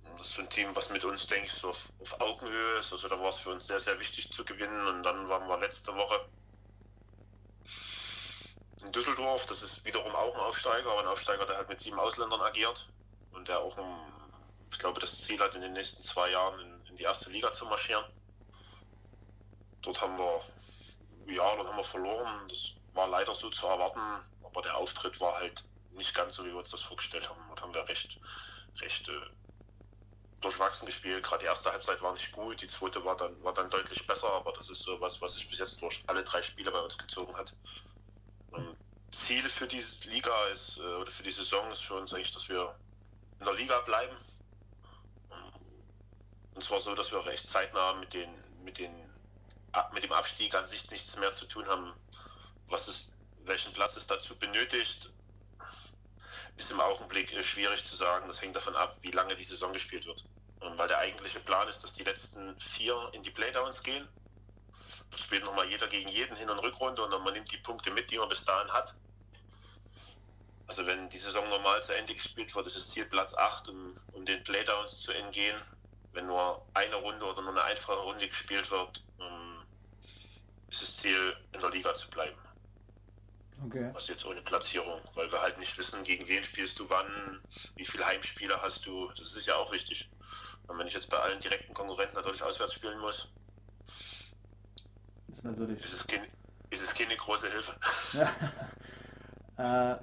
Und 0.03 0.20
das 0.20 0.28
ist 0.28 0.34
so 0.36 0.41
ein 0.41 0.49
Team, 0.49 0.76
was 0.76 0.89
mit 0.89 1.03
uns, 1.03 1.28
denke 1.28 1.47
ich, 1.47 1.53
so 1.53 1.70
auf, 1.70 1.89
auf 2.01 2.20
Augenhöhe 2.22 2.80
ist. 2.80 2.91
Also 2.91 3.08
da 3.08 3.20
war 3.20 3.30
es 3.30 3.39
für 3.39 3.51
uns 3.51 3.68
sehr, 3.68 3.80
sehr 3.80 3.99
wichtig 3.99 4.32
zu 4.32 4.43
gewinnen. 4.43 4.88
Und 4.88 5.03
dann 5.03 5.30
waren 5.30 5.47
wir 5.47 5.58
letzte 5.60 5.95
Woche 5.95 6.28
in 8.82 8.91
Düsseldorf. 8.91 9.45
Das 9.45 9.62
ist 9.62 9.86
wiederum 9.86 10.16
auch 10.16 10.34
ein 10.34 10.41
Aufsteiger, 10.41 10.91
aber 10.91 11.01
ein 11.01 11.08
Aufsteiger, 11.08 11.45
der 11.45 11.58
halt 11.58 11.70
mit 11.70 11.80
sieben 11.80 11.99
Ausländern 11.99 12.41
agiert 12.41 12.89
und 13.34 13.47
der 13.47 13.60
auch, 13.60 13.78
ein, 13.78 14.14
ich 14.72 14.80
glaube, 14.80 14.99
das 14.99 15.24
Ziel 15.24 15.39
hat, 15.39 15.55
in 15.55 15.62
den 15.62 15.74
nächsten 15.74 16.01
zwei 16.01 16.32
Jahren 16.32 16.60
in, 16.60 16.86
in 16.88 16.95
die 16.97 17.03
erste 17.03 17.30
Liga 17.30 17.51
zu 17.51 17.66
marschieren. 17.66 18.05
Dort 19.82 20.01
haben 20.01 20.18
wir, 20.18 20.41
ja, 21.28 21.56
dann 21.56 21.68
haben 21.68 21.78
wir 21.78 21.84
verloren. 21.84 22.48
Das 22.50 22.74
war 22.94 23.08
leider 23.08 23.34
so 23.36 23.50
zu 23.50 23.68
erwarten, 23.68 24.00
aber 24.44 24.62
der 24.62 24.78
Auftritt 24.78 25.20
war 25.20 25.36
halt 25.36 25.64
nicht 25.92 26.16
ganz 26.16 26.36
so, 26.36 26.46
wie 26.46 26.50
wir 26.50 26.58
uns 26.58 26.72
das 26.72 26.84
vorgestellt 26.84 27.30
haben. 27.30 27.40
Dort 27.50 27.62
haben 27.62 27.74
wir 27.74 27.88
recht, 27.88 28.20
recht 28.80 29.10
äh, 29.10 29.22
durchwachsen 30.42 30.86
gespielt. 30.86 31.24
Gerade 31.24 31.42
die 31.42 31.48
erste 31.48 31.72
Halbzeit 31.72 32.02
war 32.02 32.14
nicht 32.14 32.32
gut, 32.32 32.62
die 32.62 32.68
zweite 32.68 33.04
war 33.04 33.18
dann, 33.18 33.44
war 33.44 33.54
dann 33.54 33.70
deutlich 33.70 34.06
besser, 34.06 34.32
aber 34.32 34.54
das 34.54 34.70
ist 34.70 34.84
so 34.84 35.00
was, 35.02 35.22
was 35.22 35.36
sich 35.36 35.50
bis 35.50 35.60
jetzt 35.60 35.82
durch 35.82 36.04
alle 36.08 36.24
drei 36.24 36.42
Spiele 36.42 36.72
bei 36.72 36.80
uns 36.80 36.98
gezogen 36.98 37.36
hat. 37.36 37.54
Und 38.52 38.76
Ziel 39.12 39.48
für 39.50 39.68
diese 39.68 40.10
Liga 40.10 40.46
ist, 40.48 40.78
äh, 40.78 40.82
oder 40.82 41.12
für 41.12 41.24
die 41.24 41.32
Saison 41.32 41.72
ist 41.72 41.82
für 41.82 41.96
uns 41.96 42.14
eigentlich, 42.14 42.34
dass 42.34 42.50
wir 42.50 42.76
in 43.40 43.46
der 43.46 43.54
Liga 43.54 43.80
bleiben. 43.82 44.16
Und 46.54 46.64
zwar 46.64 46.80
so, 46.80 46.96
dass 46.96 47.12
wir 47.12 47.24
recht 47.26 47.48
zeitnah 47.48 47.94
mit 47.94 48.14
den, 48.14 48.34
mit 48.64 48.80
den 48.80 49.07
mit 49.93 50.03
dem 50.03 50.11
Abstieg 50.11 50.53
an 50.55 50.65
sich 50.65 50.89
nichts 50.91 51.15
mehr 51.18 51.32
zu 51.32 51.45
tun 51.45 51.68
haben. 51.68 51.93
Was 52.68 52.88
es, 52.88 53.13
welchen 53.45 53.74
Platz 53.74 53.95
es 53.95 54.07
dazu 54.07 54.38
benötigt, 54.38 55.11
ist 56.57 56.72
im 56.72 56.82
Augenblick 56.82 57.32
äh, 57.34 57.43
schwierig 57.43 57.86
zu 57.86 57.95
sagen. 57.95 58.28
Das 58.28 58.41
hängt 58.41 58.55
davon 58.55 58.76
ab, 58.76 58.97
wie 59.01 59.11
lange 59.11 59.36
die 59.36 59.43
Saison 59.43 59.72
gespielt 59.74 60.05
wird. 60.05 60.26
Und 60.59 60.78
weil 60.78 60.88
der 60.88 60.97
eigentliche 60.97 61.39
Plan 61.39 61.68
ist, 61.68 61.84
dass 61.84 61.93
die 61.93 62.03
letzten 62.03 62.59
vier 62.59 63.09
in 63.13 63.24
die 63.24 63.30
Playdowns 63.30 63.84
gehen. 63.84 64.07
Das 65.11 65.22
spielt 65.22 65.45
nochmal 65.45 65.70
jeder 65.70 65.88
gegen 65.88 66.09
jeden 66.09 66.36
Hin- 66.36 66.49
und 66.49 66.59
Rückrunde 66.59 67.03
und 67.03 67.11
dann 67.11 67.24
man 67.24 67.34
nimmt 67.34 67.51
die 67.51 67.57
Punkte 67.57 67.91
mit, 67.91 68.09
die 68.11 68.18
man 68.18 68.28
bis 68.28 68.43
dahin 68.43 68.72
hat. 68.74 68.95
Also 70.65 70.86
wenn 70.86 71.07
die 71.09 71.18
Saison 71.18 71.47
normal 71.47 71.82
zu 71.82 71.95
Ende 71.95 72.13
gespielt 72.13 72.53
wird, 72.53 72.68
ist 72.68 72.76
das 72.76 72.89
Ziel 72.89 73.05
Platz 73.05 73.34
8, 73.34 73.70
um, 73.70 73.95
um 74.13 74.26
den 74.26 74.43
Playdowns 74.43 75.01
zu 75.01 75.13
entgehen. 75.13 75.59
Wenn 76.11 76.28
nur 76.28 76.65
eine 76.74 76.95
Runde 76.95 77.26
oder 77.26 77.41
nur 77.41 77.51
eine 77.51 77.63
einfache 77.63 77.99
Runde 77.99 78.28
gespielt 78.28 78.70
wird, 78.72 79.03
um, 79.20 79.47
ist 80.70 80.82
das 80.82 80.97
Ziel, 80.97 81.36
in 81.53 81.59
der 81.59 81.70
Liga 81.70 81.93
zu 81.93 82.09
bleiben. 82.09 82.38
Okay. 83.65 83.89
Was 83.93 84.07
jetzt 84.07 84.26
ohne 84.26 84.41
Platzierung, 84.41 85.01
weil 85.15 85.32
wir 85.32 85.41
halt 85.41 85.57
nicht 85.57 85.78
wissen, 85.78 86.03
gegen 86.03 86.28
wen 86.28 86.43
spielst 86.43 86.80
du 86.80 86.89
wann, 86.89 87.41
wie 87.76 87.86
viele 87.86 88.05
Heimspiele 88.05 88.61
hast 88.61 88.86
du. 88.86 89.07
Das 89.18 89.36
ist 89.36 89.47
ja 89.47 89.55
auch 89.55 89.72
wichtig. 89.72 90.09
Und 90.68 90.78
wenn 90.78 90.88
ich 90.88 90.93
jetzt 90.93 91.09
bei 91.09 91.18
allen 91.18 91.39
direkten 91.39 91.74
Konkurrenten 91.74 92.15
natürlich 92.15 92.43
auswärts 92.43 92.74
spielen 92.74 92.99
muss, 92.99 93.32
ist 95.34 95.43
natürlich. 95.43 95.84
ist 95.84 95.93
es, 95.93 96.07
kein, 96.07 96.28
ist 96.70 96.84
es 96.84 96.93
keine 96.93 97.15
große 97.15 97.49
Hilfe. 97.49 97.80
äh, 99.57 99.95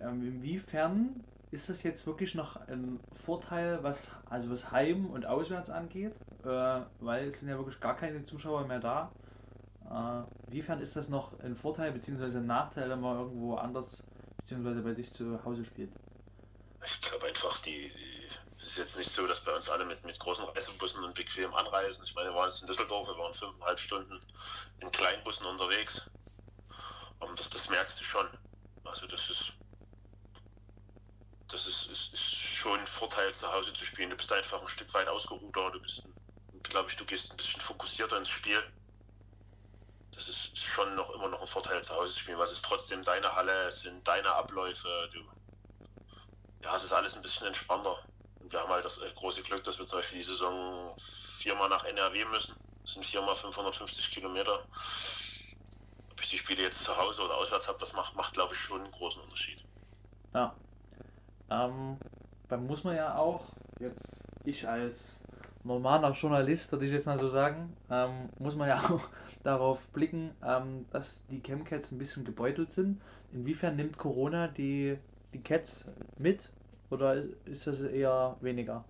ähm, 0.00 0.22
inwiefern 0.22 1.24
ist 1.50 1.68
das 1.68 1.82
jetzt 1.82 2.06
wirklich 2.06 2.34
noch 2.34 2.56
ein 2.68 3.00
Vorteil, 3.24 3.82
was 3.82 4.10
also 4.28 4.50
was 4.50 4.70
Heim 4.70 5.06
und 5.06 5.26
Auswärts 5.26 5.70
angeht? 5.70 6.14
Äh, 6.44 6.80
weil 7.00 7.28
es 7.28 7.40
sind 7.40 7.48
ja 7.48 7.56
wirklich 7.56 7.80
gar 7.80 7.96
keine 7.96 8.22
Zuschauer 8.24 8.66
mehr 8.66 8.80
da. 8.80 9.12
Äh, 9.90 10.22
inwiefern 10.46 10.80
ist 10.80 10.96
das 10.96 11.08
noch 11.08 11.38
ein 11.40 11.56
Vorteil 11.56 11.92
bzw. 11.92 12.38
ein 12.38 12.46
Nachteil, 12.46 12.88
wenn 12.90 13.00
man 13.00 13.18
irgendwo 13.18 13.56
anders 13.56 14.02
bzw. 14.38 14.80
bei 14.80 14.92
sich 14.92 15.12
zu 15.12 15.44
Hause 15.44 15.64
spielt? 15.64 15.92
Ich 16.84 17.00
glaube 17.00 17.26
einfach, 17.26 17.60
die, 17.62 17.92
es 18.58 18.64
ist 18.64 18.78
jetzt 18.78 18.96
nicht 18.96 19.10
so, 19.10 19.26
dass 19.26 19.40
bei 19.44 19.54
uns 19.54 19.68
alle 19.68 19.84
mit, 19.84 20.04
mit 20.04 20.18
großen 20.18 20.44
Reisebussen 20.44 21.02
und 21.04 21.14
bequem 21.14 21.54
anreisen. 21.54 22.04
Ich 22.04 22.14
meine, 22.14 22.30
wir 22.30 22.34
waren 22.34 22.50
jetzt 22.50 22.60
in 22.60 22.66
Düsseldorf, 22.66 23.06
wir 23.08 23.18
waren 23.18 23.34
fünfeinhalb 23.34 23.78
Stunden 23.78 24.20
in 24.80 24.90
Kleinbussen 24.90 25.46
unterwegs. 25.46 26.10
Und 27.20 27.38
das, 27.38 27.50
das 27.50 27.68
merkst 27.68 28.00
du 28.00 28.04
schon. 28.04 28.28
Also 28.84 29.06
das 29.06 29.30
ist, 29.30 29.52
das 31.48 31.66
ist, 31.66 31.86
ist, 31.90 32.12
ist 32.12 32.24
schon 32.24 32.80
ein 32.80 32.86
Vorteil, 32.86 33.32
zu 33.34 33.50
Hause 33.50 33.72
zu 33.72 33.84
spielen. 33.84 34.10
Du 34.10 34.16
bist 34.16 34.32
einfach 34.32 34.60
ein 34.60 34.68
Stück 34.68 34.92
weit 34.94 35.08
ausgeruhter, 35.08 35.70
du 35.70 35.80
bist, 35.80 36.02
glaube 36.62 36.90
ich, 36.90 36.96
du 36.96 37.04
gehst 37.04 37.30
ein 37.30 37.36
bisschen 37.36 37.60
fokussierter 37.60 38.18
ins 38.18 38.28
Spiel. 38.28 38.62
Das 40.14 40.28
ist, 40.28 40.56
schon 40.56 40.94
noch 40.94 41.10
immer 41.10 41.28
noch 41.28 41.40
ein 41.40 41.46
Vorteil, 41.46 41.82
zu 41.82 41.94
Hause 41.94 42.12
zu 42.12 42.20
spielen, 42.20 42.40
es 42.40 42.52
ist 42.52 42.64
trotzdem 42.64 43.02
deine 43.02 43.34
Halle, 43.34 43.68
es 43.68 43.82
sind 43.82 44.06
deine 44.06 44.32
Abläufe, 44.32 45.08
du, 45.12 45.20
ja, 46.62 46.76
es 46.76 46.84
ist 46.84 46.92
alles 46.92 47.16
ein 47.16 47.22
bisschen 47.22 47.46
entspannter. 47.46 47.96
Und 48.40 48.52
wir 48.52 48.60
haben 48.60 48.70
halt 48.70 48.84
das 48.84 48.98
äh, 48.98 49.10
große 49.14 49.42
Glück, 49.42 49.64
dass 49.64 49.78
wir 49.78 49.86
zum 49.86 49.98
Beispiel 49.98 50.18
die 50.18 50.24
Saison 50.24 50.94
viermal 51.38 51.68
nach 51.68 51.84
NRW 51.84 52.24
müssen. 52.26 52.54
Das 52.82 52.92
sind 52.92 53.06
viermal 53.06 53.36
550 53.36 54.10
Kilometer. 54.10 54.64
Ob 56.10 56.20
ich 56.20 56.30
die 56.30 56.38
Spiele 56.38 56.62
jetzt 56.62 56.82
zu 56.82 56.96
Hause 56.96 57.22
oder 57.22 57.36
auswärts 57.36 57.68
habe, 57.68 57.78
das 57.78 57.92
macht, 57.92 58.14
macht 58.14 58.34
glaube 58.34 58.54
ich, 58.54 58.60
schon 58.60 58.82
einen 58.82 58.92
großen 58.92 59.22
Unterschied. 59.22 59.64
Ja. 60.32 60.54
Ähm, 61.50 61.98
dann 62.48 62.66
muss 62.66 62.84
man 62.84 62.96
ja 62.96 63.16
auch, 63.16 63.46
jetzt 63.80 64.22
ich 64.44 64.68
als 64.68 65.22
normaler 65.64 66.12
Journalist, 66.12 66.70
würde 66.72 66.86
ich 66.86 66.92
jetzt 66.92 67.06
mal 67.06 67.18
so 67.18 67.28
sagen, 67.28 67.74
ähm, 67.90 68.28
muss 68.38 68.54
man 68.54 68.68
ja 68.68 68.78
auch 68.90 69.08
darauf 69.42 69.80
blicken, 69.88 70.30
ähm, 70.42 70.86
dass 70.90 71.26
die 71.30 71.42
Chemcats 71.42 71.90
ein 71.90 71.98
bisschen 71.98 72.24
gebeutelt 72.24 72.72
sind. 72.72 73.00
Inwiefern 73.32 73.76
nimmt 73.76 73.98
Corona 73.98 74.48
die, 74.48 74.98
die 75.32 75.42
Cats 75.42 75.86
mit 76.18 76.50
oder 76.90 77.22
ist 77.46 77.66
das 77.66 77.80
eher 77.80 78.36
weniger? 78.40 78.84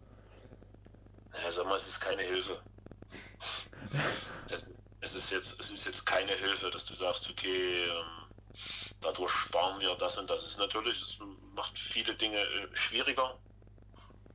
Ja, 1.43 1.53
sag 1.53 1.67
mal, 1.67 1.77
es 1.77 1.89
ist 1.89 2.01
keine 2.01 2.23
Hilfe. 2.23 2.61
es, 4.51 4.73
es, 5.01 5.15
ist 5.15 5.31
jetzt, 5.31 5.59
es 5.61 5.71
ist 5.71 5.87
jetzt 5.87 6.05
keine 6.05 6.33
Hilfe, 6.33 6.71
dass 6.71 6.87
du 6.87 6.95
sagst, 6.95 7.31
okay, 7.31 7.85
ähm, 7.85 8.25
dadurch 9.01 9.31
sparen 9.31 9.81
wir 9.81 9.95
das 9.97 10.19
und 10.19 10.29
das. 10.29 10.43
Es 10.43 10.51
ist 10.51 10.59
natürlich, 10.59 11.01
es 11.01 11.19
macht 11.55 11.79
viele 11.79 12.15
Dinge 12.15 12.39
äh, 12.39 12.69
schwieriger. 12.75 13.37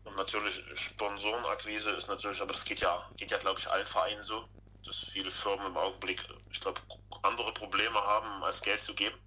Und 0.05 0.15
natürlich 0.15 0.61
Sponsorenakquise 0.75 1.91
ist 1.91 2.07
natürlich, 2.07 2.41
aber 2.41 2.53
das 2.53 2.65
geht 2.65 2.79
ja, 2.79 3.05
geht 3.17 3.31
ja 3.31 3.37
glaube 3.37 3.59
ich 3.59 3.69
allen 3.69 3.85
Vereinen 3.85 4.23
so, 4.23 4.47
dass 4.85 4.97
viele 4.97 5.29
Firmen 5.29 5.67
im 5.67 5.77
Augenblick, 5.77 6.23
ich 6.51 6.59
glaube, 6.59 6.81
andere 7.21 7.53
Probleme 7.53 7.99
haben, 7.99 8.43
als 8.43 8.61
Geld 8.61 8.81
zu 8.81 8.93
geben. 8.93 9.17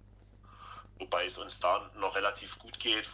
Wobei 0.97 1.25
es 1.25 1.37
uns 1.37 1.59
da 1.59 1.89
noch 1.95 2.15
relativ 2.15 2.57
gut 2.59 2.79
geht. 2.79 3.09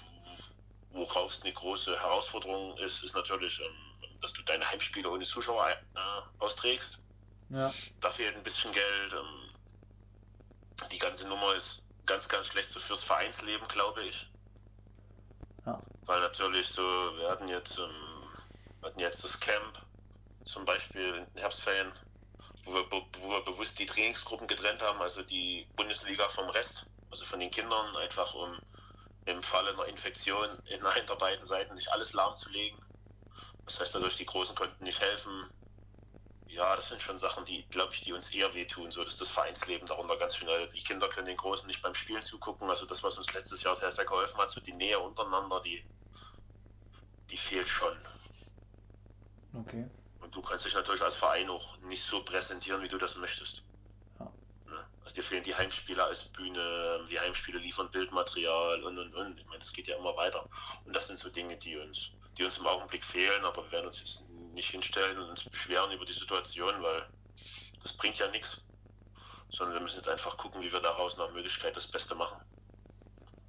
Worauf 0.92 1.32
es 1.32 1.44
eine 1.44 1.54
große 1.54 2.00
Herausforderung 2.00 2.78
ist, 2.78 3.04
ist 3.04 3.14
natürlich, 3.14 3.60
ähm, 3.60 4.20
dass 4.22 4.34
du 4.34 4.42
deine 4.44 4.68
Heimspiele 4.70 5.10
ohne 5.10 5.26
Zuschauer 5.26 5.70
äh, 5.70 5.78
austrägst. 6.40 7.00
Ja. 7.50 7.74
Da 8.00 8.10
fehlt 8.10 8.36
ein 8.36 8.44
bisschen 8.44 8.72
Geld. 8.72 9.14
Ähm, 9.14 9.50
die 10.92 10.98
ganze 10.98 11.28
Nummer 11.28 11.54
ist 11.56 11.84
ganz, 12.06 12.28
ganz 12.28 12.48
schlecht 12.48 12.70
so 12.70 12.80
fürs 12.80 13.04
Vereinsleben, 13.04 13.68
glaube 13.68 14.04
ich. 14.04 14.28
Ja. 15.66 15.82
Weil 16.06 16.22
natürlich 16.22 16.68
so, 16.68 16.82
wir 16.82 17.30
hatten 17.30 17.48
jetzt, 17.48 17.78
ähm, 17.78 18.24
wir 18.80 18.90
hatten 18.90 19.00
jetzt 19.00 19.24
das 19.24 19.40
Camp, 19.40 19.80
zum 20.46 20.66
Beispiel 20.66 21.02
in 21.02 21.26
den 21.26 21.42
Herbstferien, 21.42 21.92
wo 22.64 22.74
wir, 22.74 22.86
wo 22.92 23.30
wir 23.30 23.44
bewusst 23.44 23.78
die 23.80 23.86
Trainingsgruppen 23.86 24.48
getrennt 24.48 24.82
haben, 24.82 25.02
also 25.02 25.22
die 25.24 25.68
Bundesliga 25.76 26.28
vom 26.30 26.50
Rest, 26.50 26.86
also 27.12 27.26
von 27.26 27.40
den 27.40 27.52
Kindern, 27.52 27.96
einfach 27.98 28.34
um 28.34 28.58
im 29.26 29.44
Falle 29.44 29.72
einer 29.72 29.86
Infektion 29.86 30.50
in 30.66 30.86
einer 30.86 31.06
der 31.06 31.16
beiden 31.16 31.46
Seiten 31.46 31.74
nicht 31.76 31.92
alles 31.92 32.14
lahmzulegen. 32.14 32.80
Das 33.66 33.80
heißt 33.80 33.94
natürlich, 33.94 34.16
die 34.16 34.26
Großen 34.26 34.56
konnten 34.56 34.84
nicht 34.84 35.00
helfen. 35.00 35.50
Ja, 36.50 36.76
das 36.76 36.90
sind 36.90 37.00
schon 37.00 37.20
Sachen, 37.20 37.46
die, 37.46 37.64
glaube 37.70 37.94
ich, 37.94 38.02
die 38.02 38.12
uns 38.12 38.32
eher 38.32 38.54
wehtun, 38.56 38.92
so 38.92 39.04
dass 39.04 39.18
das 39.18 39.30
Vereinsleben 39.30 39.88
darunter 39.88 40.18
ganz 40.18 40.36
schön 40.36 40.48
leidet. 40.48 40.74
Die 40.74 40.84
Kinder 40.84 41.08
können 41.08 41.28
den 41.28 41.38
Großen 41.38 41.68
nicht 41.68 41.84
beim 41.84 41.94
Spielen 41.94 42.24
zugucken, 42.24 42.68
also 42.68 42.88
das, 42.88 43.04
was 43.04 43.18
uns 43.20 43.32
letztes 43.34 43.62
Jahr 43.62 43.76
sehr, 43.76 43.92
sehr 43.92 44.06
geholfen 44.06 44.38
hat, 44.40 44.50
so 44.50 44.60
die 44.60 44.74
Nähe 44.74 45.00
untereinander, 45.00 45.62
die, 45.62 45.84
die 47.30 47.38
fehlt 47.38 47.68
schon. 47.68 47.96
Okay. 49.54 49.88
Und 50.22 50.34
du 50.34 50.42
kannst 50.42 50.66
dich 50.66 50.74
natürlich 50.74 51.04
als 51.04 51.16
Verein 51.16 51.50
auch 51.50 51.78
nicht 51.82 52.04
so 52.04 52.24
präsentieren, 52.24 52.82
wie 52.82 52.90
du 52.90 52.98
das 52.98 53.16
möchtest. 53.16 53.64
Ja. 54.20 54.26
Ne? 54.66 54.86
Also 55.04 55.16
dir 55.16 55.24
fehlen 55.24 55.44
die 55.44 55.56
Heimspiele 55.56 56.04
als 56.04 56.26
Bühne, 56.26 57.06
die 57.08 57.20
Heimspiele 57.20 57.60
liefern 57.60 57.92
Bildmaterial 57.92 58.84
und 58.84 58.98
und 58.98 59.14
und. 59.14 59.40
Ich 59.40 59.46
meine, 59.46 59.60
das 59.60 59.72
geht 59.72 59.88
ja 59.88 59.98
immer 59.98 60.16
weiter. 60.18 60.50
Und 60.86 60.96
das 60.96 61.06
sind 61.06 61.20
so 61.20 61.30
Dinge, 61.30 61.58
die 61.58 61.78
uns, 61.78 62.12
die 62.38 62.44
uns 62.44 62.58
im 62.58 62.66
Augenblick 62.66 63.06
fehlen, 63.06 63.46
aber 63.46 63.64
wir 63.66 63.72
werden 63.72 63.88
uns 63.88 64.00
jetzt 64.00 64.29
nicht 64.54 64.72
hinstellen 64.72 65.18
und 65.18 65.30
uns 65.30 65.44
beschweren 65.44 65.92
über 65.92 66.06
die 66.06 66.14
Situation, 66.14 66.82
weil 66.82 67.06
das 67.82 67.94
bringt 67.94 68.18
ja 68.18 68.30
nichts. 68.30 68.66
Sondern 69.50 69.76
wir 69.76 69.82
müssen 69.82 69.98
jetzt 69.98 70.10
einfach 70.10 70.38
gucken, 70.38 70.62
wie 70.62 70.72
wir 70.72 70.80
daraus 70.80 71.18
nach 71.18 71.32
Möglichkeit 71.32 71.76
das 71.76 71.88
Beste 71.88 72.14
machen. 72.16 72.40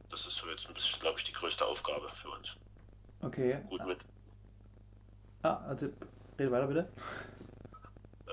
Das 0.09 0.27
ist 0.27 0.37
so 0.37 0.49
jetzt 0.49 0.67
ein 0.67 0.75
bisschen, 0.75 0.99
glaube 1.01 1.19
ich, 1.19 1.25
die 1.25 1.33
größte 1.33 1.65
Aufgabe 1.65 2.09
für 2.09 2.31
uns. 2.31 2.57
Okay. 3.23 3.61
Gut 3.69 3.85
mit. 3.87 3.99
Ah, 5.43 5.63
also, 5.69 5.89
rede 6.39 6.51
weiter 6.51 6.67
bitte. 6.67 6.89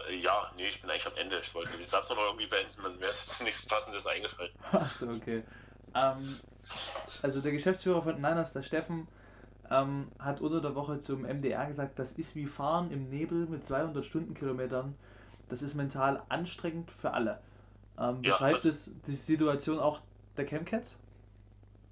Äh, 0.07 0.15
ja, 0.15 0.51
nee, 0.55 0.67
ich 0.67 0.81
bin 0.81 0.89
eigentlich 0.89 1.07
am 1.07 1.15
Ende. 1.15 1.39
Ich 1.39 1.53
wollte 1.53 1.77
den 1.77 1.87
Satz 1.87 2.09
noch 2.09 2.17
irgendwie 2.17 2.47
beenden, 2.47 2.83
dann 2.83 2.99
wäre 2.99 3.11
jetzt 3.11 3.41
nichts 3.43 3.65
Passendes 3.67 4.05
eingefallen. 4.05 4.51
Achso, 4.71 5.09
okay. 5.11 5.43
Ähm, 5.93 6.39
also 7.21 7.41
der 7.41 7.51
Geschäftsführer 7.51 8.01
von 8.01 8.15
Niners, 8.15 8.53
der 8.53 8.63
Steffen, 8.63 9.07
ähm, 9.69 10.11
hat 10.19 10.41
unter 10.41 10.61
der 10.61 10.75
Woche 10.75 11.01
zum 11.01 11.23
MDR 11.25 11.65
gesagt, 11.67 11.99
das 11.99 12.11
ist 12.13 12.35
wie 12.35 12.45
Fahren 12.45 12.91
im 12.91 13.09
Nebel 13.09 13.45
mit 13.47 13.65
200 13.65 14.05
Stundenkilometern. 14.05 14.95
Das 15.49 15.61
ist 15.61 15.75
mental 15.75 16.23
anstrengend 16.29 16.91
für 16.91 17.13
alle. 17.13 17.41
Ähm, 17.97 18.21
Ja, 18.23 18.31
beschreibt 18.33 18.53
das- 18.53 18.65
es 18.65 18.91
die 19.05 19.11
Situation 19.11 19.79
auch 19.79 19.99
der 20.35 20.45
Chemcats? 20.45 20.99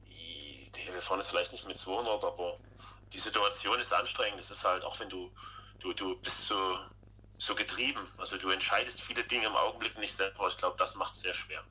Die- 0.07 0.69
Wir 0.93 1.01
fahren 1.01 1.19
jetzt 1.19 1.29
vielleicht 1.29 1.51
nicht 1.51 1.67
mit 1.67 1.77
200, 1.77 2.23
aber 2.23 2.57
die 3.13 3.19
Situation 3.19 3.79
ist 3.79 3.93
anstrengend. 3.93 4.39
Es 4.39 4.51
ist 4.51 4.63
halt, 4.63 4.83
auch 4.83 4.99
wenn 4.99 5.09
du, 5.09 5.29
du, 5.79 5.93
du 5.93 6.15
bist 6.21 6.47
so, 6.47 6.77
so 7.37 7.55
getrieben. 7.55 7.99
Also 8.17 8.37
du 8.37 8.49
entscheidest 8.49 9.01
viele 9.01 9.23
Dinge 9.23 9.47
im 9.47 9.55
Augenblick 9.55 9.97
nicht 9.97 10.15
selber. 10.15 10.47
Ich 10.47 10.57
glaube, 10.57 10.75
das 10.77 10.95
macht 10.95 11.13
es 11.15 11.21
sehr 11.21 11.33
schwer. 11.33 11.61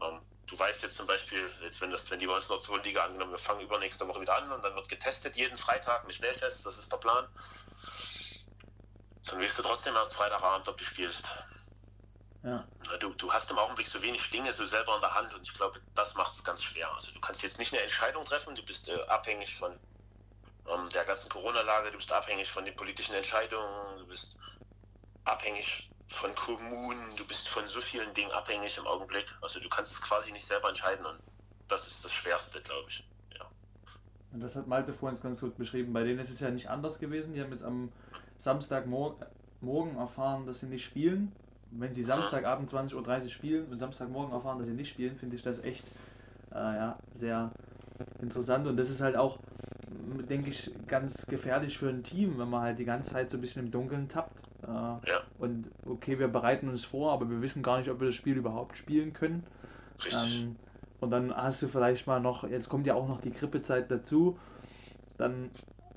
Ähm, 0.00 0.20
du 0.46 0.58
weißt 0.58 0.82
jetzt 0.82 0.96
zum 0.96 1.06
Beispiel, 1.06 1.50
jetzt 1.62 1.80
wenn 1.80 1.90
das, 1.90 2.10
wenn 2.10 2.18
die 2.18 2.26
bei 2.26 2.34
uns 2.34 2.48
in 2.48 2.54
der 2.54 2.60
zweiten 2.60 2.84
Liga 2.84 3.04
angenommen, 3.04 3.32
wir 3.32 3.38
fangen 3.38 3.60
übernächste 3.60 4.06
Woche 4.06 4.20
wieder 4.20 4.36
an 4.36 4.50
und 4.52 4.62
dann 4.62 4.74
wird 4.74 4.88
getestet 4.88 5.36
jeden 5.36 5.56
Freitag 5.56 6.06
mit 6.06 6.14
Schnelltests, 6.14 6.62
das 6.62 6.78
ist 6.78 6.90
der 6.92 6.98
Plan. 6.98 7.28
Dann 9.26 9.40
weißt 9.40 9.58
du 9.58 9.62
trotzdem 9.62 9.94
erst 9.96 10.14
Freitagabend, 10.14 10.68
ob 10.68 10.76
du 10.76 10.84
spielst. 10.84 11.32
Ja. 12.44 12.64
Du, 13.00 13.12
du 13.14 13.32
hast 13.32 13.50
im 13.50 13.58
Augenblick 13.58 13.88
so 13.88 14.00
wenig 14.02 14.30
Dinge 14.30 14.52
so 14.52 14.64
selber 14.66 14.94
in 14.94 15.00
der 15.00 15.14
Hand 15.14 15.34
und 15.34 15.42
ich 15.42 15.52
glaube, 15.52 15.80
das 15.94 16.14
macht 16.14 16.34
es 16.34 16.44
ganz 16.44 16.62
schwer. 16.62 16.92
Also 16.94 17.10
du 17.10 17.20
kannst 17.20 17.42
jetzt 17.42 17.58
nicht 17.58 17.72
eine 17.72 17.82
Entscheidung 17.82 18.24
treffen, 18.24 18.54
du 18.54 18.62
bist 18.62 18.88
äh, 18.88 19.02
abhängig 19.08 19.56
von 19.56 19.76
ähm, 20.68 20.88
der 20.90 21.04
ganzen 21.04 21.28
Corona-Lage, 21.28 21.90
du 21.90 21.96
bist 21.96 22.12
abhängig 22.12 22.48
von 22.48 22.64
den 22.64 22.76
politischen 22.76 23.16
Entscheidungen, 23.16 23.98
du 23.98 24.06
bist 24.06 24.38
abhängig 25.24 25.90
von 26.08 26.34
Kommunen, 26.34 27.16
du 27.16 27.26
bist 27.26 27.48
von 27.48 27.66
so 27.68 27.80
vielen 27.80 28.12
Dingen 28.14 28.30
abhängig 28.30 28.78
im 28.78 28.86
Augenblick. 28.86 29.26
Also 29.40 29.60
du 29.60 29.68
kannst 29.68 29.92
es 29.92 30.00
quasi 30.00 30.32
nicht 30.32 30.46
selber 30.46 30.68
entscheiden 30.68 31.04
und 31.04 31.18
das 31.68 31.86
ist 31.86 32.04
das 32.04 32.12
Schwerste, 32.12 32.60
glaube 32.60 32.88
ich. 32.88 33.04
Ja. 33.36 33.46
Und 34.32 34.40
das 34.40 34.54
hat 34.54 34.66
Malte 34.66 34.92
vorhin 34.92 35.18
ganz 35.20 35.40
gut 35.40 35.56
beschrieben. 35.56 35.92
Bei 35.92 36.04
denen 36.04 36.20
ist 36.20 36.30
es 36.30 36.40
ja 36.40 36.50
nicht 36.50 36.70
anders 36.70 36.98
gewesen. 36.98 37.34
Die 37.34 37.40
haben 37.40 37.50
jetzt 37.50 37.64
am 37.64 37.90
Samstagmorgen 38.38 39.96
erfahren, 39.96 40.46
dass 40.46 40.60
sie 40.60 40.66
nicht 40.66 40.84
spielen. 40.84 41.32
Wenn 41.72 41.92
sie 41.92 42.04
Samstagabend 42.04 42.70
20.30 42.70 42.94
Uhr 43.24 43.28
spielen 43.28 43.72
und 43.72 43.80
Samstagmorgen 43.80 44.32
erfahren, 44.32 44.58
dass 44.58 44.68
sie 44.68 44.74
nicht 44.74 44.88
spielen, 44.88 45.16
finde 45.16 45.34
ich 45.34 45.42
das 45.42 45.58
echt 45.58 45.84
äh, 46.52 46.58
ja, 46.58 46.98
sehr 47.12 47.50
interessant. 48.20 48.68
Und 48.68 48.76
das 48.76 48.90
ist 48.90 49.00
halt 49.00 49.16
auch, 49.16 49.40
denke 50.30 50.50
ich, 50.50 50.70
ganz 50.86 51.26
gefährlich 51.26 51.76
für 51.76 51.88
ein 51.88 52.04
Team, 52.04 52.38
wenn 52.38 52.48
man 52.48 52.62
halt 52.62 52.78
die 52.78 52.84
ganze 52.84 53.10
Zeit 53.10 53.30
so 53.30 53.36
ein 53.36 53.40
bisschen 53.40 53.64
im 53.64 53.72
Dunkeln 53.72 54.08
tappt. 54.08 54.45
Äh, 54.66 54.70
Ja. 54.70 55.20
Und 55.38 55.70
okay, 55.86 56.18
wir 56.18 56.28
bereiten 56.28 56.68
uns 56.68 56.84
vor, 56.84 57.12
aber 57.12 57.28
wir 57.30 57.40
wissen 57.42 57.62
gar 57.62 57.78
nicht, 57.78 57.90
ob 57.90 58.00
wir 58.00 58.06
das 58.06 58.14
Spiel 58.14 58.36
überhaupt 58.36 58.76
spielen 58.78 59.12
können. 59.12 59.46
Richtig. 60.04 60.42
Ähm, 60.44 60.56
und 61.00 61.10
dann 61.10 61.34
hast 61.36 61.62
du 61.62 61.68
vielleicht 61.68 62.06
mal 62.06 62.20
noch, 62.20 62.44
jetzt 62.44 62.68
kommt 62.68 62.86
ja 62.86 62.94
auch 62.94 63.08
noch 63.08 63.20
die 63.20 63.32
Grippezeit 63.32 63.90
dazu, 63.90 64.38
dann 65.18 65.50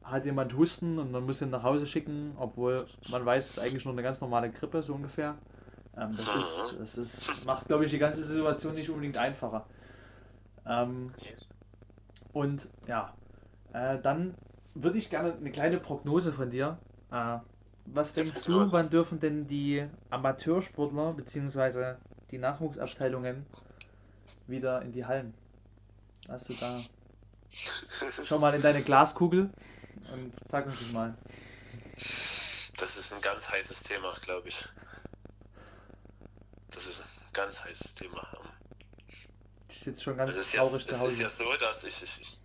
hat 0.04 0.26
jemand 0.26 0.56
Husten 0.56 1.00
und 1.00 1.12
man 1.12 1.26
muss 1.26 1.42
ihn 1.42 1.50
nach 1.52 1.64
Hause 1.64 1.86
schicken, 1.86 2.34
obwohl 2.38 2.86
man 3.10 3.26
weiß, 3.26 3.46
es 3.46 3.52
ist 3.52 3.60
eigentlich 3.60 3.86
nur 3.86 3.94
eine 3.94 4.04
ganz 4.04 4.22
normale 4.22 4.52
Grippe, 4.52 4.84
so 4.84 4.94
ungefähr. 4.96 5.38
Ähm, 5.98 6.16
das 6.16 6.36
ist, 6.36 6.78
das 6.80 6.98
ist, 6.98 7.46
macht, 7.46 7.68
glaube 7.68 7.86
ich, 7.86 7.92
die 7.92 8.00
ganze 8.00 8.24
Situation 8.24 8.76
nicht 8.76 8.90
unbedingt 8.90 9.18
einfacher. 9.18 9.68
Ähm, 10.66 11.16
und 12.32 12.70
ja, 12.88 13.14
äh, 13.74 14.00
dann 14.02 14.36
würde 14.74 14.98
ich 14.98 15.10
gerne 15.10 15.34
eine 15.34 15.52
kleine 15.52 15.80
Prognose 15.80 16.32
von 16.32 16.50
dir. 16.50 16.80
Äh, 17.12 17.40
was 17.94 18.14
denkst 18.14 18.44
du, 18.46 18.72
wann 18.72 18.90
dürfen 18.90 19.20
denn 19.20 19.48
die 19.48 19.88
Amateursportler 20.10 21.14
bzw. 21.14 21.96
die 22.32 22.38
Nachwuchsabteilungen 22.38 23.46
wieder 24.48 24.82
in 24.82 24.92
die 24.92 25.06
Hallen? 25.06 25.34
Hast 26.28 26.50
du 26.50 26.54
da. 26.54 26.82
Schau 28.26 28.38
mal 28.40 28.54
in 28.54 28.62
deine 28.62 28.84
Glaskugel 28.84 29.50
und 30.14 30.34
sag 30.48 30.66
uns 30.68 30.80
das 30.80 30.92
mal. 30.92 31.16
Das 32.78 32.96
ist 32.96 33.12
ein 33.14 33.22
ganz 33.22 33.50
heißes 33.50 33.84
Thema, 33.84 34.14
glaube 34.22 34.48
ich. 34.48 34.66
Das 36.72 36.86
ist 36.86 37.02
ein 37.02 37.08
ganz 37.34 37.64
heißes 37.64 37.96
Thema. 37.96 38.26
Ich 39.68 39.80
sitze 39.82 40.04
schon 40.04 40.18
ganz 40.18 40.32
Es 40.32 40.38
ist, 40.38 40.54
ja, 40.54 40.62
traurig 40.62 40.82
es 40.82 40.88
zu 40.88 40.94
ist 40.94 41.00
Hause. 41.00 41.22
ja 41.24 41.30
so, 41.30 41.52
dass 41.58 41.84
ich, 41.84 42.02
ich, 42.04 42.22
ich. 42.22 42.42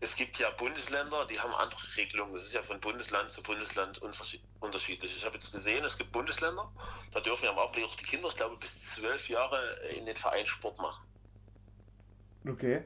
Es 0.00 0.14
gibt 0.14 0.38
ja 0.38 0.50
Bundesländer, 0.50 1.26
die 1.26 1.40
haben 1.40 1.52
andere 1.54 1.82
Regelungen. 1.96 2.32
Das 2.32 2.44
ist 2.44 2.54
ja 2.54 2.62
von 2.62 2.80
Bundesland 2.80 3.30
zu 3.32 3.42
Bundesland 3.42 4.00
unterschied- 4.00 4.44
unterschiedlich. 4.60 5.16
Ich 5.16 5.24
habe 5.24 5.34
jetzt 5.34 5.50
gesehen, 5.50 5.84
es 5.84 5.98
gibt 5.98 6.12
Bundesländer, 6.12 6.72
da 7.12 7.20
dürfen 7.20 7.46
ja 7.46 7.50
im 7.52 7.58
Augenblick 7.58 7.84
auch 7.84 7.96
die 7.96 8.04
Kinder, 8.04 8.28
ich 8.28 8.36
glaube, 8.36 8.56
bis 8.58 8.94
zwölf 8.94 9.28
Jahre 9.28 9.60
in 9.96 10.06
den 10.06 10.16
Verein 10.16 10.46
Sport 10.46 10.78
machen. 10.78 11.04
Okay. 12.46 12.84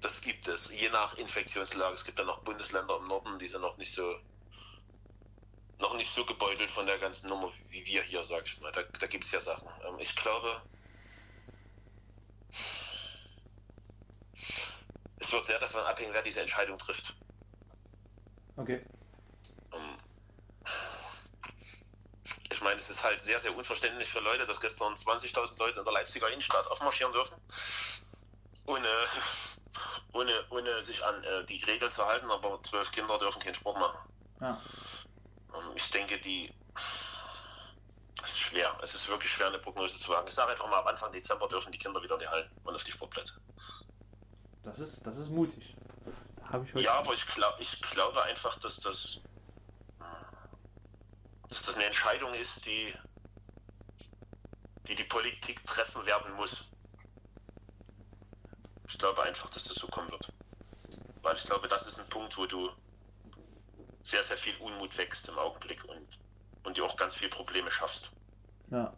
Das 0.00 0.20
gibt 0.20 0.48
es, 0.48 0.68
je 0.70 0.90
nach 0.90 1.14
Infektionslage. 1.14 1.94
Es 1.94 2.04
gibt 2.04 2.18
ja 2.18 2.24
noch 2.24 2.42
Bundesländer 2.44 2.98
im 2.98 3.08
Norden, 3.08 3.38
die 3.38 3.48
sind 3.48 3.62
noch 3.62 3.78
nicht 3.78 3.94
so 3.94 4.14
noch 5.78 5.94
nicht 5.96 6.14
so 6.14 6.24
gebeutelt 6.24 6.70
von 6.70 6.86
der 6.86 6.98
ganzen 6.98 7.28
Nummer 7.28 7.52
wie 7.68 7.84
wir 7.86 8.02
hier, 8.02 8.24
sag 8.24 8.46
ich 8.46 8.60
mal. 8.60 8.72
Da, 8.72 8.82
da 8.82 9.06
gibt 9.06 9.24
es 9.24 9.32
ja 9.32 9.40
Sachen. 9.40 9.68
Ähm, 9.88 9.98
ich 9.98 10.14
glaube, 10.14 10.62
es 15.22 15.32
wird 15.32 15.44
sehr 15.44 15.58
davon 15.58 15.80
abhängen, 15.82 16.12
wer 16.14 16.22
diese 16.22 16.40
Entscheidung 16.40 16.78
trifft. 16.78 17.14
Okay. 18.56 18.84
Ähm, 19.72 19.98
Ich 22.50 22.60
meine, 22.60 22.78
es 22.78 22.90
ist 22.90 23.02
halt 23.02 23.20
sehr, 23.20 23.40
sehr 23.40 23.56
unverständlich 23.56 24.08
für 24.08 24.20
Leute, 24.20 24.46
dass 24.46 24.60
gestern 24.60 24.94
20.000 24.94 25.58
Leute 25.58 25.78
in 25.78 25.84
der 25.84 25.92
Leipziger 25.92 26.28
Innenstadt 26.28 26.66
aufmarschieren 26.68 27.12
dürfen, 27.12 27.34
ohne, 28.66 28.88
ohne, 30.12 30.46
ohne 30.50 30.82
sich 30.82 31.02
an 31.04 31.24
äh, 31.24 31.44
die 31.46 31.62
Regeln 31.64 31.90
zu 31.90 32.04
halten, 32.04 32.30
aber 32.30 32.62
zwölf 32.62 32.92
Kinder 32.92 33.18
dürfen 33.18 33.40
keinen 33.42 33.54
Sport 33.54 33.78
machen. 33.78 33.98
Ja. 34.40 34.60
Ähm, 35.54 35.72
Ich 35.76 35.90
denke, 35.90 36.20
die. 36.20 36.52
Es 38.22 38.30
ist 38.32 38.40
schwer. 38.40 38.78
Es 38.82 38.94
ist 38.94 39.08
wirklich 39.08 39.32
schwer, 39.32 39.48
eine 39.48 39.58
Prognose 39.58 39.96
zu 39.98 40.10
wagen. 40.10 40.28
Ich 40.28 40.34
sage 40.34 40.52
einfach 40.52 40.68
mal, 40.68 40.78
ab 40.78 40.86
Anfang 40.86 41.10
Dezember 41.10 41.48
dürfen 41.48 41.72
die 41.72 41.78
Kinder 41.78 42.00
wieder 42.02 42.14
in 42.14 42.20
die 42.20 42.28
Hallen 42.28 42.48
und 42.62 42.74
auf 42.76 42.84
die 42.84 42.92
Sportplätze. 42.92 43.34
Das 44.64 44.78
ist, 44.78 45.06
das 45.06 45.16
ist 45.16 45.30
mutig. 45.30 45.74
Da 46.36 46.48
habe 46.50 46.64
ich 46.64 46.74
heute. 46.74 46.84
Ja, 46.84 46.94
aber 46.94 47.14
ich, 47.14 47.26
glaub, 47.26 47.58
ich 47.58 47.80
glaube 47.82 48.22
einfach, 48.22 48.56
dass 48.60 48.80
das, 48.80 49.20
dass 51.48 51.62
das 51.64 51.74
eine 51.74 51.84
Entscheidung 51.86 52.32
ist, 52.34 52.64
die, 52.66 52.94
die 54.86 54.94
die 54.94 55.04
Politik 55.04 55.64
treffen 55.66 56.04
werden 56.06 56.32
muss. 56.34 56.68
Ich 58.88 58.98
glaube 58.98 59.22
einfach, 59.22 59.50
dass 59.50 59.64
das 59.64 59.76
so 59.76 59.88
kommen 59.88 60.10
wird. 60.10 60.32
Weil 61.22 61.36
ich 61.36 61.44
glaube, 61.44 61.66
das 61.68 61.86
ist 61.86 61.98
ein 61.98 62.08
Punkt, 62.08 62.36
wo 62.36 62.46
du 62.46 62.70
sehr, 64.04 64.22
sehr 64.22 64.36
viel 64.36 64.56
Unmut 64.58 64.96
wächst 64.98 65.28
im 65.28 65.38
Augenblick 65.38 65.84
und, 65.84 66.18
und 66.64 66.76
dir 66.76 66.84
auch 66.84 66.96
ganz 66.96 67.16
viele 67.16 67.30
Probleme 67.30 67.70
schaffst. 67.70 68.12
Ja. 68.70 68.92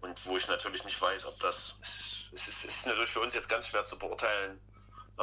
Und 0.00 0.24
wo 0.26 0.36
ich 0.36 0.46
natürlich 0.48 0.84
nicht 0.84 1.00
weiß, 1.00 1.24
ob 1.26 1.38
das, 1.40 1.76
es 1.82 2.48
ist, 2.48 2.48
es 2.48 2.64
ist 2.64 2.86
natürlich 2.86 3.10
für 3.10 3.20
uns 3.20 3.34
jetzt 3.34 3.48
ganz 3.48 3.68
schwer 3.68 3.84
zu 3.84 3.98
beurteilen, 3.98 4.60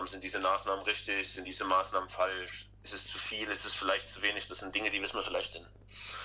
sind 0.05 0.23
diese 0.23 0.39
Maßnahmen 0.39 0.83
richtig, 0.85 1.31
sind 1.31 1.45
diese 1.45 1.63
Maßnahmen 1.65 2.09
falsch, 2.09 2.69
ist 2.83 2.93
es 2.93 3.07
zu 3.07 3.17
viel, 3.17 3.49
ist 3.49 3.65
es 3.65 3.73
vielleicht 3.73 4.09
zu 4.09 4.21
wenig, 4.21 4.47
das 4.47 4.59
sind 4.59 4.73
Dinge, 4.75 4.89
die 4.89 5.01
wissen 5.01 5.15
wir 5.15 5.23
vielleicht 5.23 5.55
in 5.55 5.65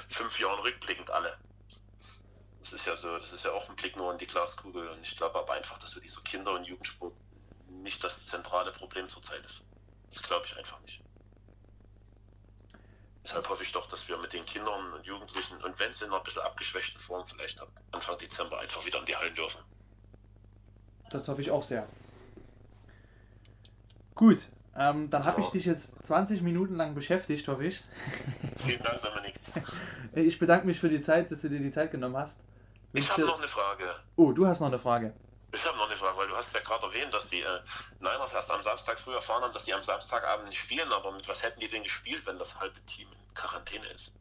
fünf 0.08 0.38
Jahren 0.40 0.58
rückblickend 0.60 1.10
alle. 1.10 1.38
Das 2.60 2.72
ist 2.72 2.86
ja 2.86 2.96
so, 2.96 3.16
das 3.18 3.32
ist 3.32 3.44
ja 3.44 3.52
auch 3.52 3.68
ein 3.68 3.76
Blick 3.76 3.96
nur 3.96 4.10
in 4.10 4.18
die 4.18 4.26
Glaskugel 4.26 4.88
und 4.88 5.02
ich 5.02 5.16
glaube 5.16 5.38
aber 5.38 5.52
einfach, 5.52 5.78
dass 5.78 5.90
so 5.90 6.00
dieser 6.00 6.22
Kinder- 6.22 6.52
und 6.52 6.64
Jugendsport 6.64 7.14
nicht 7.66 8.02
das 8.02 8.26
zentrale 8.26 8.72
Problem 8.72 9.08
zurzeit 9.08 9.44
ist. 9.44 9.62
Das 10.10 10.22
glaube 10.22 10.46
ich 10.46 10.56
einfach 10.56 10.80
nicht. 10.80 11.07
Deshalb 13.24 13.48
hoffe 13.48 13.62
ich 13.62 13.72
doch, 13.72 13.86
dass 13.88 14.08
wir 14.08 14.16
mit 14.18 14.32
den 14.32 14.44
Kindern 14.46 14.92
und 14.94 15.04
Jugendlichen 15.04 15.60
und 15.62 15.78
wenn 15.78 15.92
sie 15.92 16.04
in 16.04 16.12
einer 16.12 16.22
bisschen 16.22 16.42
abgeschwächten 16.42 17.00
Form 17.00 17.26
vielleicht 17.26 17.60
ab 17.60 17.68
Anfang 17.92 18.16
Dezember 18.18 18.58
einfach 18.58 18.84
wieder 18.86 18.98
in 19.00 19.04
die 19.04 19.16
Hallen 19.16 19.34
dürfen. 19.34 19.60
Das 21.10 21.28
hoffe 21.28 21.40
ich 21.40 21.50
auch 21.50 21.62
sehr. 21.62 21.86
Gut, 24.14 24.46
ähm, 24.76 25.10
dann 25.10 25.24
habe 25.24 25.40
ich 25.40 25.46
Ja. 25.46 25.52
dich 25.52 25.64
jetzt 25.66 26.04
20 26.04 26.42
Minuten 26.42 26.74
lang 26.76 26.94
beschäftigt, 26.94 27.46
hoffe 27.48 27.66
ich. 27.66 27.82
Vielen 28.56 28.82
Dank, 28.82 29.00
Dominik. 29.02 29.34
Ich 30.14 30.38
bedanke 30.38 30.66
mich 30.66 30.80
für 30.80 30.88
die 30.88 31.00
Zeit, 31.00 31.30
dass 31.30 31.42
du 31.42 31.48
dir 31.48 31.60
die 31.60 31.70
Zeit 31.70 31.90
genommen 31.90 32.16
hast. 32.16 32.38
Ich 32.92 33.10
habe 33.10 33.22
noch 33.26 33.38
eine 33.38 33.48
Frage. 33.48 33.94
Oh, 34.16 34.32
du 34.32 34.46
hast 34.46 34.60
noch 34.60 34.68
eine 34.68 34.78
Frage. 34.78 35.12
Ich 35.52 35.64
habe 35.66 35.76
noch 35.76 35.88
eine 35.88 35.96
Frage, 35.98 36.16
weil 36.16 36.28
du 36.28 36.36
hast 36.36 36.54
ja 36.54 36.60
gerade 36.60 36.86
erwähnt, 36.86 37.12
dass 37.12 37.28
die 37.28 37.42
äh, 37.42 37.60
Niners 38.00 38.32
erst 38.32 38.50
am 38.50 38.62
Samstag 38.62 38.98
früh 38.98 39.12
erfahren 39.14 39.42
haben, 39.44 39.52
dass 39.52 39.64
die 39.64 39.74
am 39.74 39.82
Samstagabend 39.82 40.48
nicht 40.48 40.58
spielen, 40.58 40.90
aber 40.92 41.12
mit 41.12 41.28
was 41.28 41.42
hätten 41.42 41.60
die 41.60 41.68
denn 41.68 41.82
gespielt, 41.82 42.24
wenn 42.26 42.38
das 42.38 42.58
halbe 42.60 42.80
Team 42.86 43.12
in 43.12 43.34
Quarantäne 43.34 43.86
ist? 43.88 44.16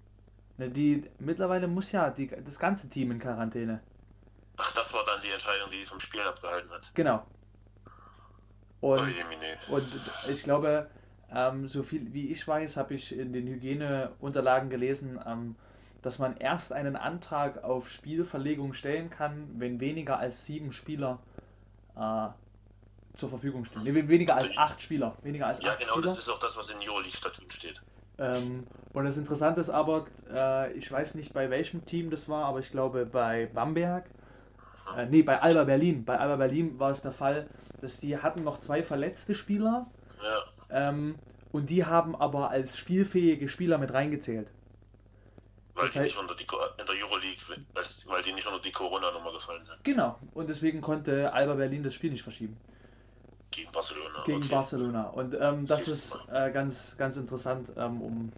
Ne, 0.57 0.69
Die, 0.71 1.09
mittlerweile 1.19 1.67
muss 1.67 1.91
ja 1.91 2.09
die, 2.11 2.27
das 2.27 2.59
ganze 2.59 2.89
Team 2.89 3.09
in 3.11 3.19
Quarantäne. 3.19 3.83
Ach, 4.57 4.71
das 4.73 4.93
war 4.93 5.03
dann 5.03 5.21
die 5.21 5.31
Entscheidung, 5.31 5.71
die 5.71 5.85
vom 5.87 5.99
Spielen 5.99 6.27
abgehalten 6.27 6.69
hat. 6.71 6.93
Genau. 6.93 7.27
Oh 8.95 9.01
Und, 9.01 9.15
Mine. 9.29 9.57
und 9.65 10.11
ich 10.23 10.43
glaube, 10.43 10.91
ähm, 11.29 11.67
so 11.67 11.83
viel 11.83 12.13
wie 12.13 12.29
ich 12.31 12.47
weiß, 12.47 12.77
habe 12.77 12.93
ich 12.95 13.17
in 13.17 13.33
den 13.33 13.47
Hygieneunterlagen 13.47 14.69
gelesen, 14.69 15.19
ähm, 15.25 15.57
dass 16.07 16.19
man 16.19 16.37
erst 16.37 16.71
einen 16.71 16.95
Antrag 16.95 17.65
auf 17.65 17.89
Spielverlegung 17.89 18.71
stellen 18.71 19.09
kann, 19.09 19.49
wenn 19.59 19.81
weniger 19.81 20.17
als 20.17 20.45
sieben 20.45 20.71
Spieler 20.71 21.19
äh, 21.97 22.27
zur 23.17 23.27
Verfügung 23.27 23.65
stehen. 23.65 23.83
Nee, 23.83 23.93
weniger 24.07 24.35
als 24.35 24.57
acht 24.57 24.81
Spieler. 24.81 25.17
Weniger 25.21 25.47
als 25.47 25.61
Ja, 25.61 25.71
acht 25.71 25.79
genau, 25.81 25.93
Spieler. 25.95 26.07
das 26.13 26.19
ist 26.19 26.29
auch 26.29 26.39
das, 26.39 26.55
was 26.55 26.69
in 26.69 26.79
Joli-Statuten 26.81 27.51
steht. 27.51 27.81
Ähm, 28.17 28.67
und 28.93 29.03
das 29.03 29.17
Interessante 29.17 29.59
ist 29.59 29.69
aber, 29.69 30.07
äh, 30.31 30.71
ich 30.73 30.89
weiß 30.89 31.15
nicht 31.15 31.33
bei 31.33 31.49
welchem 31.49 31.85
Team 31.85 32.09
das 32.09 32.29
war, 32.29 32.45
aber 32.45 32.59
ich 32.59 32.71
glaube 32.71 33.05
bei 33.05 33.47
Bamberg, 33.47 34.09
äh, 34.97 35.05
nee, 35.07 35.23
bei 35.23 35.41
Alba 35.41 35.65
Berlin. 35.65 36.05
Bei 36.05 36.17
Alba 36.19 36.37
Berlin 36.37 36.79
war 36.79 36.91
es 36.91 37.01
der 37.01 37.11
Fall, 37.11 37.49
dass 37.81 37.99
die 37.99 38.17
hatten 38.17 38.43
noch 38.43 38.59
zwei 38.59 38.81
verletzte 38.81 39.35
Spieler 39.35 39.87
Ja, 40.21 40.43
ähm, 40.69 41.19
und 41.51 41.69
die 41.69 41.85
haben 41.85 42.15
aber 42.15 42.49
als 42.51 42.77
spielfähige 42.77 43.49
Spieler 43.49 43.77
mit 43.77 43.93
reingezählt. 43.93 44.49
Weil 45.77 45.85
Das 45.85 45.93
die 45.93 45.99
heißt- 45.99 46.03
nicht 46.03 46.17
unter 46.17 46.35
die, 46.35 46.43
in 46.79 46.85
der 46.85 46.95
Euroleague, 47.05 47.37
weil 48.07 48.21
die 48.23 48.33
nicht 48.33 48.47
unter 48.47 48.59
die 48.59 48.71
Corona-Nummer 48.71 49.31
gefallen 49.31 49.63
sind. 49.63 49.77
Genau. 49.83 50.17
Und 50.33 50.49
deswegen 50.49 50.81
konnte 50.81 51.31
Alba 51.31 51.53
Berlin 51.53 51.83
das 51.83 51.93
Spiel 51.93 52.11
nicht 52.11 52.23
verschieben. 52.23 52.57
Gegen 53.51 53.71
Barcelona. 53.71 54.23
Gegen 54.25 54.39
okay. 54.39 54.49
Barcelona. 54.49 55.03
Und 55.09 55.35
ähm, 55.39 55.65
das 55.65 55.85
Siehst 55.85 56.15
ist 56.15 56.19
äh, 56.31 56.51
ganz, 56.51 56.95
ganz 56.97 57.17
interessant, 57.17 57.71
ähm, 57.77 58.01
um 58.01 58.31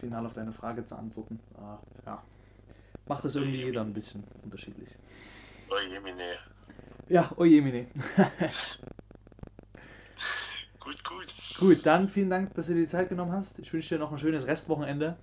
final 0.00 0.24
auf 0.26 0.34
deine 0.34 0.52
Frage 0.52 0.86
zu 0.86 0.94
antworten. 0.96 1.40
Äh, 1.56 2.06
ja. 2.06 2.22
Macht 3.08 3.24
das 3.24 3.34
irgendwie 3.34 3.64
jeder 3.64 3.80
ein 3.80 3.92
bisschen 3.92 4.24
unterschiedlich. 4.44 4.88
Oh 5.70 5.74
je, 5.78 5.98
Mine. 6.00 6.34
Ja, 7.08 7.30
oje, 7.36 7.62
mine. 7.62 7.86
Gut, 10.80 11.02
gut. 11.04 11.34
Gut, 11.58 11.84
dann 11.86 12.08
vielen 12.08 12.30
Dank, 12.30 12.54
dass 12.54 12.66
du 12.66 12.74
dir 12.74 12.80
die 12.82 12.86
Zeit 12.86 13.08
genommen 13.08 13.32
hast. 13.32 13.58
Ich 13.58 13.72
wünsche 13.72 13.94
dir 13.94 13.98
noch 13.98 14.12
ein 14.12 14.18
schönes 14.18 14.46
Restwochenende. 14.46 15.16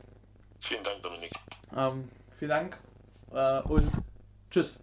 Vielen 0.63 0.83
Dank, 0.85 1.03
Dominik. 1.03 1.33
Ähm, 1.75 2.09
vielen 2.39 2.49
Dank 2.49 2.77
äh, 3.33 3.59
und 3.63 3.91
tschüss. 4.49 4.79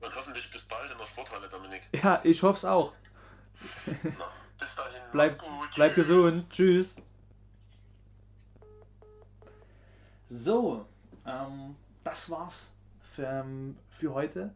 Und 0.00 0.16
hoffentlich 0.16 0.50
bis 0.50 0.64
bald 0.64 0.90
in 0.90 0.98
der 0.98 1.06
Sporthalle, 1.06 1.48
Dominik. 1.48 1.88
Ja, 2.02 2.20
ich 2.24 2.42
hoffe 2.42 2.56
es 2.56 2.64
auch. 2.64 2.92
Na, 3.86 4.32
bis 4.58 4.74
dahin. 4.74 5.00
Bleib, 5.12 5.38
gut. 5.38 5.68
bleib 5.76 5.94
Tschüss. 5.94 6.08
gesund. 6.08 6.50
Tschüss. 6.50 6.96
So, 10.28 10.84
ähm, 11.24 11.76
das 12.02 12.28
war's 12.28 12.74
für, 13.14 13.46
für 13.90 14.12
heute. 14.12 14.52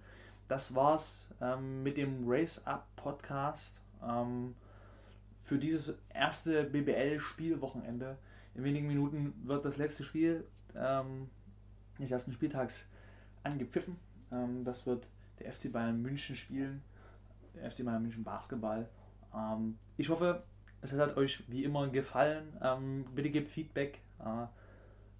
Das 0.49 0.75
war's 0.75 1.33
ähm, 1.41 1.85
mit 1.85 1.97
dem 1.97 2.25
Race 2.27 2.61
Up 2.67 2.89
Podcast 2.97 3.81
ähm, 4.03 4.57
für 5.45 5.59
dieses 5.59 5.95
erste 6.13 6.65
BBL-Spielwochenende. 6.65 8.19
In 8.55 8.65
wenigen 8.65 8.87
Minuten 8.87 9.35
wird 9.45 9.65
das 9.65 9.77
letzte 9.77 10.05
Spiel 10.05 10.47
ähm, 10.75 11.29
des 11.99 12.11
ersten 12.11 12.33
Spieltags 12.33 12.87
angepfiffen. 13.43 13.97
Ähm, 14.33 14.65
das 14.65 14.87
wird 14.87 15.07
der 15.39 15.53
FC 15.53 15.73
Bayern 15.73 16.01
München 16.03 16.37
spielen. 16.37 16.83
Der 17.55 17.71
FC 17.71 17.85
Bayern 17.85 18.03
München 18.03 18.25
Basketball. 18.25 18.89
Ähm, 19.35 19.79
ich 19.97 20.09
hoffe, 20.09 20.43
es 20.83 20.93
hat 20.93 21.17
euch 21.17 21.45
wie 21.49 21.65
immer 21.65 21.89
gefallen. 21.89 22.57
Ähm, 22.63 23.05
bitte 23.15 23.31
gebt 23.31 23.51
Feedback. 23.51 24.01
Äh, 24.19 24.47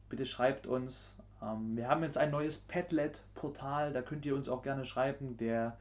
bitte 0.09 0.27
schreibt 0.27 0.67
uns. 0.67 1.17
Ähm, 1.43 1.77
wir 1.77 1.89
haben 1.89 2.03
jetzt 2.03 2.19
ein 2.19 2.31
neues 2.31 2.59
Padlet-Portal. 2.59 3.93
Da 3.93 4.03
könnt 4.03 4.27
ihr 4.27 4.35
uns 4.35 4.49
auch 4.49 4.63
gerne 4.63 4.85
schreiben. 4.85 5.37
Der 5.37 5.79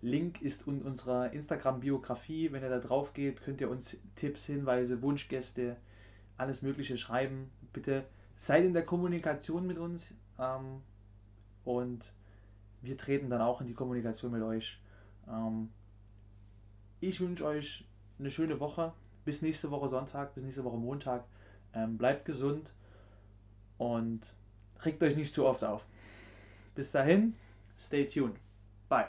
Link 0.00 0.42
ist 0.42 0.66
in 0.66 0.82
unserer 0.82 1.32
Instagram-Biografie. 1.32 2.52
Wenn 2.52 2.62
ihr 2.62 2.70
da 2.70 2.78
drauf 2.78 3.14
geht, 3.14 3.42
könnt 3.42 3.60
ihr 3.60 3.70
uns 3.70 3.98
Tipps, 4.14 4.46
Hinweise, 4.46 5.02
Wunschgäste, 5.02 5.76
alles 6.38 6.62
Mögliche 6.62 6.96
schreiben. 6.96 7.50
Bitte 7.72 8.04
seid 8.36 8.64
in 8.64 8.72
der 8.72 8.86
Kommunikation 8.86 9.66
mit 9.66 9.76
uns. 9.76 10.14
Ähm, 10.38 10.82
und 11.64 12.12
wir 12.80 12.96
treten 12.96 13.28
dann 13.28 13.42
auch 13.42 13.60
in 13.60 13.66
die 13.66 13.74
Kommunikation 13.74 14.32
mit 14.32 14.42
euch. 14.42 14.80
Ähm, 15.28 15.68
ich 17.00 17.20
wünsche 17.20 17.44
euch 17.44 17.84
eine 18.18 18.30
schöne 18.30 18.58
Woche. 18.60 18.92
Bis 19.24 19.42
nächste 19.42 19.70
Woche 19.70 19.88
Sonntag, 19.88 20.34
bis 20.34 20.44
nächste 20.44 20.64
Woche 20.64 20.78
Montag. 20.78 21.24
Ähm, 21.74 21.98
bleibt 21.98 22.24
gesund 22.24 22.72
und 23.76 24.20
regt 24.84 25.02
euch 25.02 25.16
nicht 25.16 25.34
zu 25.34 25.46
oft 25.46 25.64
auf. 25.64 25.84
Bis 26.74 26.92
dahin, 26.92 27.34
stay 27.78 28.06
tuned. 28.06 28.36
Bye. 28.88 29.08